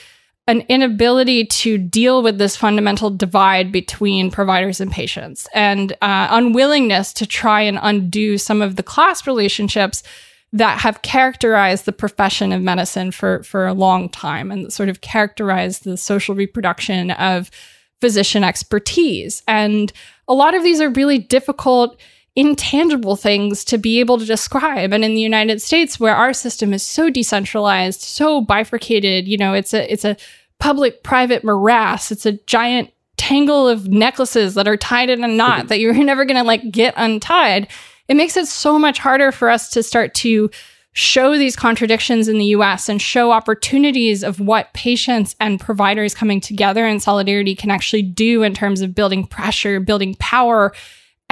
an 0.48 0.62
inability 0.68 1.46
to 1.46 1.78
deal 1.78 2.22
with 2.22 2.38
this 2.38 2.56
fundamental 2.56 3.10
divide 3.10 3.70
between 3.70 4.30
providers 4.30 4.80
and 4.80 4.90
patients 4.90 5.48
and 5.54 5.92
uh, 6.02 6.28
unwillingness 6.30 7.12
to 7.12 7.26
try 7.26 7.60
and 7.60 7.78
undo 7.80 8.36
some 8.36 8.60
of 8.60 8.76
the 8.76 8.82
class 8.82 9.26
relationships 9.26 10.02
that 10.52 10.80
have 10.80 11.02
characterized 11.02 11.86
the 11.86 11.92
profession 11.92 12.52
of 12.52 12.60
medicine 12.60 13.10
for, 13.10 13.42
for 13.42 13.66
a 13.66 13.72
long 13.72 14.08
time 14.08 14.50
and 14.50 14.72
sort 14.72 14.88
of 14.88 15.00
characterized 15.00 15.84
the 15.84 15.96
social 15.96 16.34
reproduction 16.34 17.10
of 17.12 17.50
physician 18.00 18.44
expertise. 18.44 19.42
And 19.48 19.92
a 20.28 20.34
lot 20.34 20.54
of 20.54 20.62
these 20.62 20.80
are 20.80 20.90
really 20.90 21.18
difficult 21.18 21.98
intangible 22.34 23.16
things 23.16 23.64
to 23.64 23.78
be 23.78 24.00
able 24.00 24.18
to 24.18 24.24
describe. 24.24 24.92
And 24.92 25.04
in 25.04 25.14
the 25.14 25.20
United 25.20 25.60
States 25.62 26.00
where 26.00 26.16
our 26.16 26.32
system 26.32 26.72
is 26.72 26.82
so 26.82 27.10
decentralized 27.10 28.00
so 28.00 28.40
bifurcated 28.40 29.28
you 29.28 29.36
know 29.36 29.52
it's 29.52 29.74
a 29.74 29.92
it's 29.92 30.04
a 30.04 30.16
public 30.62 31.02
private 31.02 31.42
morass. 31.42 32.12
It's 32.12 32.24
a 32.24 32.38
giant 32.46 32.92
tangle 33.16 33.68
of 33.68 33.88
necklaces 33.88 34.54
that 34.54 34.68
are 34.68 34.76
tied 34.76 35.10
in 35.10 35.24
a 35.24 35.28
knot 35.28 35.66
that 35.68 35.80
you're 35.80 35.92
never 36.04 36.24
going 36.24 36.36
to 36.36 36.44
like 36.44 36.70
get 36.70 36.94
untied 36.96 37.66
it 38.08 38.16
makes 38.16 38.36
it 38.36 38.46
so 38.46 38.78
much 38.78 38.98
harder 38.98 39.32
for 39.32 39.48
us 39.48 39.68
to 39.70 39.82
start 39.82 40.14
to 40.14 40.50
show 40.94 41.38
these 41.38 41.56
contradictions 41.56 42.28
in 42.28 42.38
the 42.38 42.46
US 42.46 42.88
and 42.88 43.00
show 43.00 43.32
opportunities 43.32 44.22
of 44.22 44.40
what 44.40 44.72
patients 44.74 45.34
and 45.40 45.58
providers 45.58 46.14
coming 46.14 46.40
together 46.40 46.86
in 46.86 47.00
solidarity 47.00 47.54
can 47.54 47.70
actually 47.70 48.02
do 48.02 48.42
in 48.42 48.52
terms 48.52 48.82
of 48.82 48.94
building 48.94 49.26
pressure, 49.26 49.80
building 49.80 50.14
power, 50.16 50.72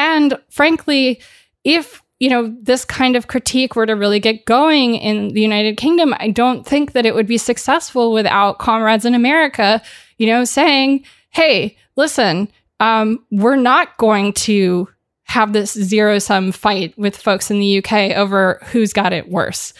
and 0.00 0.38
frankly, 0.48 1.20
if 1.62 2.02
you 2.20 2.30
know 2.30 2.54
this 2.62 2.86
kind 2.86 3.16
of 3.16 3.26
critique 3.26 3.76
were 3.76 3.84
to 3.84 3.94
really 3.94 4.18
get 4.18 4.46
going 4.46 4.94
in 4.94 5.28
the 5.28 5.42
United 5.42 5.76
Kingdom, 5.76 6.14
I 6.18 6.30
don't 6.30 6.66
think 6.66 6.92
that 6.92 7.04
it 7.04 7.14
would 7.14 7.26
be 7.26 7.36
successful 7.36 8.12
without 8.12 8.58
comrades 8.58 9.04
in 9.04 9.14
America, 9.14 9.82
you 10.16 10.26
know, 10.26 10.44
saying, 10.44 11.04
"Hey, 11.28 11.76
listen, 11.96 12.48
um, 12.80 13.22
we're 13.30 13.56
not 13.56 13.98
going 13.98 14.32
to 14.32 14.88
have 15.30 15.52
this 15.52 15.72
zero 15.74 16.18
sum 16.18 16.50
fight 16.50 16.92
with 16.98 17.16
folks 17.16 17.52
in 17.52 17.60
the 17.60 17.78
UK 17.78 18.16
over 18.16 18.58
who's 18.72 18.92
got 18.92 19.12
it 19.12 19.28
worse. 19.28 19.72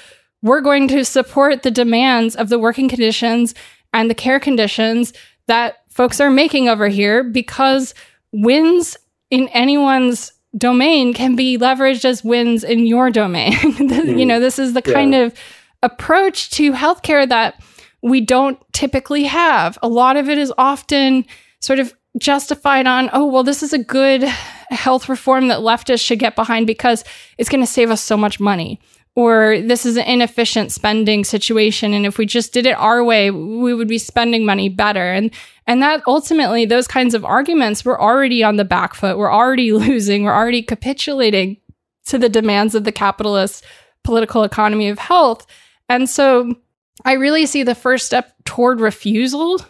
We're 0.43 0.61
going 0.61 0.87
to 0.89 1.05
support 1.05 1.65
the 1.65 1.73
demands 1.73 2.37
of 2.37 2.51
the 2.51 2.59
working 2.59 2.89
conditions 2.89 3.53
and 3.93 4.09
the 4.09 4.15
care 4.15 4.39
conditions 4.39 5.13
that 5.49 5.79
folks 5.89 6.21
are 6.21 6.31
making 6.31 6.69
over 6.69 6.87
here 6.87 7.25
because 7.25 7.95
wins 8.31 8.97
in 9.31 9.49
anyone's 9.49 10.33
domain 10.57 11.13
can 11.13 11.35
be 11.35 11.59
leveraged 11.59 12.05
as 12.05 12.23
wins 12.23 12.63
in 12.63 12.87
your 12.87 13.11
domain. 13.11 13.53
mm. 13.55 14.19
You 14.21 14.27
know, 14.27 14.39
this 14.39 14.57
is 14.57 14.73
the 14.73 14.83
kind 14.83 15.13
yeah. 15.13 15.23
of 15.23 15.35
approach 15.83 16.51
to 16.51 16.71
healthcare 16.71 17.29
that 17.29 17.61
we 18.03 18.21
don't 18.21 18.57
typically 18.73 19.25
have. 19.25 19.79
A 19.83 19.89
lot 19.89 20.17
of 20.17 20.29
it 20.29 20.39
is 20.39 20.53
often 20.57 21.27
sort 21.61 21.81
of 21.81 21.93
justified 22.19 22.87
on, 22.87 23.11
oh, 23.13 23.27
well, 23.27 23.43
this 23.43 23.63
is 23.63 23.73
a 23.73 23.79
good 23.79 24.23
health 24.23 25.09
reform 25.09 25.49
that 25.49 25.61
leftists 25.61 26.05
should 26.05 26.19
get 26.19 26.37
behind 26.37 26.67
because 26.67 27.05
it's 27.39 27.49
going 27.49 27.63
to 27.63 27.71
save 27.71 27.91
us 27.91 28.03
so 28.03 28.17
much 28.17 28.41
money. 28.41 28.81
Or 29.17 29.61
this 29.61 29.85
is 29.85 29.97
an 29.97 30.07
inefficient 30.07 30.73
spending 30.73 31.25
situation. 31.25 31.93
And 31.93 32.07
if 32.07 32.17
we 32.17 32.27
just 32.27 32.53
did 32.53 32.67
it 32.67 32.79
our 32.79 33.03
way, 33.03 33.31
we 33.31 33.75
would 33.75 33.89
be 33.89 33.99
spending 33.99 34.47
money 34.47 34.69
better. 34.69 35.13
And 35.13 35.33
and 35.67 35.83
that 35.83 36.03
ultimately, 36.07 36.65
those 36.65 36.89
kinds 36.89 37.15
of 37.15 37.25
arguments 37.25 37.85
were 37.85 38.01
already 38.01 38.43
on 38.43 38.57
the 38.57 38.65
back 38.65 38.95
foot. 38.95 39.19
We're 39.19 39.33
already 39.33 39.73
losing. 39.73 40.25
We're 40.25 40.35
already 40.35 40.63
capitulating 40.63 41.59
to 42.07 42.19
the 42.19 42.29
demands 42.29 42.75
of 42.75 42.85
the 42.85 42.93
capitalist 42.93 43.65
political 44.05 44.43
economy 44.45 44.89
of 44.89 44.99
health. 44.99 45.47
And 45.89 46.09
so 46.09 46.55
I 47.05 47.15
really 47.15 47.47
see 47.47 47.63
the 47.63 47.75
first 47.75 48.07
step 48.07 48.33
toward 48.45 48.81
refusal, 48.81 49.61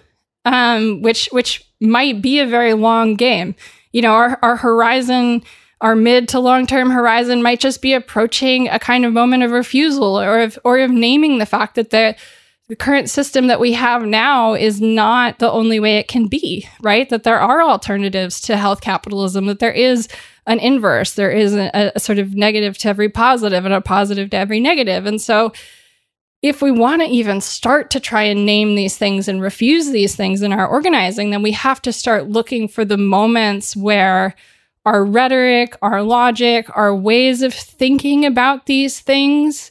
um, 0.44 1.02
which 1.02 1.28
which 1.32 1.64
might 1.80 2.22
be 2.22 2.38
a 2.38 2.46
very 2.46 2.74
long 2.74 3.14
game. 3.14 3.54
You 3.92 4.02
know, 4.02 4.12
our, 4.12 4.38
our 4.42 4.56
horizon, 4.56 5.42
our 5.80 5.96
mid 5.96 6.28
to 6.28 6.40
long 6.40 6.66
term 6.66 6.90
horizon 6.90 7.42
might 7.42 7.60
just 7.60 7.82
be 7.82 7.92
approaching 7.92 8.68
a 8.68 8.78
kind 8.78 9.04
of 9.04 9.12
moment 9.12 9.42
of 9.42 9.50
refusal 9.50 10.20
or 10.20 10.40
of 10.40 10.58
or 10.64 10.78
of 10.78 10.90
naming 10.90 11.38
the 11.38 11.46
fact 11.46 11.74
that 11.74 11.90
the 11.90 12.16
the 12.70 12.76
current 12.76 13.10
system 13.10 13.48
that 13.48 13.58
we 13.58 13.72
have 13.72 14.06
now 14.06 14.54
is 14.54 14.80
not 14.80 15.40
the 15.40 15.50
only 15.50 15.80
way 15.80 15.96
it 15.96 16.06
can 16.06 16.28
be, 16.28 16.68
right? 16.80 17.08
That 17.10 17.24
there 17.24 17.40
are 17.40 17.60
alternatives 17.60 18.40
to 18.42 18.56
health 18.56 18.80
capitalism, 18.80 19.46
that 19.46 19.58
there 19.58 19.72
is 19.72 20.06
an 20.46 20.60
inverse, 20.60 21.14
there 21.14 21.32
is 21.32 21.52
a, 21.52 21.92
a, 21.96 21.98
sort 21.98 22.20
of 22.20 22.36
negative 22.36 22.78
to 22.78 22.88
every 22.88 23.08
positive 23.08 23.64
and 23.64 23.74
a 23.74 23.80
positive 23.80 24.30
to 24.30 24.36
every 24.36 24.60
negative. 24.60 25.04
And 25.04 25.20
so, 25.20 25.52
if 26.42 26.62
we 26.62 26.70
want 26.70 27.02
to 27.02 27.08
even 27.08 27.40
start 27.40 27.90
to 27.90 28.00
try 28.00 28.22
and 28.22 28.46
name 28.46 28.74
these 28.74 28.96
things 28.96 29.28
and 29.28 29.42
refuse 29.42 29.90
these 29.90 30.16
things 30.16 30.42
in 30.42 30.52
our 30.52 30.66
organizing, 30.66 31.30
then 31.30 31.42
we 31.42 31.52
have 31.52 31.82
to 31.82 31.92
start 31.92 32.28
looking 32.28 32.66
for 32.66 32.84
the 32.84 32.96
moments 32.96 33.76
where 33.76 34.34
our 34.86 35.04
rhetoric, 35.04 35.76
our 35.82 36.02
logic, 36.02 36.66
our 36.74 36.94
ways 36.94 37.42
of 37.42 37.52
thinking 37.52 38.24
about 38.24 38.66
these 38.66 39.00
things 39.00 39.70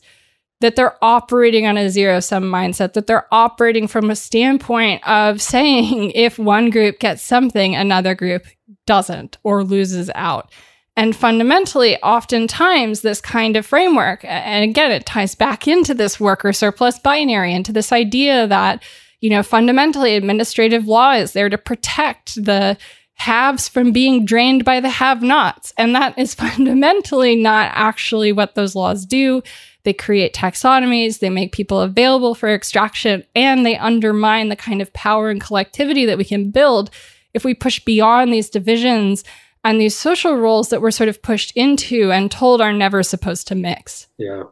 that 0.61 0.75
they're 0.75 1.03
operating 1.03 1.65
on 1.65 1.77
a 1.77 1.89
zero 1.89 2.19
sum 2.19 2.43
mindset, 2.43 2.93
that 2.93 3.07
they're 3.07 3.33
operating 3.33 3.87
from 3.87 4.09
a 4.09 4.15
standpoint 4.15 5.05
of 5.07 5.41
saying 5.41 6.11
if 6.11 6.37
one 6.37 6.69
group 6.69 6.99
gets 6.99 7.23
something, 7.23 7.75
another 7.75 8.13
group 8.13 8.45
doesn't 8.85 9.37
or 9.43 9.63
loses 9.63 10.11
out. 10.13 10.51
And 10.99 11.15
fundamentally, 11.15 11.95
oftentimes, 12.03 12.99
this 12.99 13.21
kind 13.21 13.55
of 13.55 13.65
framework, 13.65 14.19
and 14.25 14.69
again, 14.69 14.91
it 14.91 15.05
ties 15.05 15.33
back 15.33 15.65
into 15.65 15.93
this 15.93 16.19
worker 16.19 16.51
surplus 16.51 16.99
binary, 16.99 17.53
into 17.53 17.71
this 17.71 17.93
idea 17.93 18.45
that, 18.47 18.83
you 19.21 19.29
know, 19.29 19.41
fundamentally, 19.41 20.17
administrative 20.17 20.87
law 20.87 21.13
is 21.13 21.31
there 21.31 21.47
to 21.47 21.57
protect 21.57 22.35
the 22.35 22.77
haves 23.13 23.69
from 23.69 23.93
being 23.93 24.25
drained 24.25 24.65
by 24.65 24.81
the 24.81 24.89
have 24.89 25.21
nots. 25.21 25.73
And 25.77 25.95
that 25.95 26.19
is 26.19 26.35
fundamentally 26.35 27.37
not 27.37 27.71
actually 27.73 28.33
what 28.33 28.55
those 28.55 28.75
laws 28.75 29.05
do. 29.05 29.41
They 29.83 29.93
create 29.93 30.33
taxonomies, 30.33 31.19
they 31.19 31.29
make 31.29 31.53
people 31.53 31.79
available 31.79 32.35
for 32.35 32.53
extraction, 32.53 33.23
and 33.33 33.65
they 33.65 33.77
undermine 33.77 34.49
the 34.49 34.57
kind 34.57 34.81
of 34.81 34.91
power 34.91 35.29
and 35.29 35.39
collectivity 35.39 36.05
that 36.07 36.17
we 36.17 36.25
can 36.25 36.51
build 36.51 36.91
if 37.33 37.45
we 37.45 37.53
push 37.53 37.79
beyond 37.79 38.33
these 38.33 38.49
divisions 38.49 39.23
and 39.63 39.79
these 39.79 39.95
social 39.95 40.35
roles 40.35 40.69
that 40.69 40.81
we're 40.81 40.91
sort 40.91 41.09
of 41.09 41.21
pushed 41.21 41.51
into 41.55 42.11
and 42.11 42.31
told 42.31 42.61
are 42.61 42.73
never 42.73 43.03
supposed 43.03 43.47
to 43.47 43.55
mix. 43.55 44.07
Yeah. 44.17 44.43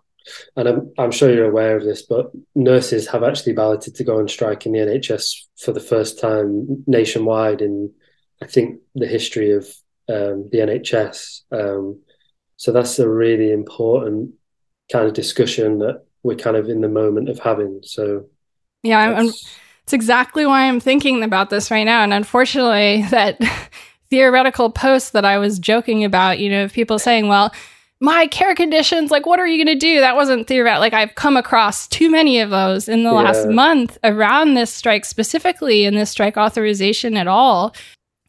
And 0.56 0.68
I'm, 0.68 0.94
I'm 0.98 1.12
sure 1.12 1.34
you're 1.34 1.50
aware 1.50 1.78
of 1.78 1.84
this, 1.84 2.02
but 2.02 2.32
nurses 2.56 3.08
have 3.08 3.24
actually 3.24 3.54
balloted 3.54 3.96
to 3.96 4.04
go 4.04 4.20
on 4.20 4.28
strike 4.28 4.66
in 4.66 4.74
the 4.74 4.80
NHS 4.80 5.46
for 5.58 5.72
the 5.72 5.80
first 5.80 6.20
time 6.20 6.84
nationwide 6.86 7.62
in, 7.62 7.94
I 8.42 8.48
think, 8.48 8.82
the 8.96 9.08
history 9.08 9.52
of 9.52 9.66
um, 10.10 10.50
the 10.52 10.60
NHS. 10.60 11.42
Um, 11.52 12.02
so 12.58 12.72
that's 12.72 13.00
a 13.00 13.10
really 13.10 13.52
important 13.52 14.32
kind 14.92 15.08
of 15.08 15.14
discussion 15.14 15.80
that 15.80 16.06
we're 16.24 16.36
kind 16.36 16.58
of 16.58 16.70
in 16.70 16.82
the 16.82 16.90
moment 16.90 17.30
of 17.30 17.40
having. 17.40 17.80
So, 17.84 18.26
yeah, 18.84 19.00
I'm, 19.00 19.28
it's 19.28 19.94
exactly 19.94 20.46
why 20.46 20.68
I'm 20.68 20.80
thinking 20.80 21.24
about 21.24 21.50
this 21.50 21.72
right 21.72 21.84
now. 21.84 22.04
And 22.04 22.14
unfortunately, 22.14 23.04
that 23.12 23.40
theoretical 24.10 24.70
post 24.70 25.14
that 25.14 25.26
I 25.26 25.38
was 25.38 25.60
joking 25.60 26.04
about, 26.04 26.40
you 26.40 26.50
know, 26.50 26.64
of 26.64 26.74
people 26.74 27.00
saying, 27.00 27.28
well, 27.28 27.54
my 28.00 28.28
care 28.28 28.54
conditions, 28.54 29.10
like, 29.10 29.26
what 29.26 29.40
are 29.40 29.48
you 29.48 29.64
going 29.64 29.76
to 29.76 29.80
do? 29.80 30.00
That 30.00 30.16
wasn't 30.16 30.48
theoretical. 30.48 30.82
Like, 30.82 30.94
I've 30.94 31.16
come 31.16 31.36
across 31.36 31.88
too 31.88 32.12
many 32.12 32.40
of 32.40 32.52
those 32.52 32.88
in 32.88 33.04
the 33.04 33.10
yeah. 33.10 33.22
last 33.22 33.48
month 33.48 33.98
around 34.04 34.54
this 34.54 34.72
strike 34.72 35.04
specifically 35.04 35.86
and 35.86 35.98
this 35.98 36.12
strike 36.12 36.38
authorization 36.38 37.18
at 37.18 37.28
all. 37.28 37.76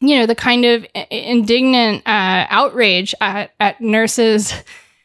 You 0.01 0.19
know, 0.19 0.25
the 0.25 0.35
kind 0.35 0.65
of 0.65 0.85
indignant 1.11 2.07
uh, 2.07 2.47
outrage 2.49 3.13
at, 3.21 3.51
at 3.59 3.79
nurses 3.81 4.53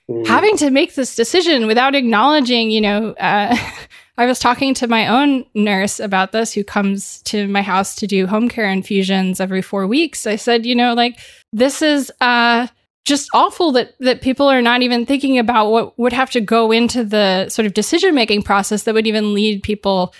mm. 0.08 0.26
having 0.26 0.56
to 0.58 0.70
make 0.70 0.94
this 0.94 1.14
decision 1.14 1.66
without 1.66 1.94
acknowledging, 1.94 2.70
you 2.70 2.80
know, 2.80 3.10
uh, 3.14 3.56
I 4.16 4.26
was 4.26 4.38
talking 4.38 4.74
to 4.74 4.86
my 4.86 5.08
own 5.08 5.44
nurse 5.54 5.98
about 5.98 6.32
this 6.32 6.52
who 6.52 6.62
comes 6.62 7.20
to 7.22 7.48
my 7.48 7.62
house 7.62 7.96
to 7.96 8.06
do 8.06 8.26
home 8.26 8.48
care 8.48 8.68
infusions 8.68 9.40
every 9.40 9.60
four 9.60 9.86
weeks. 9.86 10.26
I 10.26 10.36
said, 10.36 10.64
you 10.64 10.74
know, 10.74 10.94
like 10.94 11.18
this 11.52 11.82
is 11.82 12.12
uh, 12.20 12.68
just 13.04 13.28
awful 13.34 13.72
that 13.72 13.94
that 14.00 14.22
people 14.22 14.48
are 14.48 14.62
not 14.62 14.82
even 14.82 15.04
thinking 15.04 15.38
about 15.38 15.70
what 15.70 15.98
would 15.98 16.12
have 16.12 16.30
to 16.30 16.40
go 16.40 16.70
into 16.70 17.04
the 17.04 17.48
sort 17.48 17.66
of 17.66 17.74
decision 17.74 18.14
making 18.14 18.42
process 18.42 18.84
that 18.84 18.94
would 18.94 19.06
even 19.06 19.34
lead 19.34 19.62
people 19.62 20.14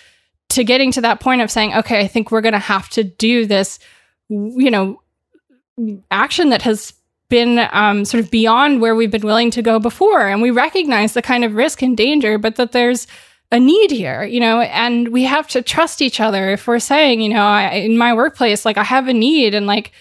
to 0.51 0.65
getting 0.65 0.91
to 0.93 1.01
that 1.01 1.21
point 1.21 1.41
of 1.41 1.51
saying, 1.51 1.75
okay, 1.75 2.01
I 2.01 2.07
think 2.07 2.31
we're 2.31 2.41
going 2.41 2.53
to 2.53 2.59
have 2.59 2.89
to 2.91 3.05
do 3.05 3.47
this, 3.47 3.79
you 4.29 4.71
know, 4.71 5.01
action 6.11 6.51
that 6.51 6.63
has 6.63 6.93
been 7.29 7.67
um, 7.73 8.05
sort 8.05 8.23
of 8.23 8.31
beyond 8.31 8.81
where 8.81 8.95
we've 8.95 9.11
been 9.11 9.23
willing 9.23 9.51
to 9.53 9.63
go 9.63 9.79
before. 9.79 10.29
And 10.29 10.43
we 10.43 10.51
recognize 10.51 11.15
the 11.15 11.23
kind 11.23 11.45
of 11.45 11.55
risk 11.55 11.83
and 11.83 11.97
danger, 11.97 12.39
but 12.39 12.57
that 12.57 12.73
there's 12.73 13.07
a 13.53 13.61
need 13.61 13.91
here, 13.91 14.25
you 14.25 14.41
know, 14.41 14.61
and 14.61 15.09
we 15.09 15.25
have 15.25 15.47
to 15.49 15.63
trust 15.63 16.03
each 16.03 16.21
other. 16.21 16.51
If 16.51 16.67
we're 16.67 16.79
saying, 16.79 17.21
you 17.21 17.29
know, 17.29 17.45
I, 17.45 17.71
in 17.75 17.97
my 17.97 18.13
workplace, 18.13 18.65
like 18.65 18.79
I 18.79 18.85
have 18.85 19.09
a 19.09 19.13
need 19.13 19.55
and 19.55 19.67
like 19.67 19.93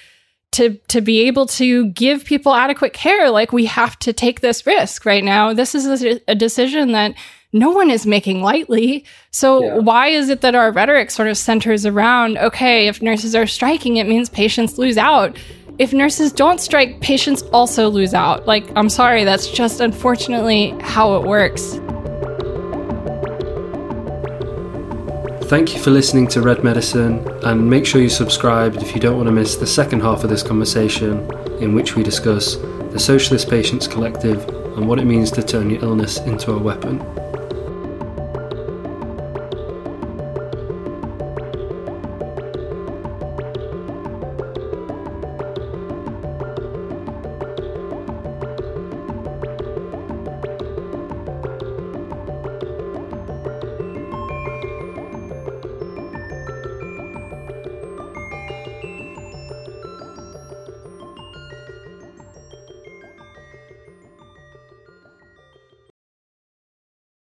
to 0.53 0.75
to 0.87 1.01
be 1.01 1.21
able 1.21 1.45
to 1.47 1.87
give 1.89 2.25
people 2.25 2.53
adequate 2.53 2.93
care, 2.93 3.29
like 3.29 3.51
we 3.51 3.65
have 3.65 3.97
to 3.99 4.13
take 4.13 4.41
this 4.41 4.65
risk 4.65 5.05
right 5.05 5.23
now. 5.23 5.53
This 5.53 5.75
is 5.75 6.03
a, 6.03 6.19
a 6.27 6.35
decision 6.35 6.93
that 6.93 7.15
no 7.53 7.69
one 7.69 7.91
is 7.91 8.05
making 8.07 8.41
lightly. 8.41 9.05
So 9.29 9.63
yeah. 9.63 9.77
why 9.77 10.07
is 10.07 10.29
it 10.29 10.41
that 10.41 10.55
our 10.55 10.71
rhetoric 10.71 11.11
sort 11.11 11.27
of 11.27 11.37
centers 11.37 11.85
around, 11.85 12.37
okay, 12.39 12.87
if 12.87 13.01
nurses 13.01 13.35
are 13.35 13.45
striking, 13.45 13.97
it 13.97 14.07
means 14.07 14.29
patients 14.29 14.79
lose 14.79 14.97
out. 14.97 15.37
If 15.77 15.93
nurses 15.93 16.31
don't 16.31 16.59
strike, 16.59 17.01
patients 17.01 17.43
also 17.53 17.89
lose 17.89 18.13
out. 18.13 18.47
Like, 18.47 18.65
I'm 18.75 18.89
sorry, 18.89 19.23
that's 19.23 19.49
just 19.49 19.79
unfortunately 19.79 20.75
how 20.81 21.15
it 21.15 21.27
works. 21.27 21.79
Thank 25.47 25.75
you 25.75 25.81
for 25.81 25.91
listening 25.91 26.27
to 26.29 26.41
Red 26.41 26.63
Medicine, 26.63 27.27
and 27.43 27.69
make 27.69 27.85
sure 27.85 28.01
you 28.01 28.09
subscribe 28.09 28.77
if 28.77 28.95
you 28.95 28.99
don't 28.99 29.17
want 29.17 29.27
to 29.27 29.31
miss 29.31 29.55
the 29.55 29.67
second 29.67 29.99
half 29.99 30.23
of 30.23 30.29
this 30.29 30.41
conversation, 30.41 31.29
in 31.61 31.75
which 31.75 31.95
we 31.95 32.01
discuss 32.01 32.55
the 32.55 32.99
Socialist 32.99 33.49
Patients 33.49 33.87
Collective 33.87 34.47
and 34.77 34.87
what 34.87 34.99
it 34.99 35.05
means 35.05 35.29
to 35.31 35.43
turn 35.43 35.69
your 35.69 35.83
illness 35.83 36.17
into 36.19 36.53
a 36.53 36.57
weapon. 36.57 36.99